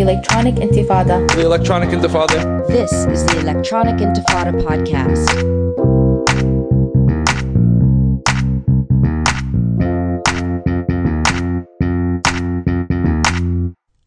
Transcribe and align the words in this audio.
The 0.00 0.06
Electronic 0.06 0.54
Intifada. 0.54 1.28
The 1.34 1.44
Electronic 1.44 1.90
Intifada. 1.90 2.38
The 2.38 2.40
Electronic 2.40 2.58
Intifada. 2.58 2.66
This 2.68 2.90
is 2.90 3.26
the 3.26 3.40
Electronic 3.40 3.96
Intifada 3.96 4.58
podcast. 4.62 5.60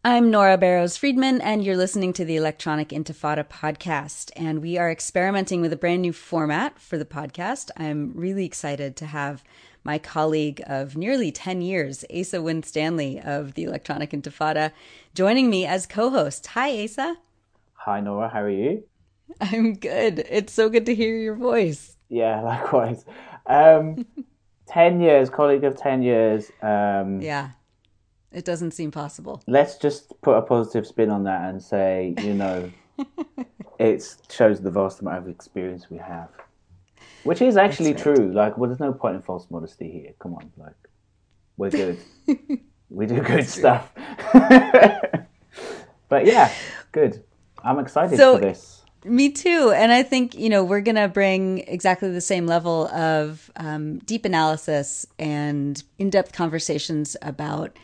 I'm 0.02 0.32
Nora 0.32 0.58
Barrows 0.58 0.96
Friedman, 0.96 1.40
and 1.40 1.64
you're 1.64 1.76
listening 1.76 2.12
to 2.14 2.24
the 2.24 2.34
Electronic 2.34 2.88
Intifada 2.88 3.48
podcast. 3.48 4.32
And 4.34 4.60
we 4.60 4.76
are 4.76 4.90
experimenting 4.90 5.60
with 5.60 5.72
a 5.72 5.76
brand 5.76 6.02
new 6.02 6.12
format 6.12 6.80
for 6.80 6.98
the 6.98 7.04
podcast. 7.04 7.70
I'm 7.76 8.12
really 8.16 8.44
excited 8.44 8.96
to 8.96 9.06
have 9.06 9.44
my 9.84 9.98
colleague 9.98 10.62
of 10.66 10.96
nearly 10.96 11.30
10 11.30 11.60
years, 11.60 12.04
Asa 12.14 12.40
Winstanley 12.40 13.20
of 13.20 13.54
the 13.54 13.64
Electronic 13.64 14.10
Intifada, 14.10 14.72
joining 15.14 15.50
me 15.50 15.66
as 15.66 15.86
co 15.86 16.10
host. 16.10 16.46
Hi, 16.48 16.84
Asa. 16.84 17.16
Hi, 17.74 18.00
Nora. 18.00 18.30
How 18.30 18.40
are 18.40 18.50
you? 18.50 18.84
I'm 19.40 19.74
good. 19.74 20.26
It's 20.30 20.52
so 20.52 20.68
good 20.68 20.86
to 20.86 20.94
hear 20.94 21.16
your 21.16 21.34
voice. 21.34 21.96
Yeah, 22.08 22.40
likewise. 22.42 23.04
Um, 23.46 24.06
10 24.68 25.00
years, 25.00 25.28
colleague 25.28 25.64
of 25.64 25.76
10 25.76 26.02
years. 26.02 26.50
Um, 26.62 27.20
yeah. 27.20 27.50
It 28.32 28.44
doesn't 28.44 28.72
seem 28.72 28.90
possible. 28.90 29.42
Let's 29.46 29.76
just 29.76 30.20
put 30.22 30.36
a 30.36 30.42
positive 30.42 30.86
spin 30.86 31.10
on 31.10 31.24
that 31.24 31.48
and 31.50 31.62
say, 31.62 32.14
you 32.20 32.34
know, 32.34 32.70
it 33.78 34.16
shows 34.30 34.60
the 34.60 34.70
vast 34.70 35.00
amount 35.00 35.18
of 35.18 35.28
experience 35.28 35.88
we 35.88 35.98
have. 35.98 36.30
Which 37.24 37.42
is 37.42 37.56
actually 37.56 37.94
true. 37.94 38.32
Like, 38.32 38.56
well, 38.56 38.68
there's 38.68 38.80
no 38.80 38.92
point 38.92 39.16
in 39.16 39.22
false 39.22 39.46
modesty 39.50 39.90
here. 39.90 40.12
Come 40.18 40.34
on, 40.34 40.52
like, 40.56 40.74
we're 41.56 41.70
good. 41.70 41.98
we 42.90 43.06
do 43.06 43.20
good 43.20 43.48
stuff. 43.48 43.90
but 46.08 46.26
yeah, 46.26 46.52
good. 46.92 47.22
I'm 47.62 47.78
excited 47.78 48.16
so, 48.16 48.36
for 48.36 48.42
this. 48.42 48.82
Me 49.04 49.30
too. 49.30 49.72
And 49.74 49.92
I 49.92 50.02
think, 50.02 50.34
you 50.34 50.48
know, 50.48 50.64
we're 50.64 50.80
going 50.80 50.96
to 50.96 51.08
bring 51.08 51.58
exactly 51.58 52.10
the 52.10 52.20
same 52.20 52.46
level 52.46 52.88
of 52.88 53.50
um, 53.56 53.98
deep 53.98 54.24
analysis 54.24 55.06
and 55.18 55.82
in 55.98 56.10
depth 56.10 56.32
conversations 56.32 57.16
about 57.20 57.76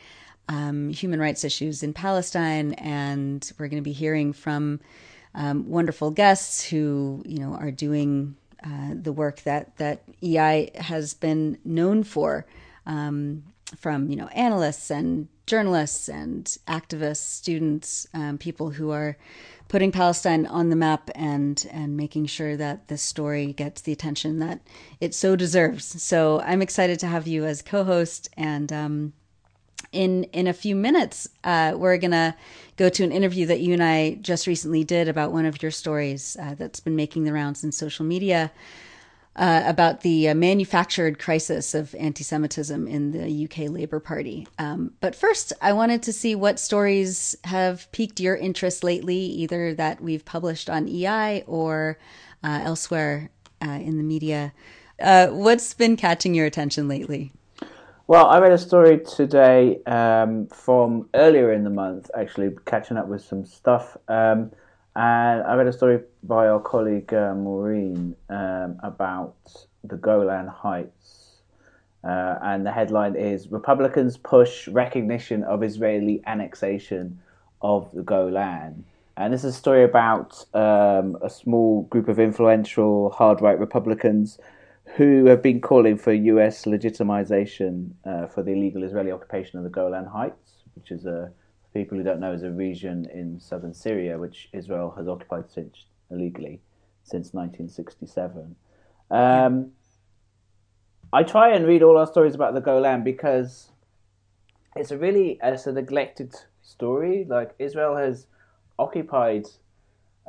um, 0.49 0.89
human 0.91 1.21
rights 1.21 1.45
issues 1.45 1.83
in 1.83 1.93
Palestine, 1.93 2.73
and 2.75 3.53
we're 3.59 3.69
going 3.69 3.83
to 3.83 3.89
be 3.89 3.93
hearing 3.93 4.33
from 4.33 4.81
um, 5.35 5.69
wonderful 5.69 6.11
guests 6.11 6.65
who 6.65 7.23
you 7.25 7.39
know 7.39 7.55
are 7.55 7.71
doing 7.71 8.35
uh, 8.65 8.95
the 8.95 9.13
work 9.13 9.43
that 9.43 9.77
that 9.77 10.03
EI 10.23 10.71
has 10.75 11.15
been 11.15 11.59
known 11.65 12.05
for, 12.05 12.47
um, 12.87 13.43
from 13.77 14.09
you 14.11 14.17
know 14.17 14.29
analysts 14.29 14.91
and 14.91 15.29
journalists 15.47 16.09
and 16.09 16.45
activists, 16.69 17.17
students, 17.17 18.07
um, 18.15 18.39
people 18.39 18.71
who 18.71 18.91
are 18.91 19.17
putting 19.69 19.93
Palestine 19.93 20.47
on 20.47 20.69
the 20.71 20.77
map 20.77 21.11
and 21.15 21.67
and 21.71 21.97
making 21.97 22.27
sure 22.27 22.57
that 22.57 22.89
this 22.89 23.03
story 23.03 23.53
gets 23.53 23.81
the 23.81 23.93
attention 23.93 24.39
that 24.41 24.61
it 25.01 25.15
so 25.15 25.37
deserves. 25.37 26.03
So 26.03 26.41
I'm 26.41 26.63
excited 26.63 26.99
to 27.01 27.07
have 27.07 27.27
you 27.27 27.45
as 27.45 27.63
co-host 27.63 28.29
and 28.37 28.73
um, 28.73 29.13
in 29.93 30.25
in 30.25 30.47
a 30.47 30.53
few 30.53 30.77
minutes, 30.77 31.29
uh, 31.45 31.75
we're 31.77 31.99
gonna 31.99 32.37
go 32.77 32.89
to 32.89 33.05
an 33.05 33.13
interview 33.13 33.47
that 33.47 33.61
you 33.61 33.73
and 33.73 33.83
I 33.83 34.15
just 34.21 34.47
recently 34.47 34.85
did 34.85 35.09
about 35.09 35.33
one 35.33 35.47
of 35.47 35.63
your 35.63 35.71
stories 35.71 36.37
uh, 36.41 36.55
that's 36.55 36.81
been 36.81 36.97
making 36.97 37.25
the 37.25 37.33
rounds 37.33 37.65
in 37.65 37.73
social 37.73 38.05
media 38.05 38.53
uh, 39.37 39.63
about 39.67 40.01
the 40.01 40.29
uh, 40.29 40.35
manufactured 40.35 41.19
crisis 41.19 41.75
of 41.75 41.95
anti-Semitism 41.95 42.87
in 42.89 43.13
the 43.13 43.45
UK 43.45 43.71
Labour 43.71 44.01
Party. 44.01 44.47
Um, 44.59 44.93
but 45.01 45.15
first, 45.15 45.53
I 45.63 45.73
wanted 45.73 46.03
to 46.05 46.13
see 46.13 46.35
what 46.35 46.59
stories 46.59 47.37
have 47.45 47.91
piqued 47.93 48.21
your 48.21 48.37
interest 48.37 48.83
lately, 48.83 49.17
either 49.17 49.73
that 49.75 50.01
we've 50.01 50.25
published 50.25 50.69
on 50.69 50.89
EI 50.89 51.43
or 51.47 51.99
uh, 52.43 52.61
elsewhere 52.65 53.31
uh, 53.63 53.71
in 53.71 53.97
the 53.97 54.03
media. 54.03 54.53
what's 54.99 55.75
been 55.75 55.97
catching 55.97 56.35
your 56.35 56.47
attention 56.47 56.89
lately? 56.89 57.33
Well, 58.11 58.27
I 58.27 58.41
read 58.41 58.51
a 58.51 58.59
story 58.59 58.99
today 58.99 59.81
um, 59.85 60.49
from 60.49 61.09
earlier 61.15 61.53
in 61.53 61.63
the 61.63 61.71
month, 61.71 62.11
actually, 62.19 62.51
catching 62.65 62.97
up 62.97 63.07
with 63.07 63.23
some 63.23 63.47
stuff. 63.47 63.97
Um, 64.09 64.51
and 64.97 65.45
I 65.45 65.55
read 65.55 65.69
a 65.69 65.73
story 65.73 66.01
by 66.25 66.49
our 66.49 66.59
colleague 66.59 67.15
uh, 67.15 67.37
Maureen 67.37 68.17
um, 68.29 68.81
about 68.83 69.37
the 69.85 69.95
Golan 69.95 70.49
Heights. 70.49 71.37
Uh, 72.03 72.35
and 72.43 72.67
the 72.67 72.73
headline 72.73 73.15
is 73.15 73.47
Republicans 73.47 74.17
push 74.17 74.67
recognition 74.67 75.45
of 75.45 75.63
Israeli 75.63 76.21
annexation 76.27 77.21
of 77.63 77.93
the 77.93 78.03
Golan. 78.03 78.85
And 79.17 79.33
this 79.33 79.45
is 79.45 79.55
a 79.55 79.57
story 79.57 79.85
about 79.85 80.45
um, 80.53 81.17
a 81.23 81.31
small 81.31 81.83
group 81.83 82.09
of 82.09 82.19
influential 82.19 83.11
hard 83.11 83.41
right 83.41 83.57
Republicans 83.57 84.41
who 84.97 85.27
have 85.27 85.43
been 85.43 85.61
calling 85.61 85.97
for 85.97 86.13
US 86.13 86.65
legitimization 86.65 87.91
uh, 88.05 88.27
for 88.27 88.43
the 88.43 88.53
illegal 88.53 88.83
Israeli 88.83 89.13
occupation 89.13 89.59
of 89.59 89.65
the 89.65 89.71
Golan 89.71 90.07
Heights, 90.07 90.65
which 90.75 90.91
is 90.91 91.07
a, 91.07 91.31
people 91.75 91.99
who 91.99 92.05
don't 92.05 92.21
know, 92.21 92.33
is 92.33 92.43
a 92.43 92.51
region 92.51 93.09
in 93.13 93.39
southern 93.41 93.75
Syria 93.75 94.19
which 94.19 94.49
Israel 94.53 94.95
has 94.97 95.09
occupied 95.09 95.51
since 95.51 95.87
illegally 96.11 96.61
since 97.03 97.33
1967. 97.33 98.57
Um, 99.11 99.73
I 101.13 101.25
try 101.25 101.55
and 101.55 101.67
read 101.67 101.83
all 101.83 101.99
our 101.99 102.07
stories 102.07 102.35
about 102.35 102.55
the 102.55 102.61
Golan 102.61 103.03
because 103.03 103.71
it's 104.77 104.93
a 104.93 104.99
really 104.99 105.39
it's 105.43 105.67
a 105.67 105.73
neglected 105.73 106.35
story. 106.63 107.27
Like 107.29 107.55
Israel 107.59 107.97
has 107.97 108.27
occupied 108.79 109.47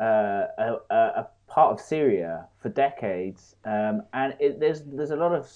uh, 0.02 0.48
a, 0.58 0.76
a, 0.90 1.28
part 1.52 1.74
of 1.74 1.82
Syria 1.82 2.48
for 2.62 2.70
decades, 2.70 3.56
um, 3.66 4.04
and 4.14 4.34
it, 4.40 4.60
there's 4.60 4.84
there's 4.84 5.12
a 5.12 5.18
lot 5.18 5.34
of 5.34 5.52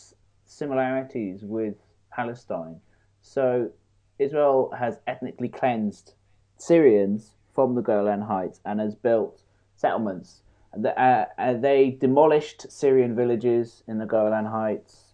similarities 0.46 1.40
with 1.44 1.76
Palestine. 2.12 2.82
So 3.22 3.72
Israel 4.20 4.74
has 4.78 5.00
ethnically 5.08 5.50
cleansed 5.50 6.14
Syrians 6.58 7.36
from 7.54 7.76
the 7.76 7.82
Golan 7.82 8.22
Heights 8.22 8.60
and 8.66 8.80
has 8.80 8.94
built 8.94 9.42
settlements. 9.78 10.42
Uh, 10.74 10.90
uh, 11.38 11.54
they 11.54 11.92
demolished 11.92 12.70
Syrian 12.70 13.16
villages 13.16 13.84
in 13.88 13.98
the 13.98 14.06
Golan 14.06 14.46
Heights 14.46 15.14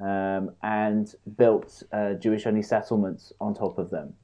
um, 0.00 0.50
and 0.62 1.14
built 1.36 1.82
uh, 1.92 2.14
Jewish-only 2.14 2.62
settlements 2.62 3.32
on 3.40 3.54
top 3.54 3.78
of 3.78 3.90
them. 3.90 4.14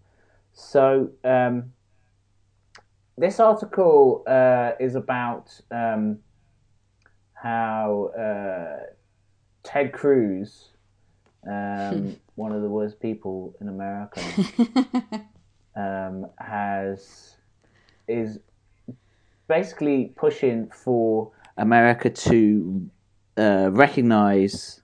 So 0.53 1.11
um, 1.25 1.72
this 3.20 3.38
article 3.38 4.25
uh, 4.26 4.72
is 4.81 4.94
about 4.94 5.60
um, 5.70 6.19
how 7.34 8.10
uh, 8.19 8.86
Ted 9.62 9.92
Cruz, 9.92 10.70
um, 11.47 12.16
one 12.34 12.53
of 12.53 12.62
the 12.62 12.69
worst 12.69 12.98
people 12.98 13.54
in 13.60 13.69
America, 13.69 14.22
um, 15.76 16.26
has 16.38 17.36
is 18.08 18.38
basically 19.48 20.12
pushing 20.16 20.70
for 20.70 21.31
America 21.58 22.08
to 22.08 22.88
uh, 23.37 23.69
recognize 23.70 24.81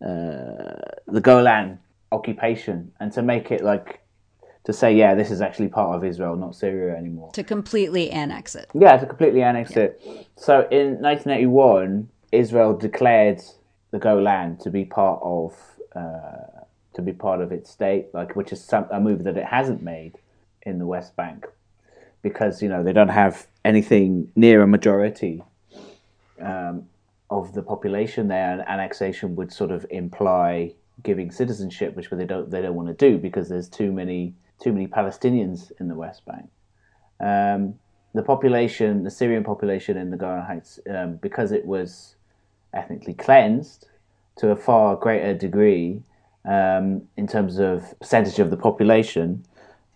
uh, 0.00 0.80
the 1.06 1.20
Golan 1.20 1.78
occupation 2.12 2.92
and 2.98 3.12
to 3.12 3.22
make 3.22 3.50
it 3.50 3.62
like 3.62 4.01
to 4.64 4.72
say, 4.72 4.94
yeah, 4.94 5.14
this 5.14 5.30
is 5.30 5.40
actually 5.40 5.68
part 5.68 5.96
of 5.96 6.04
Israel, 6.04 6.36
not 6.36 6.54
Syria 6.54 6.96
anymore. 6.96 7.32
To 7.32 7.42
completely 7.42 8.10
annex 8.10 8.54
it. 8.54 8.70
Yeah, 8.74 8.96
to 8.96 9.06
completely 9.06 9.42
annex 9.42 9.72
yeah. 9.74 9.84
it. 9.84 10.28
So 10.36 10.68
in 10.70 11.00
1981, 11.00 12.08
Israel 12.30 12.76
declared 12.76 13.40
the 13.90 13.98
Golan 13.98 14.56
to 14.58 14.70
be 14.70 14.84
part 14.84 15.20
of 15.22 15.54
uh, 15.94 16.62
to 16.94 17.02
be 17.02 17.12
part 17.12 17.40
of 17.40 17.52
its 17.52 17.70
state, 17.70 18.06
like 18.12 18.36
which 18.36 18.52
is 18.52 18.62
some, 18.62 18.86
a 18.90 19.00
move 19.00 19.24
that 19.24 19.36
it 19.36 19.44
hasn't 19.44 19.82
made 19.82 20.18
in 20.62 20.78
the 20.78 20.86
West 20.86 21.16
Bank 21.16 21.46
because 22.22 22.62
you 22.62 22.68
know 22.68 22.82
they 22.82 22.92
don't 22.92 23.08
have 23.08 23.46
anything 23.64 24.30
near 24.36 24.62
a 24.62 24.66
majority 24.66 25.42
um, 26.40 26.86
of 27.30 27.52
the 27.54 27.62
population 27.62 28.28
there, 28.28 28.52
and 28.52 28.62
annexation 28.68 29.36
would 29.36 29.52
sort 29.52 29.70
of 29.70 29.84
imply 29.90 30.72
giving 31.02 31.30
citizenship, 31.30 31.96
which 31.96 32.08
they 32.10 32.24
don't 32.24 32.50
they 32.50 32.62
don't 32.62 32.74
want 32.74 32.88
to 32.88 32.94
do 32.94 33.18
because 33.18 33.48
there's 33.48 33.68
too 33.68 33.92
many 33.92 34.34
too 34.62 34.72
many 34.72 34.86
Palestinians 34.86 35.72
in 35.80 35.88
the 35.88 35.94
West 35.94 36.22
Bank. 36.24 36.48
Um, 37.20 37.74
the 38.14 38.22
population, 38.22 39.04
the 39.04 39.10
Syrian 39.10 39.42
population 39.42 39.96
in 39.96 40.10
the 40.10 40.16
Golan 40.16 40.42
Heights, 40.42 40.78
um, 40.88 41.16
because 41.16 41.50
it 41.50 41.64
was 41.64 42.14
ethnically 42.74 43.14
cleansed 43.14 43.88
to 44.36 44.50
a 44.50 44.56
far 44.56 44.96
greater 44.96 45.34
degree 45.34 46.02
um, 46.44 47.02
in 47.16 47.26
terms 47.26 47.58
of 47.58 47.98
percentage 48.00 48.38
of 48.38 48.50
the 48.50 48.56
population, 48.56 49.44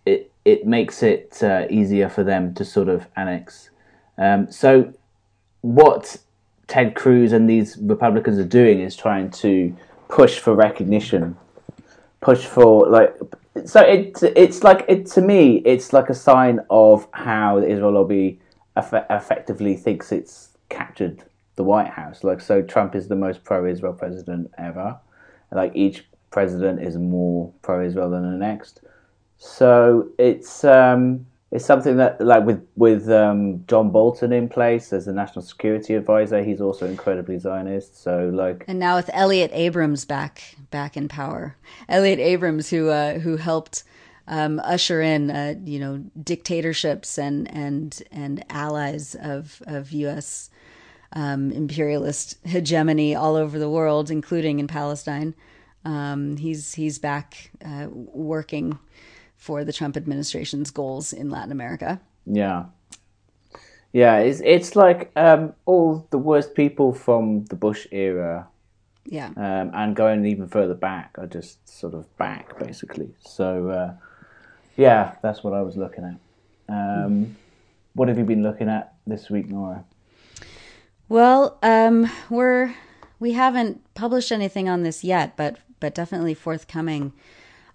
it 0.05 0.31
it 0.45 0.67
makes 0.67 1.03
it 1.03 1.43
uh, 1.43 1.67
easier 1.69 2.09
for 2.09 2.23
them 2.23 2.55
to 2.55 2.65
sort 2.65 2.89
of 2.89 3.07
annex. 3.17 3.71
Um, 4.17 4.51
so, 4.51 4.93
what 5.63 6.17
Ted 6.69 6.95
Cruz 6.95 7.33
and 7.33 7.51
these 7.51 7.77
Republicans 7.79 8.39
are 8.39 8.45
doing 8.45 8.81
is 8.81 8.97
trying 8.97 9.31
to 9.31 9.77
push 10.09 10.39
for 10.39 10.55
recognition, 10.55 11.37
push 12.21 12.45
for 12.45 12.89
like 12.89 13.17
so 13.65 13.81
it 13.81 14.23
it's 14.23 14.63
like 14.63 14.85
it 14.89 15.07
to 15.07 15.21
me 15.21 15.57
it's 15.65 15.93
like 15.93 16.09
a 16.11 16.15
sign 16.15 16.61
of 16.71 17.09
how 17.13 17.61
the 17.61 17.69
Israel 17.69 17.93
lobby 17.93 18.41
eff- 18.77 19.07
effectively 19.11 19.77
thinks 19.77 20.13
it's 20.13 20.51
captured 20.69 21.25
the 21.57 21.65
White 21.65 21.89
House. 21.89 22.23
Like 22.23 22.41
so, 22.41 22.63
Trump 22.63 22.95
is 22.95 23.09
the 23.09 23.17
most 23.17 23.43
pro-Israel 23.43 23.95
president 23.95 24.51
ever. 24.59 24.99
Like 25.51 25.73
each 25.75 26.07
president 26.31 26.83
is 26.83 26.97
more 26.97 27.53
pro-Israel 27.63 28.11
than 28.11 28.31
the 28.31 28.37
next. 28.37 28.83
So 29.39 30.09
it's 30.19 30.65
um, 30.65 31.27
it's 31.53 31.65
something 31.65 31.97
that 31.97 32.21
like 32.21 32.45
with 32.45 32.67
with 32.75 33.09
um, 33.09 33.65
John 33.67 33.91
Bolton 33.91 34.33
in 34.33 34.49
place 34.49 34.93
as 34.93 35.07
the 35.07 35.13
national 35.13 35.45
security 35.45 35.95
advisor, 35.95 36.43
he's 36.43 36.61
also 36.61 36.87
incredibly 36.87 37.39
Zionist. 37.39 38.03
So 38.03 38.31
like, 38.35 38.65
and 38.67 38.81
now 38.81 38.97
with 38.97 39.09
Elliott 39.13 39.53
Abrams 39.55 40.05
back 40.05 40.57
back 40.71 40.97
in 40.97 41.09
power, 41.09 41.57
Elliott 41.89 42.19
Abrams 42.19 42.71
who 42.71 42.89
uh, 42.89 43.19
who 43.19 43.37
helped. 43.37 43.85
Um, 44.29 44.59
usher 44.65 45.01
in, 45.03 45.31
uh, 45.31 45.55
you 45.63 45.79
know, 45.79 45.99
dictatorships 46.21 47.17
and 47.17 47.49
and 47.55 48.03
and 48.11 48.45
allies 48.51 49.15
of 49.15 49.63
of 49.69 49.93
U.S. 49.93 50.51
Um, 51.13 51.53
imperialist 51.53 52.37
hegemony 52.45 53.15
all 53.15 53.37
over 53.37 53.57
the 53.57 53.71
world, 53.71 54.11
including 54.11 54.59
in 54.59 54.67
Palestine. 54.67 55.37
Um, 55.85 56.39
he's 56.39 56.75
he's 56.75 56.99
back 56.99 57.53
uh, 57.65 57.87
working 57.89 58.81
for 59.37 59.65
the 59.65 59.73
Trump 59.73 59.97
administration's 59.97 60.71
goals 60.71 61.13
in 61.13 61.31
Latin 61.31 61.53
America. 61.53 62.01
Yeah. 62.27 62.67
Yeah, 63.93 64.19
it's 64.19 64.43
it's 64.45 64.77
like 64.77 65.11
um, 65.17 65.55
all 65.65 66.07
the 66.11 66.19
worst 66.19 66.55
people 66.55 66.93
from 66.93 67.47
the 67.47 67.57
Bush 67.57 67.87
era, 67.91 68.47
yeah, 69.07 69.29
um, 69.37 69.71
and 69.73 69.97
going 69.97 70.27
even 70.27 70.49
further 70.49 70.75
back 70.75 71.15
are 71.17 71.27
just 71.27 71.67
sort 71.67 71.95
of 71.95 72.05
back 72.19 72.59
basically. 72.59 73.15
So, 73.21 73.71
uh, 73.71 73.95
yeah, 74.77 75.15
that's 75.23 75.43
what 75.43 75.55
I 75.55 75.63
was 75.63 75.79
looking 75.79 76.05
at. 76.05 76.19
Um, 76.69 77.37
what 77.95 78.09
have 78.09 78.19
you 78.19 78.25
been 78.25 78.43
looking 78.43 78.69
at 78.69 78.93
this 79.07 79.31
week, 79.31 79.49
Nora? 79.49 79.83
Well, 81.09 81.57
um, 81.63 82.11
we're 82.29 82.75
we 83.19 83.33
haven't 83.33 83.81
published 83.95 84.31
anything 84.31 84.69
on 84.69 84.83
this 84.83 85.05
yet, 85.05 85.39
but 85.39 85.57
but 85.81 85.95
definitely 85.95 86.35
forthcoming. 86.35 87.15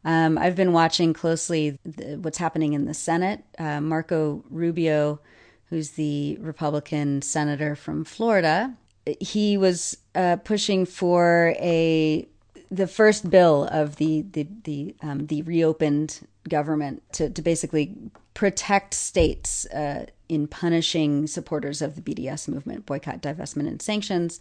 Um, 0.03 0.38
I've 0.38 0.56
been 0.56 0.74
watching 0.74 1.13
closely 1.13 1.77
the, 1.86 2.18
what's 2.18 2.38
happening 2.38 2.74
in 2.74 2.86
the 2.86 2.94
Senate. 2.94 3.44
Uh, 3.59 3.81
Marco 3.81 4.44
Rubio, 4.50 5.19
who's 5.69 5.92
the 5.92 6.38
Republican 6.42 7.21
senator 7.21 7.75
from 7.75 8.03
Florida, 8.03 8.75
he 9.19 9.57
was 9.57 9.98
uh, 10.15 10.38
pushing 10.38 10.86
for 10.86 11.56
a 11.59 12.27
the 12.69 12.88
first 12.88 13.30
bill 13.30 13.68
of 13.71 13.98
the 13.98 14.24
the 14.31 14.48
the, 14.63 14.95
um, 15.01 15.27
the 15.27 15.42
reopened 15.44 16.27
government 16.47 17.04
to, 17.13 17.30
to 17.30 17.42
basically 17.42 17.95
protect 18.33 18.94
states 18.94 19.65
uh, 19.68 20.06
in 20.30 20.47
punishing 20.47 21.27
supporters 21.27 21.81
of 21.81 21.95
the 21.95 22.01
BDS 22.01 22.47
movement, 22.47 22.86
boycott, 22.86 23.21
divestment, 23.21 23.68
and 23.68 23.81
sanctions. 23.81 24.39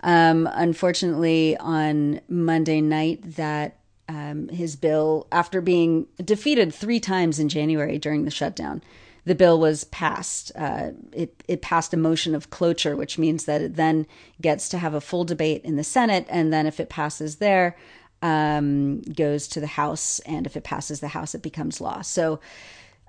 Um, 0.00 0.48
unfortunately, 0.52 1.56
on 1.58 2.20
Monday 2.28 2.80
night, 2.80 3.36
that 3.36 3.77
um, 4.08 4.48
his 4.48 4.76
bill, 4.76 5.26
after 5.30 5.60
being 5.60 6.06
defeated 6.24 6.72
three 6.72 7.00
times 7.00 7.38
in 7.38 7.48
January 7.48 7.98
during 7.98 8.24
the 8.24 8.30
shutdown, 8.30 8.82
the 9.24 9.34
bill 9.34 9.60
was 9.60 9.84
passed. 9.84 10.50
Uh, 10.56 10.90
it 11.12 11.42
it 11.46 11.60
passed 11.60 11.92
a 11.92 11.98
motion 11.98 12.34
of 12.34 12.50
cloture, 12.50 12.96
which 12.96 13.18
means 13.18 13.44
that 13.44 13.60
it 13.60 13.76
then 13.76 14.06
gets 14.40 14.68
to 14.70 14.78
have 14.78 14.94
a 14.94 15.00
full 15.00 15.24
debate 15.24 15.62
in 15.64 15.76
the 15.76 15.84
Senate, 15.84 16.26
and 16.30 16.52
then 16.52 16.66
if 16.66 16.80
it 16.80 16.88
passes 16.88 17.36
there, 17.36 17.76
um, 18.22 19.02
goes 19.02 19.46
to 19.48 19.60
the 19.60 19.66
House, 19.66 20.20
and 20.20 20.46
if 20.46 20.56
it 20.56 20.64
passes 20.64 21.00
the 21.00 21.08
House, 21.08 21.34
it 21.34 21.42
becomes 21.42 21.80
law. 21.80 22.00
So 22.00 22.40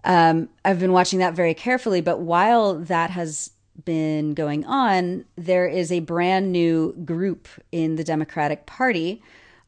um, 0.04 0.50
I've 0.66 0.80
been 0.80 0.92
watching 0.92 1.20
that 1.20 1.34
very 1.34 1.54
carefully. 1.54 2.02
But 2.02 2.20
while 2.20 2.76
that 2.76 3.12
has 3.12 3.52
been 3.86 4.34
going 4.34 4.66
on, 4.66 5.24
there 5.38 5.68
is 5.68 5.92
a 5.92 6.02
brand 6.02 6.52
new 6.52 6.94
group 7.06 7.48
in 7.72 7.96
the 7.96 8.04
Democratic 8.04 8.66
Party 8.66 9.24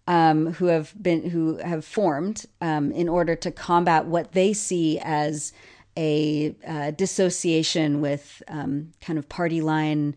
um, 0.07 0.53
who 0.53 0.65
have 0.65 0.93
been 1.01 1.29
who 1.29 1.57
have 1.57 1.85
formed 1.85 2.45
um, 2.59 2.91
in 2.91 3.07
order 3.07 3.35
to 3.35 3.51
combat 3.51 4.05
what 4.05 4.31
they 4.33 4.53
see 4.53 4.99
as 4.99 5.53
a 5.97 6.55
uh, 6.65 6.91
dissociation 6.91 8.01
with 8.01 8.41
um, 8.47 8.91
kind 9.01 9.19
of 9.19 9.27
party 9.29 9.61
line 9.61 10.15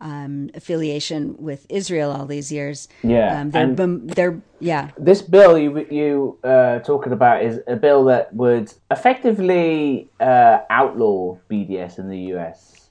um, 0.00 0.50
affiliation 0.54 1.36
with 1.38 1.66
Israel 1.68 2.12
all 2.12 2.26
these 2.26 2.52
years. 2.52 2.88
Yeah, 3.02 3.40
um, 3.40 3.50
they're, 3.50 3.86
they're 3.86 4.42
yeah. 4.60 4.90
This 4.98 5.22
bill 5.22 5.58
you 5.58 5.86
you 5.90 6.38
uh, 6.44 6.80
talking 6.80 7.12
about 7.12 7.42
is 7.42 7.60
a 7.66 7.76
bill 7.76 8.04
that 8.06 8.34
would 8.34 8.72
effectively 8.90 10.08
uh, 10.20 10.60
outlaw 10.70 11.38
BDS 11.50 11.98
in 11.98 12.08
the 12.08 12.18
U.S. 12.34 12.90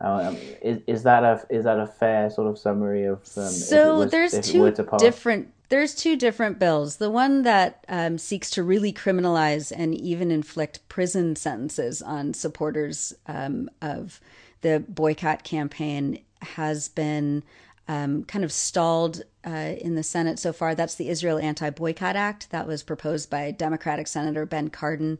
Um, 0.00 0.36
is, 0.60 0.80
is 0.86 1.02
that 1.04 1.22
a 1.22 1.44
is 1.48 1.64
that 1.64 1.78
a 1.78 1.86
fair 1.86 2.28
sort 2.28 2.48
of 2.48 2.58
summary 2.58 3.04
of? 3.04 3.18
Um, 3.36 3.48
so 3.48 4.04
there's 4.04 4.38
two 4.40 4.74
different 4.98 5.52
there's 5.72 5.94
two 5.94 6.16
different 6.16 6.58
bills. 6.58 6.96
The 6.96 7.08
one 7.08 7.44
that 7.44 7.86
um, 7.88 8.18
seeks 8.18 8.50
to 8.50 8.62
really 8.62 8.92
criminalize 8.92 9.72
and 9.74 9.94
even 9.94 10.30
inflict 10.30 10.86
prison 10.90 11.34
sentences 11.34 12.02
on 12.02 12.34
supporters 12.34 13.14
um, 13.26 13.70
of 13.80 14.20
the 14.60 14.84
boycott 14.86 15.44
campaign 15.44 16.22
has 16.42 16.90
been 16.90 17.42
um, 17.88 18.24
kind 18.24 18.44
of 18.44 18.52
stalled 18.52 19.22
uh, 19.46 19.72
in 19.78 19.94
the 19.94 20.02
Senate 20.02 20.38
so 20.38 20.52
far. 20.52 20.74
That's 20.74 20.96
the 20.96 21.08
Israel 21.08 21.38
Anti 21.38 21.70
Boycott 21.70 22.16
Act 22.16 22.50
that 22.50 22.66
was 22.66 22.82
proposed 22.82 23.30
by 23.30 23.50
Democratic 23.50 24.08
Senator 24.08 24.44
Ben 24.44 24.68
Cardin 24.68 25.18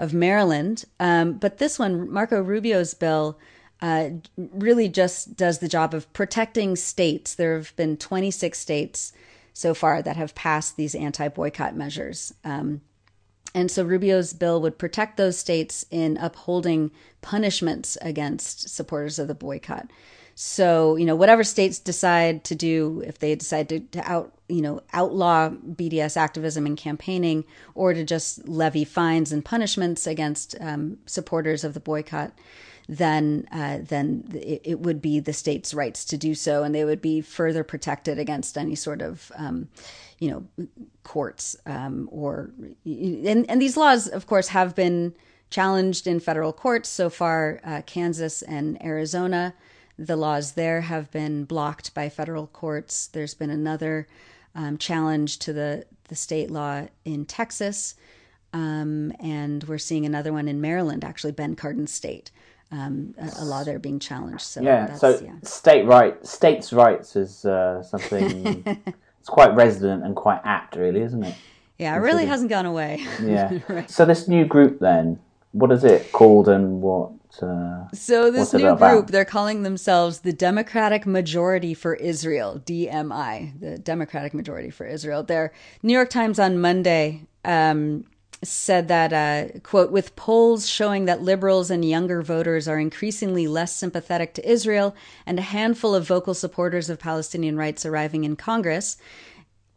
of 0.00 0.12
Maryland. 0.12 0.86
Um, 0.98 1.34
but 1.34 1.58
this 1.58 1.78
one, 1.78 2.10
Marco 2.10 2.42
Rubio's 2.42 2.94
bill, 2.94 3.38
uh, 3.80 4.08
really 4.36 4.88
just 4.88 5.36
does 5.36 5.60
the 5.60 5.68
job 5.68 5.94
of 5.94 6.12
protecting 6.12 6.74
states. 6.74 7.36
There 7.36 7.54
have 7.54 7.76
been 7.76 7.96
26 7.96 8.58
states 8.58 9.12
so 9.54 9.72
far 9.72 10.02
that 10.02 10.16
have 10.16 10.34
passed 10.34 10.76
these 10.76 10.94
anti 10.94 11.28
boycott 11.28 11.74
measures. 11.74 12.34
Um, 12.44 12.82
and 13.54 13.70
so 13.70 13.84
Rubio's 13.84 14.32
bill 14.32 14.60
would 14.60 14.78
protect 14.78 15.16
those 15.16 15.38
states 15.38 15.86
in 15.90 16.16
upholding 16.16 16.90
punishments 17.22 17.96
against 18.02 18.68
supporters 18.68 19.18
of 19.18 19.28
the 19.28 19.34
boycott. 19.34 19.88
So, 20.34 20.96
you 20.96 21.04
know, 21.04 21.14
whatever 21.14 21.44
states 21.44 21.78
decide 21.78 22.42
to 22.44 22.56
do, 22.56 23.04
if 23.06 23.20
they 23.20 23.36
decide 23.36 23.68
to, 23.68 23.78
to 23.78 24.10
out, 24.10 24.32
you 24.48 24.60
know, 24.60 24.80
outlaw 24.92 25.50
BDS 25.50 26.16
activism 26.16 26.66
and 26.66 26.76
campaigning, 26.76 27.44
or 27.76 27.94
to 27.94 28.02
just 28.02 28.48
levy 28.48 28.84
fines 28.84 29.30
and 29.30 29.44
punishments 29.44 30.08
against 30.08 30.56
um, 30.60 30.98
supporters 31.06 31.62
of 31.62 31.74
the 31.74 31.80
boycott, 31.80 32.32
then 32.88 33.46
uh, 33.50 33.78
then 33.82 34.24
it, 34.34 34.60
it, 34.64 34.80
would 34.80 35.00
be 35.00 35.18
the 35.20 35.32
state's 35.32 35.72
rights 35.72 36.04
to 36.06 36.18
do 36.18 36.34
so, 36.34 36.62
and 36.62 36.74
they 36.74 36.84
would 36.84 37.00
be 37.00 37.20
further 37.20 37.64
protected 37.64 38.18
against 38.18 38.58
any 38.58 38.74
sort 38.74 39.00
of 39.00 39.32
um, 39.36 39.68
you 40.18 40.30
know 40.30 40.66
courts 41.02 41.56
um, 41.66 42.08
or 42.12 42.50
and 42.84 43.48
and 43.48 43.62
these 43.62 43.76
laws, 43.76 44.06
of 44.06 44.26
course, 44.26 44.48
have 44.48 44.74
been 44.74 45.14
challenged 45.50 46.06
in 46.06 46.20
federal 46.20 46.52
courts 46.52 46.88
so 46.88 47.08
far. 47.08 47.60
Uh, 47.64 47.80
Kansas 47.86 48.42
and 48.42 48.82
Arizona, 48.84 49.54
the 49.98 50.16
laws 50.16 50.52
there 50.52 50.82
have 50.82 51.10
been 51.10 51.44
blocked 51.44 51.94
by 51.94 52.08
federal 52.08 52.48
courts. 52.48 53.06
There's 53.06 53.34
been 53.34 53.50
another 53.50 54.06
um, 54.54 54.76
challenge 54.76 55.38
to 55.40 55.52
the 55.54 55.86
the 56.08 56.16
state 56.16 56.50
law 56.50 56.86
in 57.04 57.24
Texas. 57.24 57.94
Um, 58.52 59.12
and 59.18 59.64
we're 59.64 59.78
seeing 59.78 60.06
another 60.06 60.32
one 60.32 60.46
in 60.46 60.60
Maryland, 60.60 61.04
actually, 61.04 61.32
Ben 61.32 61.56
Cardin 61.56 61.88
State, 61.88 62.30
um, 62.74 63.14
a, 63.18 63.42
a, 63.42 63.44
law 63.44 63.62
there 63.62 63.78
being 63.78 64.00
challenged. 64.00 64.42
So 64.42 64.60
yeah, 64.60 64.94
so 64.94 65.20
yeah. 65.22 65.32
state 65.42 65.86
right, 65.86 66.24
states' 66.26 66.72
rights 66.72 67.14
is 67.14 67.44
uh, 67.44 67.82
something. 67.82 68.64
it's 69.20 69.28
quite 69.28 69.54
resident 69.54 70.04
and 70.04 70.16
quite 70.16 70.40
apt, 70.44 70.76
really, 70.76 71.00
isn't 71.00 71.22
it? 71.22 71.34
Yeah, 71.78 71.94
it 71.94 71.98
really 71.98 72.26
hasn't 72.26 72.50
gone 72.50 72.66
away. 72.66 73.04
Yeah. 73.22 73.58
right. 73.68 73.90
So 73.90 74.04
this 74.04 74.28
new 74.28 74.44
group, 74.44 74.80
then, 74.80 75.20
what 75.52 75.70
is 75.70 75.84
it 75.84 76.10
called, 76.12 76.48
and 76.48 76.82
what? 76.82 77.12
Uh, 77.40 77.88
so 77.92 78.30
this 78.30 78.52
new 78.52 78.76
group, 78.76 79.08
they're 79.08 79.24
calling 79.24 79.62
themselves 79.62 80.20
the 80.20 80.32
Democratic 80.32 81.06
Majority 81.06 81.74
for 81.74 81.94
Israel, 81.94 82.60
DMI, 82.64 83.58
the 83.60 83.78
Democratic 83.78 84.34
Majority 84.34 84.70
for 84.70 84.86
Israel. 84.86 85.22
Their 85.22 85.52
New 85.82 85.92
York 85.92 86.10
Times 86.10 86.38
on 86.38 86.60
Monday 86.60 87.22
um, 87.44 88.04
said 88.42 88.88
that, 88.88 89.12
uh, 89.12 89.58
quote, 89.60 89.90
with 89.90 90.16
polls 90.16 90.68
showing 90.68 91.04
that 91.04 91.22
liberals 91.22 91.70
and 91.70 91.84
younger 91.84 92.22
voters 92.22 92.68
are 92.68 92.78
increasingly 92.78 93.46
less 93.46 93.74
sympathetic 93.74 94.34
to 94.34 94.50
Israel 94.50 94.94
and 95.26 95.38
a 95.38 95.42
handful 95.42 95.94
of 95.94 96.06
vocal 96.06 96.34
supporters 96.34 96.90
of 96.90 96.98
Palestinian 96.98 97.56
rights 97.56 97.86
arriving 97.86 98.24
in 98.24 98.36
Congress, 98.36 98.96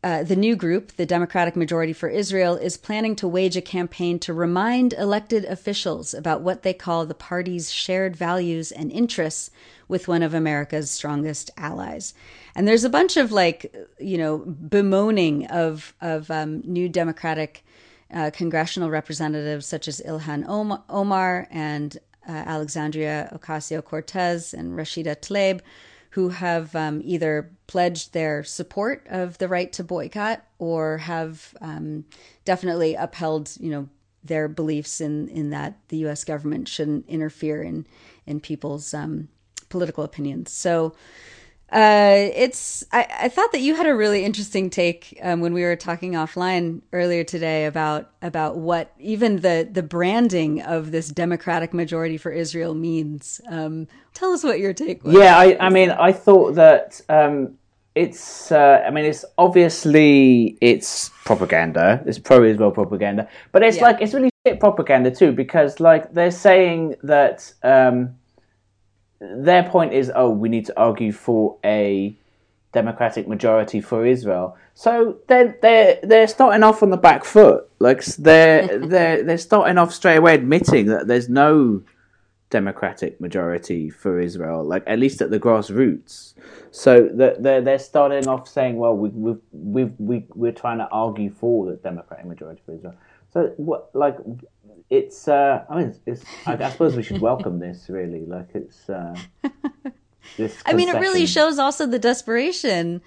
uh, 0.04 0.24
the 0.24 0.36
new 0.36 0.56
group, 0.56 0.96
the 0.96 1.06
Democratic 1.06 1.56
Majority 1.56 1.92
for 1.92 2.08
Israel, 2.08 2.56
is 2.56 2.78
planning 2.78 3.16
to 3.16 3.28
wage 3.28 3.58
a 3.58 3.62
campaign 3.62 4.20
to 4.20 4.34
remind 4.34 4.94
elected 4.94 5.44
officials 5.46 6.14
about 6.14 6.42
what 6.42 6.62
they 6.62 6.74
call 6.74 7.06
the 7.06 7.16
party's 7.16 7.72
shared 7.72 8.16
values 8.16 8.72
and 8.72 8.92
interests 8.92 9.50
with 9.88 10.08
one 10.08 10.22
of 10.22 10.34
America's 10.34 10.92
strongest 10.92 11.50
allies. 11.58 12.14
And 12.54 12.68
there's 12.68 12.84
a 12.84 12.90
bunch 12.90 13.18
of 13.18 13.32
like, 13.32 13.74
you 14.00 14.18
know, 14.18 14.38
bemoaning 14.38 15.48
of 15.48 15.94
of 16.00 16.30
um, 16.30 16.62
new 16.64 16.88
Democratic 16.88 17.66
uh, 18.14 18.32
congressional 18.34 18.90
representatives 18.90 19.66
such 19.66 19.88
as 19.88 20.02
Ilhan 20.06 20.46
Omar 20.90 21.48
and 21.52 21.98
uh, 22.28 22.32
Alexandria 22.32 23.30
Ocasio 23.34 23.84
Cortez 23.84 24.54
and 24.54 24.74
Rashida 24.74 25.16
Tlaib, 25.16 25.62
who 26.12 26.30
have 26.30 26.76
um, 26.76 27.02
either 27.04 27.52
pledged 27.68 28.14
their 28.14 28.44
support 28.44 29.06
of 29.10 29.38
the 29.38 29.48
right 29.48 29.72
to 29.74 29.84
boycott 29.84 30.46
or 30.58 30.98
have 30.98 31.54
um, 31.62 32.06
definitely 32.46 32.96
upheld, 32.96 33.52
you 33.60 33.70
know, 33.70 33.90
their 34.24 34.48
beliefs 34.48 35.00
in, 35.00 35.28
in 35.30 35.52
that 35.52 35.78
the 35.90 35.98
U.S. 35.98 36.24
government 36.24 36.68
shouldn't 36.68 37.08
interfere 37.08 37.62
in 37.62 37.86
in 38.26 38.40
people's 38.42 38.94
um, 38.94 39.30
political 39.70 40.04
opinions. 40.04 40.52
So 40.52 40.94
uh, 41.70 42.30
it's 42.34 42.86
I, 42.94 43.08
I 43.24 43.30
thought 43.30 43.52
that 43.52 43.60
you 43.60 43.76
had 43.76 43.88
a 43.88 43.96
really 43.96 44.24
interesting 44.24 44.70
take 44.70 45.20
um, 45.22 45.42
when 45.42 45.54
we 45.54 45.64
were 45.64 45.76
talking 45.76 46.14
offline 46.14 46.82
earlier 46.94 47.26
today 47.26 47.66
about 47.66 48.10
about 48.22 48.58
what 48.58 48.94
even 49.00 49.42
the 49.42 49.68
the 49.70 49.84
branding 49.84 50.62
of 50.62 50.92
this 50.92 51.10
democratic 51.10 51.74
majority 51.74 52.18
for 52.18 52.32
Israel 52.32 52.74
means. 52.74 53.42
Um, 53.50 53.88
tell 54.14 54.32
us 54.32 54.46
what 54.46 54.60
your 54.60 54.74
take 54.74 55.04
was. 55.04 55.14
Yeah, 55.14 55.38
I, 55.38 55.58
I 55.60 55.70
mean, 55.70 55.92
I 55.92 56.14
thought 56.14 56.56
that 56.56 57.02
um, 57.10 57.58
it's 57.96 58.50
uh, 58.50 58.84
I 58.88 58.90
mean, 58.90 59.04
it's 59.04 59.26
obviously 59.38 60.58
it's 60.62 61.10
propaganda. 61.26 62.02
It's 62.06 62.18
pro-Israel 62.18 62.72
propaganda, 62.72 63.28
but 63.52 63.62
it's 63.62 63.78
yeah. 63.78 63.84
like 63.84 64.02
it's 64.02 64.14
really 64.14 64.30
shit 64.46 64.62
propaganda 64.62 65.12
too 65.12 65.34
because 65.34 65.82
like 65.82 66.14
they're 66.14 66.32
saying 66.32 66.96
that. 67.04 67.52
Um, 67.62 68.16
their 69.20 69.64
point 69.64 69.94
is, 69.94 70.12
oh, 70.16 70.30
we 70.30 70.50
need 70.50 70.66
to 70.68 70.80
argue 70.80 71.12
for 71.12 71.58
a 71.64 72.16
democratic 72.72 73.28
majority 73.28 73.82
for 73.82 74.06
Israel. 74.06 74.58
So 74.74 75.18
they're 75.28 75.58
they're 75.62 76.00
they're 76.04 76.28
starting 76.28 76.64
off 76.64 76.84
on 76.84 76.92
the 76.92 76.98
back 76.98 77.24
foot. 77.24 77.70
Like 77.80 78.06
they're 78.06 78.78
they're 78.94 79.24
they're 79.24 79.38
starting 79.38 79.78
off 79.78 79.94
straight 79.94 80.18
away 80.18 80.36
admitting 80.36 80.88
that 80.88 81.08
there's 81.08 81.30
no 81.30 81.82
democratic 82.50 83.20
majority 83.20 83.90
for 83.90 84.20
Israel, 84.20 84.64
like 84.64 84.84
at 84.88 85.00
least 85.00 85.22
at 85.22 85.30
the 85.32 85.40
grassroots. 85.40 86.34
So 86.72 87.10
that 87.14 87.42
they're 87.42 87.62
they're 87.62 87.80
starting 87.80 88.28
off 88.28 88.48
saying, 88.48 88.78
well, 88.78 88.96
we 88.96 89.10
we 89.10 89.36
we 89.52 89.86
we 89.98 90.26
we're 90.36 90.52
trying 90.52 90.78
to 90.78 90.88
argue 90.90 91.32
for 91.32 91.66
the 91.66 91.78
democratic 91.78 92.26
majority 92.26 92.62
for 92.66 92.74
Israel. 92.74 92.96
So 93.34 93.54
what 93.58 93.90
like 93.94 94.18
it's 94.90 95.28
uh, 95.28 95.66
I 95.70 95.78
mean 95.78 95.96
it's, 96.06 96.24
I, 96.46 96.54
I, 96.54 96.70
suppose 96.70 96.96
we 96.96 97.04
should 97.04 97.22
welcome 97.22 97.60
this 97.66 97.90
really. 97.90 98.26
Like 98.26 98.50
it's 98.54 98.90
uh, 98.90 99.16
this 100.38 100.62
I 100.66 100.74
mean 100.74 100.90
it 100.90 101.00
really 101.00 101.26
shows 101.26 101.60
also 101.60 101.86
the 101.86 102.00
desperation 102.00 103.02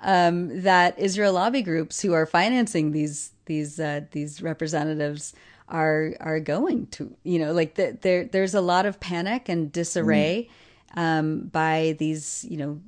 um, 0.00 0.62
that 0.62 0.98
Israel 0.98 1.34
lobby 1.34 1.62
groups 1.62 2.00
who 2.00 2.12
are 2.12 2.26
financing 2.26 2.92
these 2.92 3.32
these 3.46 3.78
uh, 3.78 4.02
these 4.12 4.42
representatives 4.42 5.34
are 5.68 6.14
are 6.20 6.40
going 6.40 6.86
to 6.86 7.14
you 7.24 7.38
know 7.38 7.52
like 7.52 7.74
the, 7.74 7.98
there 8.00 8.24
there's 8.24 8.54
a 8.54 8.60
lot 8.60 8.86
of 8.86 9.00
panic 9.00 9.48
and 9.48 9.72
disarray 9.72 10.48
mm 10.48 10.52
um, 10.96 11.48
by 11.48 11.94
these, 11.98 12.46
you 12.48 12.56
know, 12.56 12.80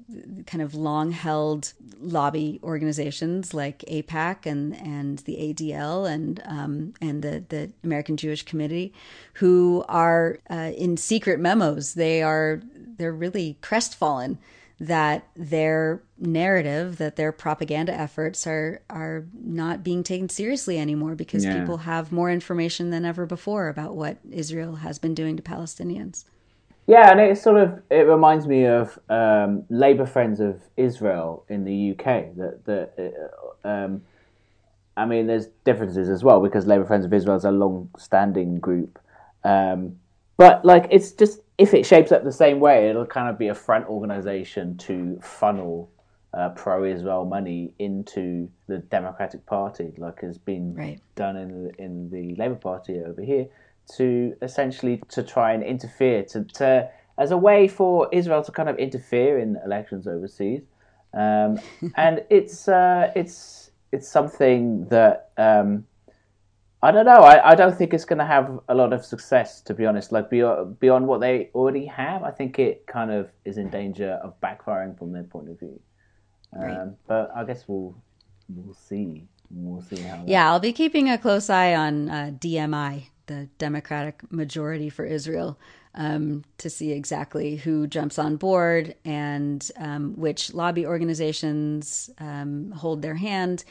kind 0.46 0.62
of 0.62 0.74
long 0.74 1.10
held 1.10 1.74
lobby 2.00 2.58
organizations 2.62 3.52
like 3.52 3.80
AIPAC 3.80 4.46
and, 4.46 4.74
and 4.76 5.18
the 5.20 5.36
ADL 5.36 6.10
and, 6.10 6.42
um, 6.46 6.94
and 7.02 7.22
the, 7.22 7.44
the 7.48 7.70
American 7.84 8.16
Jewish 8.16 8.42
Committee, 8.42 8.94
who 9.34 9.84
are 9.88 10.38
uh, 10.50 10.72
in 10.76 10.96
secret 10.96 11.38
memos. 11.38 11.94
They 11.94 12.22
are, 12.22 12.62
they're 12.96 13.12
really 13.12 13.58
crestfallen 13.60 14.38
that 14.80 15.28
their 15.36 16.00
narrative, 16.18 16.98
that 16.98 17.16
their 17.16 17.32
propaganda 17.32 17.92
efforts 17.92 18.46
are 18.46 18.80
are 18.88 19.26
not 19.34 19.82
being 19.82 20.04
taken 20.04 20.28
seriously 20.28 20.78
anymore 20.78 21.16
because 21.16 21.44
yeah. 21.44 21.58
people 21.58 21.78
have 21.78 22.12
more 22.12 22.30
information 22.30 22.90
than 22.90 23.04
ever 23.04 23.26
before 23.26 23.68
about 23.68 23.96
what 23.96 24.18
Israel 24.30 24.76
has 24.76 24.98
been 25.00 25.14
doing 25.14 25.36
to 25.36 25.42
Palestinians. 25.42 26.24
Yeah, 26.88 27.10
and 27.10 27.20
it 27.20 27.36
sort 27.36 27.58
of 27.58 27.82
it 27.90 28.06
reminds 28.06 28.46
me 28.46 28.64
of 28.64 28.98
um, 29.10 29.64
Labour 29.68 30.06
Friends 30.06 30.40
of 30.40 30.62
Israel 30.78 31.44
in 31.50 31.64
the 31.64 31.90
UK. 31.90 32.34
That 32.34 32.64
that 32.64 33.30
uh, 33.62 33.68
um, 33.68 34.02
I 34.96 35.04
mean, 35.04 35.26
there's 35.26 35.48
differences 35.64 36.08
as 36.08 36.24
well 36.24 36.40
because 36.40 36.66
Labour 36.66 36.86
Friends 36.86 37.04
of 37.04 37.12
Israel 37.12 37.36
is 37.36 37.44
a 37.44 37.50
long-standing 37.50 38.58
group, 38.58 38.98
um, 39.44 39.98
but 40.38 40.64
like 40.64 40.88
it's 40.90 41.12
just 41.12 41.40
if 41.58 41.74
it 41.74 41.84
shapes 41.84 42.10
up 42.10 42.24
the 42.24 42.32
same 42.32 42.58
way, 42.58 42.88
it'll 42.88 43.04
kind 43.04 43.28
of 43.28 43.38
be 43.38 43.48
a 43.48 43.54
front 43.54 43.86
organisation 43.86 44.78
to 44.78 45.20
funnel 45.22 45.90
uh, 46.32 46.48
pro-Israel 46.50 47.26
money 47.26 47.74
into 47.78 48.48
the 48.66 48.78
Democratic 48.78 49.44
Party, 49.44 49.92
like 49.98 50.22
has 50.22 50.38
been 50.38 50.74
right. 50.74 51.02
done 51.16 51.36
in 51.36 51.70
in 51.78 52.08
the 52.08 52.34
Labour 52.36 52.54
Party 52.54 52.98
over 53.04 53.20
here 53.20 53.46
to 53.96 54.34
essentially 54.42 55.02
to 55.08 55.22
try 55.22 55.52
and 55.52 55.62
interfere 55.62 56.22
to, 56.24 56.44
to 56.44 56.90
as 57.18 57.30
a 57.30 57.36
way 57.36 57.66
for 57.66 58.08
Israel 58.12 58.42
to 58.44 58.52
kind 58.52 58.68
of 58.68 58.78
interfere 58.78 59.38
in 59.38 59.58
elections 59.64 60.06
overseas, 60.06 60.62
um, 61.14 61.58
and 61.96 62.24
it's 62.30 62.68
uh, 62.68 63.10
it's 63.16 63.70
it's 63.92 64.08
something 64.08 64.86
that 64.88 65.30
um, 65.36 65.86
I 66.82 66.92
don't 66.92 67.06
know. 67.06 67.22
I, 67.22 67.50
I 67.50 67.54
don't 67.56 67.76
think 67.76 67.92
it's 67.92 68.04
going 68.04 68.20
to 68.20 68.24
have 68.24 68.60
a 68.68 68.74
lot 68.74 68.92
of 68.92 69.04
success, 69.04 69.60
to 69.62 69.74
be 69.74 69.84
honest. 69.84 70.12
Like 70.12 70.30
beyond 70.30 70.78
beyond 70.78 71.06
what 71.06 71.20
they 71.20 71.50
already 71.54 71.86
have, 71.86 72.22
I 72.22 72.30
think 72.30 72.58
it 72.58 72.86
kind 72.86 73.10
of 73.10 73.30
is 73.44 73.58
in 73.58 73.68
danger 73.68 74.20
of 74.22 74.40
backfiring 74.40 74.96
from 74.96 75.12
their 75.12 75.24
point 75.24 75.48
of 75.48 75.58
view. 75.58 75.80
Um, 76.56 76.62
right. 76.62 76.88
But 77.08 77.30
I 77.34 77.44
guess 77.44 77.64
we'll 77.66 77.96
we'll 78.48 78.74
see. 78.74 79.26
We'll 79.50 79.82
see 79.82 80.00
how. 80.02 80.22
Yeah, 80.26 80.50
I'll 80.50 80.60
be 80.60 80.72
keeping 80.72 81.10
a 81.10 81.18
close 81.18 81.50
eye 81.50 81.74
on 81.74 82.10
uh, 82.10 82.30
DMI 82.38 83.08
the 83.28 83.48
Democratic 83.58 84.30
majority 84.30 84.90
for 84.90 85.04
Israel 85.04 85.58
um, 85.94 86.44
to 86.58 86.68
see 86.68 86.92
exactly 86.92 87.56
who 87.56 87.86
jumps 87.86 88.18
on 88.18 88.36
board 88.36 88.94
and 89.04 89.70
um, 89.76 90.14
which 90.16 90.52
lobby 90.52 90.84
organizations 90.84 92.10
um, 92.18 92.72
hold 92.72 93.02
their 93.02 93.14
hand, 93.14 93.64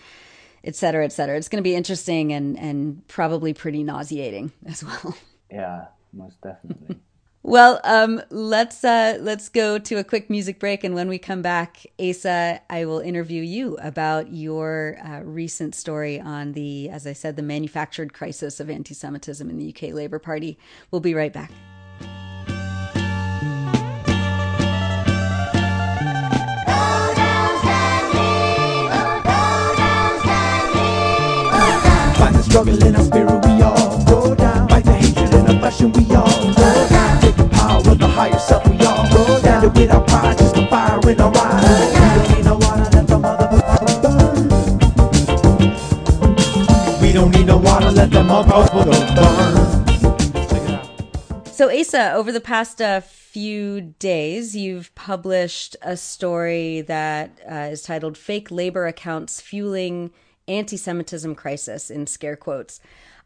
et 0.64 0.76
cetera, 0.76 1.06
et 1.06 1.12
cetera. 1.12 1.38
It's 1.38 1.50
going 1.50 1.62
to 1.64 1.70
be 1.70 1.76
interesting 1.76 2.34
and, 2.34 2.58
and 2.58 3.08
probably 3.08 3.54
pretty 3.54 3.84
nauseating 3.84 4.52
as 4.66 4.84
well. 4.84 5.16
Yeah, 5.52 5.86
most 6.14 6.42
definitely. 6.42 6.98
Well, 7.44 7.80
um, 7.86 8.22
let's 8.30 8.84
uh, 8.84 9.18
let's 9.22 9.48
go 9.48 9.80
to 9.80 9.96
a 9.96 10.04
quick 10.04 10.30
music 10.30 10.60
break, 10.60 10.84
and 10.84 10.94
when 10.94 11.08
we 11.08 11.18
come 11.18 11.42
back, 11.42 11.86
Asa, 11.98 12.60
I 12.70 12.86
will 12.86 13.00
interview 13.00 13.42
you 13.42 13.78
about 13.78 14.34
your 14.34 14.98
uh, 15.06 15.22
recent 15.24 15.74
story 15.74 16.20
on 16.20 16.54
the, 16.54 16.90
as 16.90 17.08
I 17.08 17.14
said, 17.14 17.38
the 17.38 17.44
manufactured 17.44 18.12
crisis 18.12 18.60
of 18.60 18.70
anti-Semitism 18.70 19.50
in 19.50 19.58
the 19.58 19.70
UK 19.70 19.94
Labour 19.94 20.20
Party. 20.20 20.58
We'll 20.92 21.00
be 21.00 21.14
right 21.14 21.32
back. 21.32 21.52
Find 32.18 32.36
the 32.36 32.44
struggle 32.44 32.84
in 32.84 32.96
our 32.96 33.04
spirit, 33.04 33.46
we 33.46 33.62
all 33.62 34.04
go 34.06 34.36
down. 34.36 34.68
Fight 34.68 34.84
the 34.84 34.94
hatred 34.94 35.34
in 35.34 35.48
our 35.48 35.62
passion, 35.62 35.94
we 35.94 36.14
all 36.14 36.54
go 36.56 36.77
higher 38.18 38.40
self 38.40 38.68
we 38.68 38.80
all 38.80 39.42
down 39.42 40.06
pride, 40.08 40.38
just 40.40 40.58
a 40.58 40.68
fire 40.68 41.00
in 41.08 41.22
our 41.22 41.32
eyes. 41.38 41.98
So, 51.52 51.72
Asa, 51.72 52.14
over 52.14 52.32
the 52.32 52.42
past 52.42 52.82
uh, 52.82 53.02
few 53.02 53.82
days, 53.82 54.56
you've 54.56 54.94
published 54.96 55.76
a 55.84 55.98
story 55.98 56.82
that 56.82 57.40
uh, 57.50 57.70
is 57.72 57.84
titled 57.84 58.18
Fake 58.18 58.50
Labor 58.50 58.88
Accounts 58.88 59.42
Fueling 59.42 60.12
Anti 60.48 60.78
Semitism 60.78 61.36
Crisis 61.36 61.92
in 61.92 62.08
scare 62.08 62.36
quotes. 62.36 62.80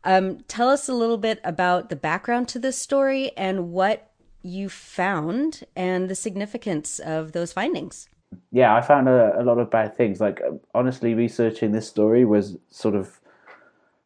Um, 0.04 0.40
tell 0.48 0.70
us 0.70 0.90
a 0.90 0.94
little 0.94 1.18
bit 1.18 1.40
about 1.44 1.90
the 1.90 1.96
background 1.96 2.48
to 2.50 2.60
this 2.60 2.78
story 2.78 3.32
and 3.38 3.72
what 3.72 4.11
you 4.42 4.70
found 4.70 5.64
and 5.76 6.10
the 6.10 6.16
significance 6.16 7.00
of 7.00 7.32
those 7.32 7.54
findings. 7.54 8.10
Yeah, 8.52 8.76
I 8.76 8.82
found 8.82 9.10
a, 9.10 9.40
a 9.40 9.44
lot 9.44 9.58
of 9.58 9.70
bad 9.70 9.96
things. 9.96 10.20
Like, 10.22 10.42
honestly, 10.74 11.14
researching 11.14 11.72
this 11.72 11.88
story 11.88 12.26
was 12.26 12.58
sort 12.70 12.96
of 12.96 13.20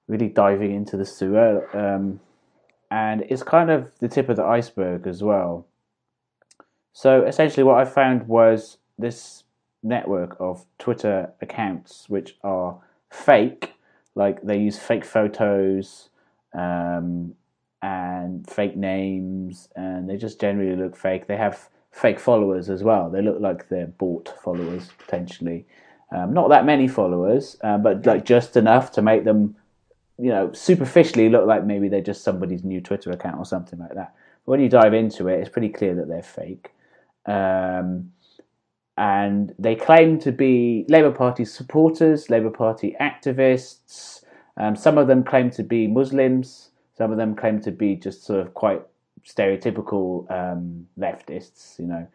really 0.08 0.27
diving 0.27 0.74
into 0.74 0.98
the 0.98 1.06
sewer. 1.06 1.68
Um, 1.75 2.20
and 2.92 3.22
it's 3.30 3.44
kind 3.44 3.70
of 3.70 3.92
the 4.00 4.08
tip 4.08 4.30
of 4.30 4.38
the 4.38 4.44
iceberg 4.44 5.08
as 5.08 5.24
well. 5.24 5.65
So, 6.94 7.24
essentially, 7.24 7.63
what 7.63 7.77
I 7.77 7.86
found 7.86 8.27
was 8.27 8.77
this 8.98 9.44
network 9.84 10.36
of 10.39 10.65
Twitter 10.80 11.32
accounts 11.42 12.10
which 12.10 12.38
are 12.44 12.80
fake, 13.12 13.74
like 14.15 14.42
they 14.42 14.58
use 14.58 14.80
fake 14.80 15.06
photos. 15.06 16.10
Um, 16.54 17.36
and 17.86 18.50
fake 18.50 18.75
names, 18.75 19.70
and 19.75 20.10
they 20.10 20.18
just 20.18 20.42
generally 20.42 20.75
look 20.75 20.96
fake. 20.96 21.27
They 21.27 21.38
have 21.38 21.70
fake 21.92 22.20
followers 22.20 22.70
as 22.70 22.84
well. 22.84 23.10
They 23.10 23.22
look 23.22 23.39
like 23.39 23.70
they're 23.70 23.88
bought 23.88 24.34
followers 24.44 24.89
potentially. 24.98 25.65
Um, 26.12 26.34
not 26.34 26.50
that 26.50 26.65
many 26.65 26.88
followers, 26.88 27.58
uh, 27.63 27.77
but 27.77 28.06
like 28.06 28.25
just 28.25 28.58
enough 28.58 28.92
to 28.94 29.01
make 29.01 29.24
them 29.24 29.56
you 30.18 30.30
know, 30.30 30.51
superficially 30.54 31.30
look 31.30 31.46
like 31.46 31.65
maybe 31.65 31.89
they're 31.89 32.01
just 32.01 32.24
somebody's 32.24 32.63
new 32.63 32.80
Twitter 32.82 33.12
account 33.12 33.38
or 33.38 33.46
something 33.46 33.80
like 33.80 33.94
that. 33.96 34.15
But 34.46 34.51
when 34.51 34.60
you 34.62 34.70
dive 34.70 34.94
into 34.94 35.27
it, 35.27 35.39
it's 35.39 35.50
pretty 35.50 35.70
clear 35.70 35.96
that 35.96 36.08
they're 36.08 36.24
fake. 36.24 36.72
Um, 37.25 38.12
and 38.98 39.54
they 39.60 39.75
claim 39.75 40.20
to 40.20 40.32
be 40.32 40.86
Labour 40.88 41.12
Party 41.12 41.44
supporters, 41.44 42.30
Labour 42.30 42.50
Party 42.50 42.96
activists. 43.01 44.24
Um, 44.58 44.75
some 44.75 44.98
of 44.98 45.08
them 45.08 45.24
claim 45.24 45.50
to 45.51 45.63
be 45.63 45.88
Muslims. 45.88 46.70
Some 46.98 47.12
of 47.12 47.18
them 47.18 47.36
claim 47.36 47.62
to 47.62 47.72
be 47.72 47.96
just 47.96 48.24
sort 48.24 48.40
of 48.40 48.54
quite 48.54 48.82
stereotypical 49.25 50.30
um, 50.32 50.88
leftists, 50.98 51.78
you 51.80 51.88
know, 51.88 52.08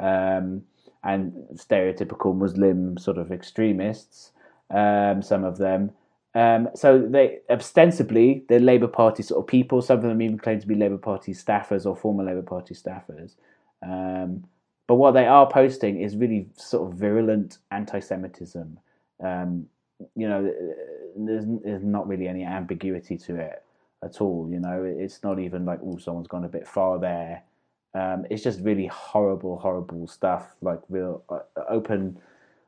um, 0.00 0.62
and 1.04 1.32
stereotypical 1.54 2.36
Muslim 2.36 2.98
sort 2.98 3.18
of 3.18 3.32
extremists. 3.32 4.32
Um, 4.70 5.22
some 5.22 5.44
of 5.44 5.58
them. 5.58 5.92
Um, 6.34 6.68
so 6.74 6.98
they 6.98 7.38
ostensibly 7.48 8.44
they're 8.48 8.60
Labour 8.60 8.88
Party 8.88 9.22
sort 9.22 9.40
of 9.40 9.46
people. 9.46 9.80
Some 9.80 9.98
of 9.98 10.04
them 10.04 10.20
even 10.20 10.38
claim 10.38 10.60
to 10.60 10.66
be 10.66 10.74
Labour 10.74 10.98
Party 10.98 11.32
staffers 11.32 11.86
or 11.86 11.96
former 11.96 12.24
Labour 12.24 12.42
Party 12.42 12.74
staffers. 12.74 13.36
Um, 13.82 14.44
but 14.86 14.96
what 14.96 15.12
they 15.12 15.26
are 15.26 15.48
posting 15.48 16.00
is 16.00 16.16
really 16.16 16.48
sort 16.56 16.90
of 16.90 16.98
virulent 16.98 17.58
anti-Semitism. 17.70 18.78
Um, 19.22 19.66
you 20.14 20.28
know, 20.28 20.52
there's, 21.16 21.44
there's 21.64 21.82
not 21.82 22.06
really 22.06 22.28
any 22.28 22.44
ambiguity 22.44 23.16
to 23.16 23.36
it 23.36 23.62
at 24.04 24.20
all. 24.20 24.48
You 24.50 24.60
know, 24.60 24.84
it's 24.84 25.22
not 25.22 25.38
even 25.38 25.64
like 25.64 25.80
oh, 25.82 25.98
someone's 25.98 26.28
gone 26.28 26.44
a 26.44 26.48
bit 26.48 26.66
far 26.66 26.98
there. 26.98 27.42
Um, 27.94 28.26
it's 28.30 28.42
just 28.42 28.60
really 28.60 28.86
horrible, 28.86 29.58
horrible 29.58 30.06
stuff, 30.06 30.54
like 30.60 30.80
real 30.88 31.22
uh, 31.30 31.38
open, 31.68 32.18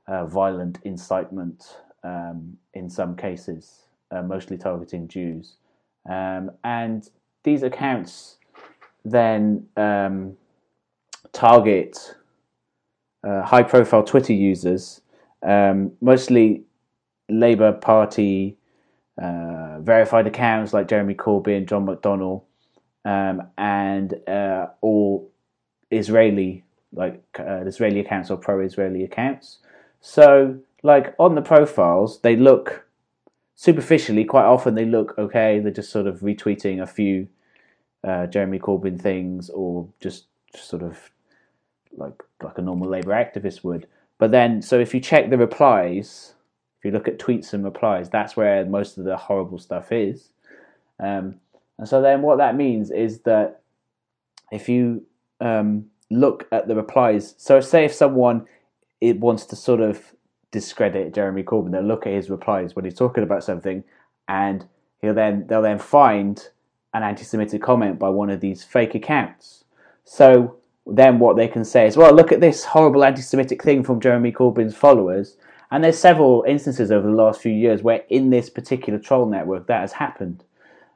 uh, 0.07 0.25
violent 0.25 0.79
incitement 0.85 1.77
um, 2.03 2.57
in 2.75 2.89
some 2.89 3.15
cases, 3.15 3.83
uh, 4.11 4.23
mostly 4.23 4.57
targeting 4.57 5.07
Jews. 5.07 5.57
Um, 6.09 6.51
and 6.65 7.09
these 7.45 7.63
accounts 7.63 8.37
then 9.05 9.67
um, 9.77 10.37
target 11.33 12.15
uh, 13.25 13.43
high 13.43 13.63
profile 13.63 14.03
Twitter 14.03 14.33
users, 14.33 15.01
um, 15.43 15.93
mostly 16.01 16.63
Labour 17.29 17.73
Party 17.73 18.58
uh, 19.21 19.81
verified 19.81 20.27
accounts 20.27 20.73
like 20.73 20.89
Jeremy 20.89 21.15
Corbyn, 21.15 21.67
John 21.67 21.87
McDonnell, 21.87 22.43
um, 23.05 23.43
and 23.57 24.15
uh, 24.29 24.69
all 24.81 25.31
Israeli 25.91 26.65
like 26.93 27.23
uh, 27.39 27.65
Israeli 27.67 28.01
accounts 28.01 28.31
or 28.31 28.37
pro-Israeli 28.37 29.05
accounts. 29.05 29.59
So, 30.01 30.59
like 30.83 31.15
on 31.19 31.35
the 31.35 31.43
profiles, 31.43 32.21
they 32.21 32.37
look 32.37 32.87
superficially 33.55 34.25
quite 34.25 34.45
often 34.45 34.75
they 34.75 34.85
look 34.85 35.15
okay. 35.19 35.59
They're 35.59 35.73
just 35.73 35.91
sort 35.91 36.07
of 36.07 36.21
retweeting 36.21 36.81
a 36.81 36.87
few 36.87 37.29
uh, 38.07 38.27
Jeremy 38.27 38.59
Corbyn 38.59 39.01
things 39.01 39.51
or 39.51 39.89
just, 40.01 40.27
just 40.55 40.69
sort 40.69 40.83
of 40.83 41.11
like 41.97 42.23
like 42.43 42.59
a 42.59 42.63
normal 42.63 42.89
Labour 42.89 43.13
activist 43.13 43.65
would. 43.65 43.87
But 44.19 44.31
then, 44.31 44.63
so 44.63 44.79
if 44.81 44.95
you 44.95 45.01
check 45.01 45.31
the 45.31 45.39
replies, 45.39 46.35
if 46.79 46.85
you 46.85 46.91
look 46.91 47.09
at 47.09 47.19
tweets 47.19 47.53
and 47.53 47.65
replies, 47.65 48.09
that's 48.09 48.37
where 48.37 48.65
most 48.65 48.99
of 48.99 49.05
the 49.05 49.17
horrible 49.17 49.59
stuff 49.59 49.91
is. 49.91 50.31
Um, 51.01 51.37
and 51.79 51.89
so 51.89 52.01
then, 52.01 52.23
what 52.23 52.39
that 52.39 52.57
means 52.57 52.91
is 52.91 53.21
that 53.21 53.63
if 54.51 54.69
you 54.69 55.05
um, 55.41 55.87
look 56.11 56.47
at 56.53 56.69
the 56.69 56.75
replies, 56.75 57.35
so 57.39 57.61
say 57.61 57.85
if 57.85 57.93
someone 57.93 58.47
it 59.01 59.21
wants 59.21 59.45
to 59.47 59.57
sort 59.57 59.81
of 59.81 60.13
discredit 60.51 61.15
Jeremy 61.15 61.43
Corbyn, 61.43 61.73
they'll 61.73 61.83
look 61.83 62.07
at 62.07 62.13
his 62.13 62.31
replies 62.31 62.75
when 62.75 62.85
he's 62.85 62.95
talking 62.95 63.23
about 63.23 63.45
something, 63.45 63.85
and 64.29 64.67
he'll 65.01 65.15
then 65.15 65.47
they'll 65.47 65.63
then 65.63 65.79
find 65.79 66.49
an 66.95 67.03
anti-Semitic 67.03 67.63
comment 67.63 67.99
by 67.99 68.09
one 68.09 68.31
of 68.31 68.41
these 68.41 68.65
fake 68.65 68.95
accounts. 68.95 69.65
So 70.05 70.57
then 70.87 71.19
what 71.19 71.37
they 71.37 71.47
can 71.47 71.65
say 71.65 71.87
is, 71.87 71.97
well, 71.97 72.15
look 72.15 72.33
at 72.33 72.41
this 72.41 72.65
horrible 72.65 73.05
anti-Semitic 73.05 73.63
thing 73.63 73.85
from 73.85 74.01
Jeremy 74.01 74.33
Corbyn's 74.33 74.75
followers. 74.75 75.37
And 75.71 75.85
there's 75.85 75.99
several 75.99 76.45
instances 76.47 76.91
over 76.91 77.07
the 77.07 77.15
last 77.15 77.41
few 77.41 77.53
years 77.53 77.83
where 77.83 78.03
in 78.09 78.31
this 78.31 78.49
particular 78.49 78.99
troll 78.99 79.27
network 79.27 79.67
that 79.67 79.81
has 79.83 79.93
happened. 79.93 80.45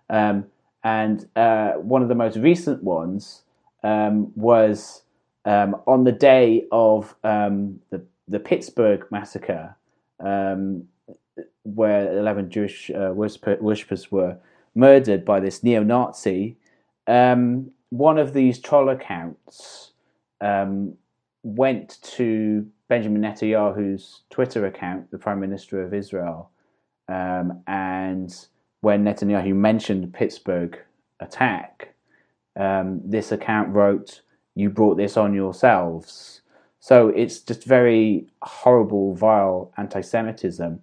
Um, 0.08 0.46
and 0.84 1.28
uh, 1.36 1.72
one 1.72 2.02
of 2.02 2.08
the 2.08 2.14
most 2.14 2.36
recent 2.36 2.82
ones 2.82 3.42
um, 3.82 4.32
was 4.34 5.02
um, 5.44 5.76
on 5.86 6.04
the 6.04 6.12
day 6.12 6.66
of 6.72 7.14
um, 7.24 7.80
the, 7.90 8.02
the 8.28 8.40
Pittsburgh 8.40 9.04
massacre, 9.10 9.76
um, 10.20 10.84
where 11.64 12.18
11 12.18 12.50
Jewish 12.50 12.90
uh, 12.90 13.12
worshippers 13.12 14.10
were 14.10 14.36
murdered 14.74 15.24
by 15.24 15.40
this 15.40 15.62
neo 15.62 15.82
Nazi. 15.82 16.56
Um, 17.06 17.70
one 17.90 18.18
of 18.18 18.32
these 18.32 18.58
troll 18.58 18.88
accounts 18.88 19.92
um, 20.40 20.94
went 21.42 21.98
to 22.02 22.66
Benjamin 22.92 23.22
Netanyahu's 23.22 24.20
Twitter 24.28 24.66
account, 24.66 25.10
the 25.10 25.16
Prime 25.16 25.40
Minister 25.40 25.82
of 25.82 25.94
Israel, 25.94 26.50
um, 27.08 27.62
and 27.66 28.30
when 28.82 29.02
Netanyahu 29.02 29.54
mentioned 29.54 30.04
the 30.04 30.08
Pittsburgh 30.08 30.78
attack, 31.18 31.94
um, 32.54 33.00
this 33.02 33.32
account 33.32 33.74
wrote, 33.74 34.20
"You 34.54 34.68
brought 34.68 34.98
this 34.98 35.16
on 35.16 35.32
yourselves." 35.32 36.42
So 36.80 37.08
it's 37.08 37.40
just 37.40 37.64
very 37.64 38.26
horrible, 38.42 39.14
vile 39.14 39.72
anti-Semitism, 39.78 40.82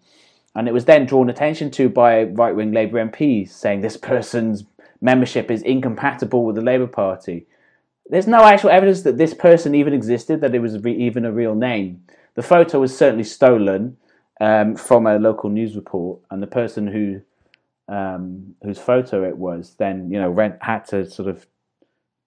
and 0.56 0.67
it 0.67 0.74
was 0.74 0.86
then 0.86 1.06
drawn 1.06 1.30
attention 1.30 1.69
to 1.78 1.89
by 1.89 2.24
right-wing 2.24 2.72
Labour 2.72 2.98
MPs, 2.98 3.50
saying 3.50 3.82
this 3.82 3.98
person's 3.98 4.65
membership 5.00 5.52
is 5.52 5.62
incompatible 5.62 6.43
with 6.43 6.56
the 6.56 6.63
Labour 6.63 6.88
Party. 6.88 7.45
There's 8.10 8.28
no 8.28 8.43
actual 8.43 8.72
evidence 8.72 9.04
that 9.04 9.17
this 9.17 9.34
person 9.34 9.76
even 9.76 9.93
existed, 9.93 10.41
that 10.41 10.56
it 10.56 10.60
was 10.60 10.80
re- 10.84 10.95
even 10.95 11.26
a 11.26 11.32
real 11.32 11.56
name. 11.56 12.04
The 12.36 12.41
photo 12.41 12.80
was 12.80 12.98
certainly 12.98 13.24
stolen 13.24 13.98
um, 14.41 14.76
from 14.76 15.06
a 15.06 15.19
local 15.19 15.50
news 15.50 15.76
report, 15.76 16.19
and 16.32 16.41
the 16.41 16.48
person 16.48 16.88
who 16.88 17.22
um, 17.93 18.56
whose 18.63 18.78
photo 18.78 19.28
it 19.28 19.38
was 19.38 19.76
then 19.80 20.12
you 20.12 20.19
know 20.19 20.30
rent, 20.30 20.58
had 20.62 20.86
to 20.86 21.10
sort 21.10 21.28
of 21.28 21.45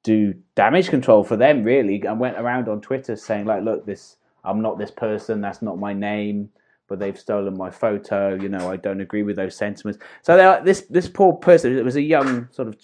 do 0.03 0.35
damage 0.55 0.89
control 0.89 1.25
for 1.25 1.37
them 1.37 1.65
really, 1.65 2.03
and 2.03 2.21
went 2.21 2.39
around 2.39 2.69
on 2.69 2.81
Twitter 2.81 3.17
saying 3.17 3.47
like, 3.47 3.65
"Look, 3.65 3.87
this 3.87 4.17
I'm 4.45 4.63
not 4.63 4.79
this 4.79 4.91
person. 4.91 5.41
That's 5.41 5.63
not 5.63 5.79
my 5.79 5.93
name." 5.93 6.51
but 6.89 6.99
they've 6.99 7.19
stolen 7.19 7.57
my 7.57 7.71
photo. 7.71 8.35
You 8.35 8.51
know, 8.51 8.71
I 8.71 8.77
don't 8.77 9.01
agree 9.01 9.23
with 9.23 9.37
those 9.37 9.57
sentiments. 9.57 9.99
So 10.21 10.61
this 10.63 10.83
this 10.83 11.09
poor 11.09 11.33
person, 11.33 11.75
it 11.79 11.85
was 11.85 11.97
a 11.97 12.03
young 12.03 12.49
sort 12.51 12.69
of 12.69 12.77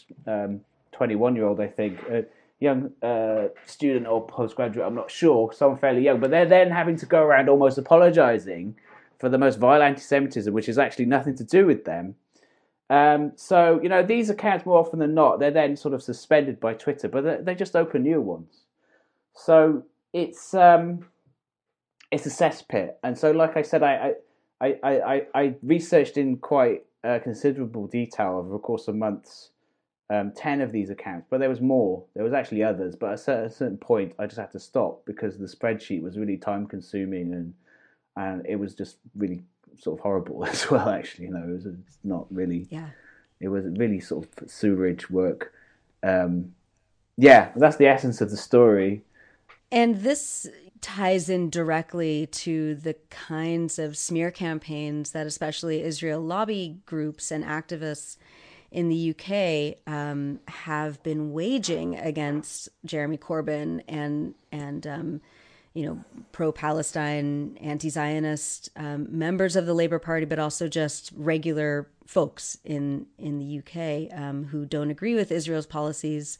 twenty 0.93 1.15
one 1.15 1.37
year 1.37 1.45
old, 1.45 1.61
I 1.61 1.67
think, 1.67 2.01
a 2.09 2.25
young 2.61 2.91
uh, 3.03 3.49
student 3.67 4.07
or 4.07 4.27
postgraduate. 4.27 4.87
I'm 4.87 4.95
not 4.95 5.11
sure, 5.11 5.53
someone 5.53 5.79
fairly 5.79 6.03
young, 6.03 6.21
but 6.21 6.31
they're 6.31 6.47
then 6.47 6.71
having 6.71 6.97
to 6.97 7.07
go 7.07 7.23
around 7.23 7.49
almost 7.49 7.79
apologising 7.79 8.77
for 9.19 9.29
the 9.29 9.39
most 9.39 9.59
vile 9.59 9.83
anti-Semitism, 9.83 10.53
which 10.53 10.67
has 10.67 10.79
actually 10.79 11.07
nothing 11.07 11.37
to 11.37 11.45
do 11.45 11.67
with 11.67 11.85
them. 11.85 12.15
Um, 12.91 13.33
so 13.37 13.81
you 13.83 13.89
know, 13.89 14.03
these 14.03 14.31
accounts 14.31 14.65
more 14.65 14.79
often 14.79 14.99
than 14.99 15.15
not, 15.15 15.39
they're 15.39 15.51
then 15.51 15.77
sort 15.77 15.95
of 15.95 16.03
suspended 16.03 16.59
by 16.59 16.75
Twitter, 16.75 17.09
but 17.09 17.45
they 17.45 17.55
just 17.55 17.77
open 17.77 18.03
new 18.03 18.21
ones. 18.21 18.63
So 19.35 19.85
it's 20.13 20.55
um, 20.55 21.07
it's 22.11 22.27
a 22.27 22.31
cesspit. 22.31 22.95
And 23.05 23.17
so, 23.17 23.31
like 23.31 23.57
I 23.57 23.63
said, 23.63 23.83
I 23.83 24.15
I, 24.61 24.77
I, 24.83 24.91
I, 25.01 25.27
I 25.35 25.55
researched 25.63 26.17
in 26.17 26.39
quite 26.39 26.85
uh, 27.05 27.19
considerable 27.23 27.87
detail 27.87 28.39
over 28.39 28.51
the 28.51 28.59
course 28.59 28.89
of 28.89 28.97
months 28.97 29.51
um, 30.11 30.33
10 30.33 30.61
of 30.61 30.73
these 30.73 30.91
accounts, 30.91 31.27
but 31.29 31.39
there 31.39 31.49
was 31.49 31.61
more. 31.61 32.05
There 32.15 32.25
was 32.25 32.33
actually 32.33 32.63
others, 32.63 32.97
but 32.97 33.13
at 33.13 33.29
a 33.29 33.51
certain 33.51 33.77
point, 33.77 34.15
I 34.19 34.27
just 34.27 34.39
had 34.39 34.53
to 34.53 34.61
stop 34.61 35.05
because 35.05 35.37
the 35.37 35.47
spreadsheet 35.47 36.03
was 36.03 36.19
really 36.19 36.37
time 36.37 36.67
consuming 36.67 37.35
and 37.35 37.55
and 38.17 38.45
it 38.47 38.57
was 38.57 38.75
just 38.75 38.97
really 39.17 39.43
sort 39.79 39.99
of 39.99 40.03
horrible 40.03 40.45
as 40.47 40.71
well. 40.71 40.89
Actually, 40.89 41.27
you 41.27 41.31
know, 41.33 41.45
it 41.45 41.53
was 41.53 41.67
not 42.05 42.27
really. 42.31 42.67
Yeah. 42.71 42.89
It 43.41 43.49
was 43.49 43.65
really 43.67 44.01
sort 44.01 44.27
of 44.27 44.51
sewerage 44.51 45.09
work. 45.11 45.53
Um, 46.03 46.55
yeah, 47.17 47.51
that's 47.55 47.77
the 47.77 47.87
essence 47.87 48.21
of 48.21 48.31
the 48.31 48.37
story. 48.37 49.03
And 49.71 50.01
this 50.01 50.49
ties 50.81 51.29
in 51.29 51.51
directly 51.51 52.27
to 52.27 52.75
the 52.75 52.95
kinds 53.11 53.79
of 53.79 53.97
smear 53.97 54.31
campaigns 54.31 55.13
that 55.13 55.27
especially 55.27 55.83
Israel 55.83 56.21
lobby 56.21 56.79
groups 56.87 57.31
and 57.31 57.45
activists 57.45 58.17
in 58.71 58.89
the 58.89 59.15
UK 59.15 59.79
um, 59.93 60.41
have 60.49 61.03
been 61.03 61.33
waging 61.33 61.97
against 61.97 62.69
Jeremy 62.85 63.19
Corbyn 63.19 63.83
and 63.89 64.35
and 64.53 64.87
um, 64.87 65.21
you 65.75 65.87
know 65.87 66.05
pro-Palestine, 66.33 67.57
anti-Zionist 67.61 68.71
um, 68.77 69.07
members 69.11 69.57
of 69.57 69.67
the 69.67 69.75
Labour 69.75 69.99
Party, 69.99 70.27
but 70.27 70.39
also 70.39 70.69
just 70.69 71.13
regular 71.17 71.89
folks 72.07 72.59
in 72.65 73.07
in 73.19 73.39
the 73.39 73.59
UK 73.59 74.19
um, 74.19 74.45
who 74.45 74.65
don't 74.65 74.91
agree 74.91 75.15
with 75.15 75.33
Israel's 75.33 75.67
policies 75.67 76.39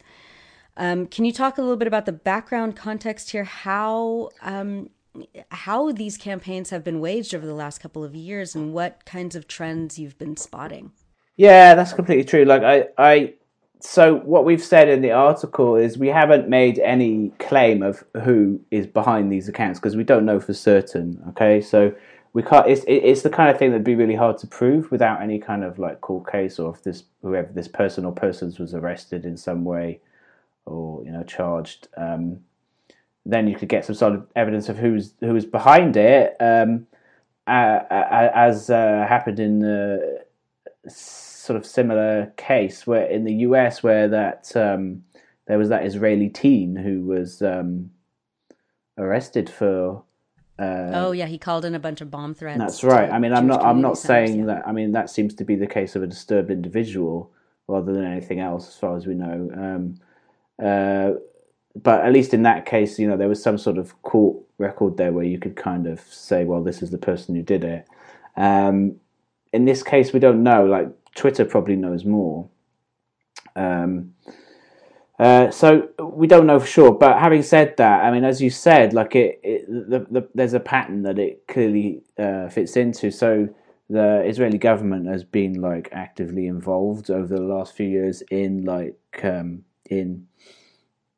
um, 0.79 1.07
can 1.07 1.25
you 1.25 1.33
talk 1.33 1.59
a 1.59 1.61
little 1.61 1.77
bit 1.77 1.89
about 1.89 2.07
the 2.07 2.13
background 2.13 2.77
context 2.77 3.31
here? 3.31 3.45
How 3.45 4.31
um, 4.41 4.91
how 5.51 5.91
these 5.91 6.17
campaigns 6.17 6.71
have 6.71 6.85
been 6.85 7.01
waged 7.01 7.35
over 7.35 7.45
the 7.45 7.55
last 7.55 7.81
couple 7.81 8.05
of 8.05 8.15
years, 8.15 8.55
and 8.55 8.73
what 8.73 9.05
kinds 9.05 9.35
of 9.35 9.49
trends 9.49 9.99
you've 9.99 10.17
been 10.19 10.37
spotting? 10.37 10.93
Yeah, 11.39 11.77
that's 11.77 11.93
completely 11.93 12.25
true. 12.25 12.45
Like 12.45 12.63
I, 12.65 12.89
I, 12.99 13.35
so 13.81 14.17
what 14.17 14.45
we've 14.45 14.63
said 14.63 14.89
in 14.89 15.03
the 15.03 15.13
article 15.13 15.77
is 15.77 15.97
we 15.97 16.09
haven't 16.09 16.49
made 16.49 16.81
any 16.81 17.31
claim 17.39 17.83
of 17.83 18.03
who 18.25 18.61
is 18.73 18.89
behind 18.89 19.31
these 19.33 19.49
accounts 19.49 19.79
because 19.79 19.97
we 19.97 20.03
don't 20.03 20.27
know 20.27 20.41
for 20.41 20.53
certain. 20.53 21.23
Okay, 21.31 21.61
so 21.61 21.95
we 22.33 22.43
can't. 22.43 22.69
It's 22.69 22.85
it's 22.89 23.23
the 23.23 23.31
kind 23.31 23.51
of 23.51 23.57
thing 23.59 23.71
that'd 23.71 23.85
be 23.85 23.95
really 23.95 24.17
hard 24.17 24.37
to 24.39 24.49
prove 24.49 24.91
without 24.91 25.23
any 25.23 25.39
kind 25.39 25.63
of 25.63 25.79
like 25.79 26.01
court 26.01 26.31
case 26.31 26.59
or 26.59 26.75
if 26.75 26.83
this 26.83 27.05
whoever 27.23 27.53
this 27.53 27.69
person 27.69 28.05
or 28.05 28.13
persons 28.13 28.59
was 28.59 28.75
arrested 28.75 29.25
in 29.25 29.37
some 29.37 29.65
way 29.65 30.01
or 30.67 31.05
you 31.05 31.13
know 31.13 31.23
charged. 31.23 31.87
Um, 31.97 32.41
then 33.25 33.47
you 33.47 33.55
could 33.57 33.69
get 33.69 33.85
some 33.85 33.95
sort 33.95 34.15
of 34.15 34.27
evidence 34.35 34.69
of 34.69 34.77
who's 34.79 35.15
who 35.21 35.35
was 35.35 35.47
behind 35.47 35.97
it, 35.97 36.37
um, 36.41 36.89
uh, 37.47 37.81
as 37.91 38.71
uh, 38.71 39.07
happened 39.09 39.39
in 39.39 39.61
the 39.61 40.25
sort 40.91 41.57
of 41.57 41.65
similar 41.65 42.33
case 42.37 42.87
where 42.87 43.07
in 43.07 43.25
the 43.25 43.35
US 43.35 43.83
where 43.83 44.09
that 44.09 44.55
um, 44.57 45.05
there 45.47 45.59
was 45.59 45.71
that 45.71 45.85
Israeli 45.85 46.29
teen 46.29 46.77
who 46.77 47.03
was 47.07 47.43
um, 47.43 47.91
arrested 48.99 49.49
for. 49.49 50.03
Uh, 50.59 50.91
oh 50.93 51.13
yeah, 51.13 51.27
he 51.27 51.39
called 51.39 51.65
in 51.65 51.75
a 51.75 51.79
bunch 51.79 52.01
of 52.01 52.11
bomb 52.11 52.35
threats. 52.35 52.59
That's 52.59 52.85
right. 52.85 53.11
I 53.11 53.19
mean, 53.19 53.33
I'm 53.33 53.47
not. 53.47 53.63
I'm 53.65 53.81
not 53.81 53.97
saying 53.97 54.41
yeah. 54.41 54.47
that. 54.47 54.69
I 54.69 54.73
mean, 54.73 54.93
that 54.93 55.09
seems 55.09 55.35
to 55.35 55.45
be 55.45 55.57
the 55.57 55.67
case 55.67 55.97
of 55.97 56.03
a 56.03 56.07
disturbed 56.07 56.51
individual 56.51 57.33
rather 57.69 57.93
than 57.93 58.05
anything 58.05 58.41
else, 58.41 58.69
as 58.69 58.77
far 58.77 58.97
as 58.97 59.07
we 59.07 59.15
know. 59.15 59.51
Um, 59.55 59.95
uh, 60.65 61.13
but 61.81 62.05
at 62.05 62.13
least 62.13 62.35
in 62.35 62.43
that 62.43 62.67
case, 62.67 62.99
you 62.99 63.07
know, 63.07 63.17
there 63.17 63.29
was 63.29 63.43
some 63.43 63.57
sort 63.57 63.79
of 63.79 64.01
court 64.03 64.37
record 64.59 64.97
there 64.97 65.13
where 65.13 65.25
you 65.25 65.39
could 65.39 65.55
kind 65.55 65.87
of 65.87 66.01
say, 66.01 66.45
well, 66.45 66.63
this 66.63 66.83
is 66.83 66.91
the 66.91 66.99
person 66.99 67.37
who 67.37 67.43
did 67.43 67.63
it. 67.63 67.87
Um, 68.37 68.97
in 69.53 69.65
this 69.65 69.83
case, 69.83 70.13
we 70.13 70.21
don't 70.21 70.43
know. 70.43 70.65
Like 70.65 70.89
Twitter 71.15 71.45
probably 71.45 71.77
knows 71.77 72.05
more. 72.05 72.49
Um, 73.57 74.15
uh, 75.19 75.51
so 75.51 75.89
we 76.01 76.27
don't 76.27 76.47
know 76.47 76.61
for 76.61 76.67
sure. 76.67 76.93
But 76.93 77.19
having 77.19 77.43
said 77.43 77.77
that, 77.79 78.05
I 78.05 78.11
mean, 78.11 78.25
as 78.25 78.41
you 78.41 78.51
said, 78.51 78.93
like 78.93 79.17
it, 79.17 79.41
it 79.43 79.67
the, 79.69 80.07
the, 80.11 80.29
there's 80.35 80.55
a 80.55 80.61
pattern 80.61 81.03
that 81.03 81.19
it 81.19 81.47
clearly 81.49 82.03
uh, 82.19 82.49
fits 82.49 82.77
into. 82.77 83.11
So 83.11 83.49
the 83.91 84.23
Israeli 84.25 84.59
government 84.59 85.09
has 85.09 85.25
been 85.25 85.61
like 85.61 85.89
actively 85.93 86.47
involved 86.47 87.11
over 87.11 87.35
the 87.35 87.43
last 87.43 87.75
few 87.75 87.89
years 87.89 88.23
in 88.31 88.65
like 88.65 88.97
um, 89.25 89.65
in 89.87 90.27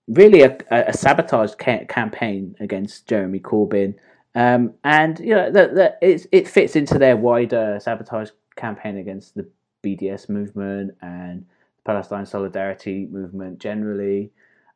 really 0.08 0.42
a, 0.42 0.56
a 0.70 0.92
sabotage 0.92 1.54
ca- 1.56 1.84
campaign 1.86 2.56
against 2.60 3.06
Jeremy 3.06 3.40
Corbyn. 3.40 3.94
Um, 4.34 4.74
and 4.84 5.18
you 5.18 5.34
know 5.34 5.50
that 5.50 5.74
that 5.74 5.98
it 6.00 6.46
fits 6.46 6.76
into 6.76 6.98
their 6.98 7.16
wider 7.16 7.78
sabotage 7.80 8.30
campaign 8.56 8.98
against 8.98 9.34
the 9.34 9.48
BDS 9.82 10.28
movement 10.28 10.96
and 11.02 11.46
Palestine 11.84 12.26
solidarity 12.26 13.08
movement 13.10 13.58
generally. 13.58 14.30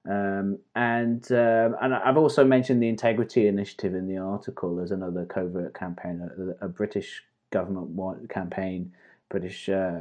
Um, 0.08 0.58
and 0.74 1.24
um, 1.32 1.76
and 1.80 1.94
I've 1.94 2.16
also 2.16 2.44
mentioned 2.44 2.82
the 2.82 2.88
Integrity 2.88 3.46
Initiative 3.46 3.94
in 3.94 4.06
the 4.06 4.18
article 4.18 4.80
as 4.80 4.90
another 4.90 5.24
covert 5.24 5.74
campaign, 5.74 6.28
a, 6.60 6.66
a 6.66 6.68
British 6.68 7.22
government 7.50 8.28
campaign, 8.28 8.92
British 9.30 9.68
uh, 9.68 10.00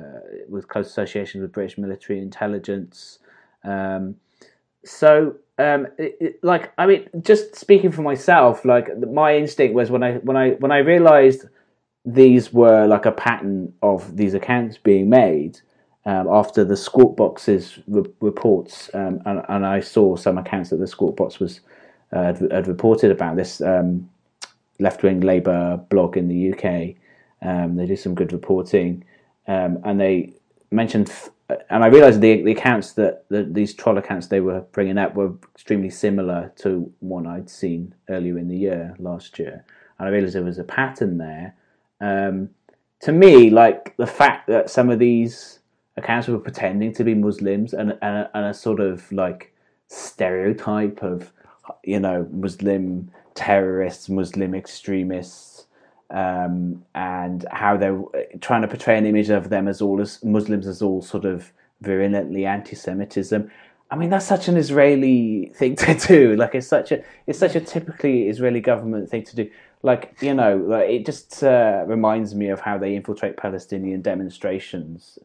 with 0.49 0.67
close 0.67 0.87
associations 0.87 1.41
with 1.41 1.53
British 1.53 1.77
military 1.77 2.19
intelligence. 2.19 3.19
Um, 3.63 4.15
so 4.83 5.35
um, 5.57 5.87
it, 5.97 6.17
it, 6.19 6.43
like 6.43 6.71
I 6.77 6.85
mean, 6.85 7.09
just 7.21 7.55
speaking 7.55 7.91
for 7.91 8.01
myself, 8.01 8.65
like 8.65 8.89
my 8.99 9.35
instinct 9.35 9.75
was 9.75 9.91
when 9.91 10.03
I 10.03 10.13
when 10.15 10.35
I 10.35 10.51
when 10.51 10.71
I 10.71 10.79
realised 10.79 11.45
these 12.05 12.51
were 12.51 12.85
like 12.87 13.05
a 13.05 13.11
pattern 13.11 13.73
of 13.81 14.17
these 14.17 14.33
accounts 14.33 14.77
being 14.77 15.09
made 15.09 15.59
um, 16.05 16.27
after 16.29 16.65
the 16.65 16.73
Skwawkbox's 16.73 17.79
re- 17.87 18.11
reports, 18.19 18.89
um, 18.93 19.21
and, 19.25 19.41
and, 19.47 19.65
I 19.65 19.79
saw 19.79 20.17
some 20.17 20.37
accounts 20.37 20.69
that 20.71 20.77
the 20.77 20.85
Skwawkbox 20.85 21.39
was 21.39 21.61
uh, 22.11 22.23
had, 22.23 22.51
had, 22.51 22.67
reported 22.67 23.09
about 23.09 23.37
this 23.37 23.61
um, 23.61 24.09
left 24.79 25.01
wing 25.01 25.21
Labour 25.21 25.77
blog 25.89 26.17
in 26.17 26.27
the 26.27 26.53
UK. 26.53 26.95
Um, 27.41 27.77
they 27.77 27.85
did 27.85 27.99
some 27.99 28.15
good 28.15 28.33
reporting, 28.33 29.05
um, 29.47 29.79
and 29.85 29.99
they 29.99 30.33
mentioned 30.71 31.13
and 31.49 31.83
I 31.83 31.87
realised 31.87 32.21
the, 32.21 32.41
the 32.41 32.51
accounts 32.51 32.93
that 32.93 33.25
the, 33.29 33.43
these 33.43 33.73
troll 33.73 33.97
accounts 33.97 34.27
they 34.27 34.39
were 34.39 34.61
bringing 34.71 34.97
up 34.97 35.15
were 35.15 35.33
extremely 35.53 35.89
similar 35.89 36.51
to 36.57 36.91
one 36.99 37.27
I'd 37.27 37.49
seen 37.49 37.93
earlier 38.09 38.37
in 38.37 38.47
the 38.47 38.55
year 38.55 38.95
last 38.99 39.37
year, 39.39 39.65
and 39.99 40.07
I 40.07 40.11
realised 40.11 40.35
there 40.35 40.43
was 40.43 40.59
a 40.59 40.63
pattern 40.63 41.17
there. 41.17 41.55
Um, 41.99 42.49
to 43.01 43.11
me, 43.11 43.49
like 43.49 43.95
the 43.97 44.07
fact 44.07 44.47
that 44.47 44.69
some 44.69 44.89
of 44.89 44.99
these 44.99 45.59
accounts 45.97 46.27
were 46.27 46.39
pretending 46.39 46.93
to 46.93 47.03
be 47.03 47.13
Muslims 47.13 47.73
and, 47.73 47.97
and, 48.01 48.29
and 48.33 48.45
a 48.45 48.53
sort 48.53 48.79
of 48.79 49.11
like 49.11 49.53
stereotype 49.87 51.03
of 51.03 51.31
you 51.83 51.99
know 51.99 52.27
Muslim 52.31 53.11
terrorists, 53.35 54.09
Muslim 54.09 54.55
extremists 54.55 55.52
um, 56.13 56.85
and 56.93 57.45
how 57.51 57.75
they're 57.75 57.99
trying 58.39 58.61
to 58.61 58.67
portray 58.67 58.97
an 58.97 59.05
image 59.05 59.29
of 59.29 59.49
them 59.49 59.67
as 59.67 59.81
all 59.81 59.99
as 59.99 60.23
Muslims 60.23 60.67
as 60.67 60.81
all 60.81 61.01
sort 61.01 61.25
of 61.25 61.51
virulently 61.81 62.45
anti-Semitism. 62.45 63.51
I 63.89 63.95
mean, 63.95 64.09
that's 64.11 64.25
such 64.25 64.47
an 64.47 64.55
Israeli 64.55 65.51
thing 65.55 65.75
to 65.77 65.95
do. 65.95 66.35
Like, 66.35 66.55
it's 66.55 66.67
such 66.67 66.91
a 66.91 67.03
it's 67.27 67.39
such 67.39 67.55
a 67.55 67.59
typically 67.59 68.29
Israeli 68.29 68.61
government 68.61 69.09
thing 69.09 69.23
to 69.25 69.35
do. 69.35 69.49
Like, 69.81 70.15
you 70.21 70.33
know, 70.33 70.57
like, 70.57 70.89
it 70.89 71.05
just 71.05 71.43
uh, 71.43 71.83
reminds 71.87 72.35
me 72.35 72.49
of 72.49 72.61
how 72.61 72.77
they 72.77 72.95
infiltrate 72.95 73.35
Palestinian 73.35 74.01
demonstrations 74.01 75.19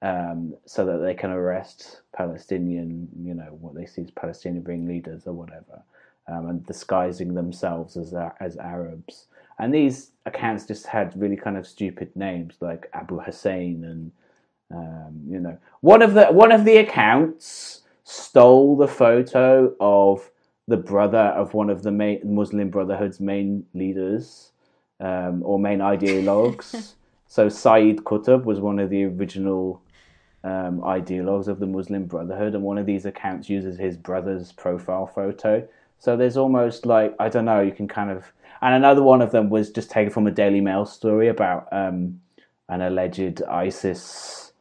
um, 0.00 0.54
so 0.64 0.86
that 0.86 0.98
they 0.98 1.14
can 1.14 1.30
arrest 1.30 2.00
Palestinian, 2.16 3.08
you 3.22 3.34
know, 3.34 3.56
what 3.60 3.74
they 3.74 3.84
see 3.86 4.02
as 4.02 4.10
Palestinian 4.12 4.64
ring 4.64 4.86
leaders 4.86 5.26
or 5.26 5.32
whatever, 5.32 5.82
um, 6.28 6.48
and 6.48 6.64
disguising 6.64 7.34
themselves 7.34 7.96
as 7.96 8.14
as 8.40 8.56
Arabs 8.56 9.26
and 9.58 9.74
these 9.74 10.12
accounts 10.26 10.66
just 10.66 10.86
had 10.86 11.20
really 11.20 11.36
kind 11.36 11.56
of 11.56 11.66
stupid 11.66 12.14
names 12.14 12.54
like 12.60 12.88
Abu 12.92 13.18
Hussein 13.18 13.84
and 13.84 14.12
um, 14.70 15.22
you 15.28 15.40
know 15.40 15.58
one 15.80 16.02
of 16.02 16.14
the 16.14 16.26
one 16.26 16.52
of 16.52 16.64
the 16.64 16.76
accounts 16.76 17.82
stole 18.04 18.76
the 18.76 18.88
photo 18.88 19.74
of 19.80 20.30
the 20.66 20.76
brother 20.76 21.18
of 21.18 21.54
one 21.54 21.70
of 21.70 21.82
the 21.82 21.90
main 21.90 22.20
Muslim 22.24 22.68
Brotherhood's 22.68 23.20
main 23.20 23.64
leaders 23.74 24.52
um, 25.00 25.42
or 25.42 25.58
main 25.58 25.78
ideologues. 25.78 26.94
so 27.26 27.48
Sayyid 27.48 28.04
Qutb 28.04 28.44
was 28.44 28.60
one 28.60 28.78
of 28.78 28.90
the 28.90 29.04
original 29.04 29.82
um, 30.44 30.80
ideologues 30.80 31.48
of 31.48 31.58
the 31.58 31.66
Muslim 31.66 32.04
Brotherhood, 32.04 32.54
and 32.54 32.62
one 32.62 32.78
of 32.78 32.86
these 32.86 33.06
accounts 33.06 33.48
uses 33.48 33.78
his 33.78 33.96
brother's 33.96 34.52
profile 34.52 35.06
photo. 35.06 35.66
So 35.98 36.16
there's 36.16 36.36
almost 36.36 36.86
like 36.86 37.14
I 37.18 37.28
don't 37.28 37.44
know, 37.44 37.60
you 37.60 37.72
can 37.72 37.88
kind 37.88 38.10
of 38.10 38.32
and 38.60 38.74
another 38.74 39.02
one 39.02 39.22
of 39.22 39.30
them 39.30 39.50
was 39.50 39.70
just 39.70 39.90
taken 39.90 40.12
from 40.12 40.26
a 40.26 40.30
Daily 40.30 40.60
Mail 40.60 40.84
story 40.84 41.28
about 41.28 41.68
um, 41.72 42.20
an 42.68 42.82
alleged 42.82 43.42
ISIS, 43.42 44.52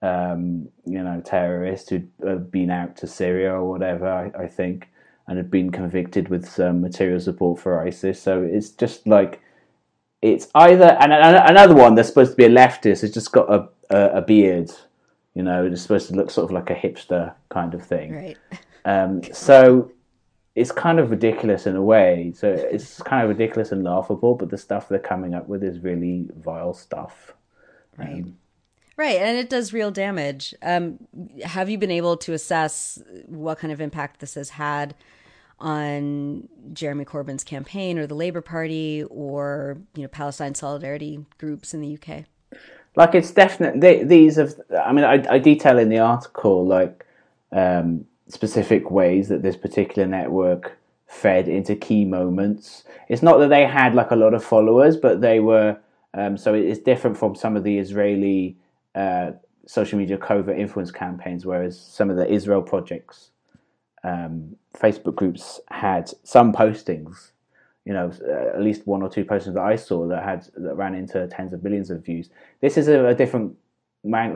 um, 0.00 0.68
you 0.86 1.02
know, 1.02 1.20
terrorist 1.20 1.90
who'd 1.90 2.10
uh, 2.26 2.36
been 2.36 2.70
out 2.70 2.96
to 2.96 3.06
Syria 3.06 3.52
or 3.52 3.68
whatever, 3.68 4.08
I, 4.08 4.44
I, 4.44 4.46
think, 4.48 4.88
and 5.28 5.36
had 5.36 5.50
been 5.50 5.70
convicted 5.70 6.28
with 6.28 6.48
some 6.48 6.80
material 6.80 7.20
support 7.20 7.60
for 7.60 7.86
ISIS. 7.86 8.20
So 8.20 8.42
it's 8.42 8.70
just 8.70 9.06
like 9.06 9.40
it's 10.22 10.48
either 10.54 10.96
and 11.00 11.12
another 11.12 11.74
one 11.74 11.94
that's 11.94 12.08
supposed 12.08 12.32
to 12.32 12.36
be 12.36 12.44
a 12.44 12.48
leftist 12.48 13.02
has 13.02 13.12
just 13.12 13.32
got 13.32 13.52
a, 13.52 13.68
a, 13.90 14.18
a 14.18 14.22
beard, 14.22 14.70
you 15.34 15.42
know, 15.42 15.66
it's 15.66 15.82
supposed 15.82 16.08
to 16.08 16.14
look 16.14 16.30
sort 16.30 16.46
of 16.46 16.52
like 16.52 16.70
a 16.70 16.74
hipster 16.74 17.34
kind 17.50 17.74
of 17.74 17.84
thing. 17.84 18.14
Right. 18.14 18.38
Um, 18.84 19.22
so 19.32 19.92
it's 20.54 20.72
kind 20.72 20.98
of 20.98 21.10
ridiculous 21.10 21.66
in 21.66 21.76
a 21.76 21.82
way. 21.82 22.32
So 22.36 22.48
it's 22.48 23.02
kind 23.02 23.22
of 23.22 23.30
ridiculous 23.30 23.72
and 23.72 23.82
laughable, 23.82 24.34
but 24.34 24.50
the 24.50 24.58
stuff 24.58 24.88
they're 24.88 24.98
coming 24.98 25.34
up 25.34 25.48
with 25.48 25.62
is 25.62 25.80
really 25.80 26.28
vile 26.36 26.74
stuff. 26.74 27.32
Right. 27.96 28.22
Um, 28.22 28.36
right, 28.96 29.16
and 29.16 29.38
it 29.38 29.48
does 29.48 29.72
real 29.72 29.90
damage. 29.90 30.54
Um, 30.62 30.98
have 31.42 31.70
you 31.70 31.78
been 31.78 31.90
able 31.90 32.16
to 32.18 32.34
assess 32.34 33.02
what 33.26 33.58
kind 33.58 33.72
of 33.72 33.80
impact 33.80 34.20
this 34.20 34.34
has 34.34 34.50
had 34.50 34.94
on 35.58 36.48
Jeremy 36.72 37.04
Corbyn's 37.04 37.44
campaign 37.44 37.98
or 37.98 38.06
the 38.06 38.14
Labour 38.14 38.40
Party 38.40 39.04
or 39.04 39.78
you 39.94 40.02
know 40.02 40.08
Palestine 40.08 40.54
solidarity 40.54 41.24
groups 41.38 41.72
in 41.72 41.80
the 41.80 41.98
UK? 41.98 42.24
Like 42.94 43.14
it's 43.14 43.30
definitely 43.30 44.04
these 44.04 44.36
have. 44.36 44.54
I 44.84 44.92
mean, 44.92 45.04
I, 45.04 45.24
I 45.30 45.38
detail 45.38 45.78
in 45.78 45.88
the 45.88 46.00
article 46.00 46.66
like. 46.66 47.06
Um, 47.54 48.06
specific 48.32 48.90
ways 48.90 49.28
that 49.28 49.42
this 49.42 49.56
particular 49.56 50.08
network 50.08 50.78
fed 51.06 51.48
into 51.48 51.76
key 51.76 52.04
moments. 52.04 52.84
It's 53.08 53.22
not 53.22 53.38
that 53.38 53.48
they 53.48 53.66
had 53.66 53.94
like 53.94 54.10
a 54.10 54.16
lot 54.16 54.34
of 54.34 54.42
followers, 54.42 54.96
but 54.96 55.20
they 55.20 55.40
were. 55.40 55.78
Um, 56.14 56.36
so 56.36 56.54
it's 56.54 56.78
different 56.78 57.16
from 57.16 57.34
some 57.34 57.56
of 57.56 57.64
the 57.64 57.78
Israeli 57.78 58.56
uh, 58.94 59.32
social 59.66 59.98
media 59.98 60.18
covert 60.18 60.58
influence 60.58 60.90
campaigns, 60.90 61.46
whereas 61.46 61.78
some 61.78 62.10
of 62.10 62.16
the 62.16 62.30
Israel 62.30 62.62
projects 62.62 63.30
um, 64.04 64.56
Facebook 64.74 65.14
groups 65.14 65.60
had 65.70 66.10
some 66.24 66.52
postings. 66.52 67.30
You 67.84 67.92
know, 67.94 68.12
uh, 68.26 68.54
at 68.56 68.62
least 68.62 68.86
one 68.86 69.02
or 69.02 69.08
two 69.08 69.24
postings 69.24 69.54
that 69.54 69.62
I 69.62 69.76
saw 69.76 70.06
that 70.08 70.22
had 70.22 70.48
that 70.56 70.76
ran 70.76 70.94
into 70.94 71.26
tens 71.26 71.52
of 71.52 71.62
billions 71.62 71.90
of 71.90 72.04
views. 72.04 72.30
This 72.60 72.76
is 72.76 72.88
a, 72.88 73.06
a 73.06 73.14
different 73.14 73.56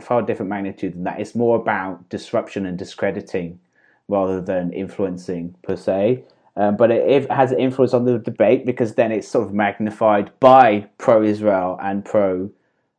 far 0.00 0.22
different 0.22 0.50
magnitude 0.50 0.94
than 0.94 1.04
that. 1.04 1.20
It's 1.20 1.34
more 1.34 1.56
about 1.56 2.08
disruption 2.08 2.66
and 2.66 2.76
discrediting 2.76 3.60
rather 4.08 4.40
than 4.40 4.72
influencing 4.72 5.54
per 5.62 5.76
se. 5.76 6.24
Um, 6.56 6.76
but 6.76 6.90
it, 6.90 7.08
it, 7.08 7.30
has 7.30 7.52
an 7.52 7.60
influence 7.60 7.92
on 7.92 8.04
the 8.06 8.18
debate 8.18 8.64
because 8.64 8.94
then 8.94 9.12
it's 9.12 9.28
sort 9.28 9.46
of 9.46 9.52
magnified 9.52 10.30
by 10.40 10.88
pro-Israel 10.96 11.78
and 11.82 12.04
pro 12.04 12.50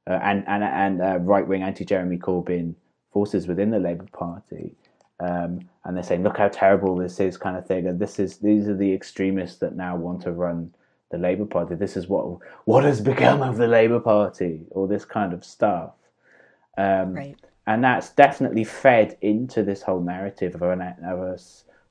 uh, 0.07 0.19
and 0.21 0.43
and 0.47 0.63
and 0.63 1.01
uh, 1.01 1.17
right-wing 1.19 1.63
anti-Jeremy 1.63 2.17
Corbyn 2.17 2.75
forces 3.11 3.47
within 3.47 3.71
the 3.71 3.79
Labour 3.79 4.05
Party. 4.13 4.75
Um, 5.19 5.61
and 5.83 5.95
they're 5.95 6.03
saying, 6.03 6.23
"Look 6.23 6.37
how 6.37 6.49
terrible 6.49 6.95
this 6.95 7.19
is," 7.19 7.35
kind 7.35 7.57
of 7.57 7.65
thing. 7.65 7.87
And 7.87 7.99
this 7.99 8.19
is 8.19 8.37
these 8.37 8.67
are 8.67 8.75
the 8.75 8.93
extremists 8.93 9.57
that 9.57 9.75
now 9.75 9.95
want 9.95 10.21
to 10.21 10.31
run 10.31 10.71
the 11.09 11.17
Labour 11.17 11.45
Party. 11.45 11.75
This 11.75 11.97
is 11.97 12.07
what 12.07 12.39
what 12.65 12.83
has 12.83 13.01
become 13.01 13.41
of 13.41 13.57
the 13.57 13.67
Labour 13.67 13.99
Party, 13.99 14.61
all 14.71 14.87
this 14.87 15.05
kind 15.05 15.33
of 15.33 15.43
stuff. 15.43 15.91
Um, 16.77 17.13
right. 17.13 17.35
And 17.67 17.83
that's 17.83 18.09
definitely 18.11 18.63
fed 18.63 19.17
into 19.21 19.61
this 19.61 19.81
whole 19.81 19.99
narrative 19.99 20.55
of, 20.55 20.61
an, 20.63 20.81
of 21.05 21.19
a 21.19 21.37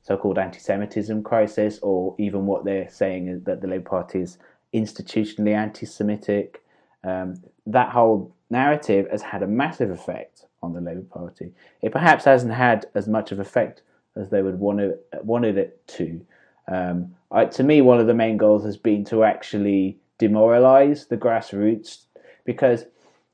so-called 0.03 0.39
anti-Semitism 0.39 1.23
crisis, 1.23 1.79
or 1.83 2.15
even 2.19 2.47
what 2.47 2.65
they're 2.65 2.89
saying 2.91 3.29
is 3.29 3.43
that 3.45 3.61
the 3.61 3.69
Labour 3.69 3.91
Party 3.91 4.21
is 4.21 4.39
institutionally 4.75 5.55
anti-Semitic. 5.55 6.63
Um, 7.05 7.43
that 7.67 7.91
whole 7.91 8.35
narrative 8.49 9.07
has 9.11 9.23
had 9.23 9.43
a 9.43 9.47
massive 9.47 9.91
effect 9.91 10.47
on 10.63 10.73
the 10.73 10.81
Labour 10.81 11.03
Party. 11.03 11.53
It 11.83 11.93
perhaps 11.93 12.25
hasn't 12.25 12.55
had 12.55 12.87
as 12.95 13.07
much 13.07 13.31
of 13.31 13.39
effect 13.39 13.83
as 14.17 14.31
they 14.31 14.43
would 14.43 14.59
want 14.59 14.79
to, 14.79 14.97
wanted 15.23 15.59
it 15.59 15.87
to. 15.89 16.25
Um, 16.69 17.15
I, 17.31 17.45
to 17.45 17.63
me, 17.63 17.83
one 17.83 18.01
of 18.01 18.07
the 18.07 18.15
main 18.15 18.39
goals 18.39 18.65
has 18.65 18.77
been 18.79 19.05
to 19.07 19.25
actually 19.25 19.99
demoralise 20.19 21.09
the 21.09 21.19
grassroots 21.19 22.05
because 22.45 22.87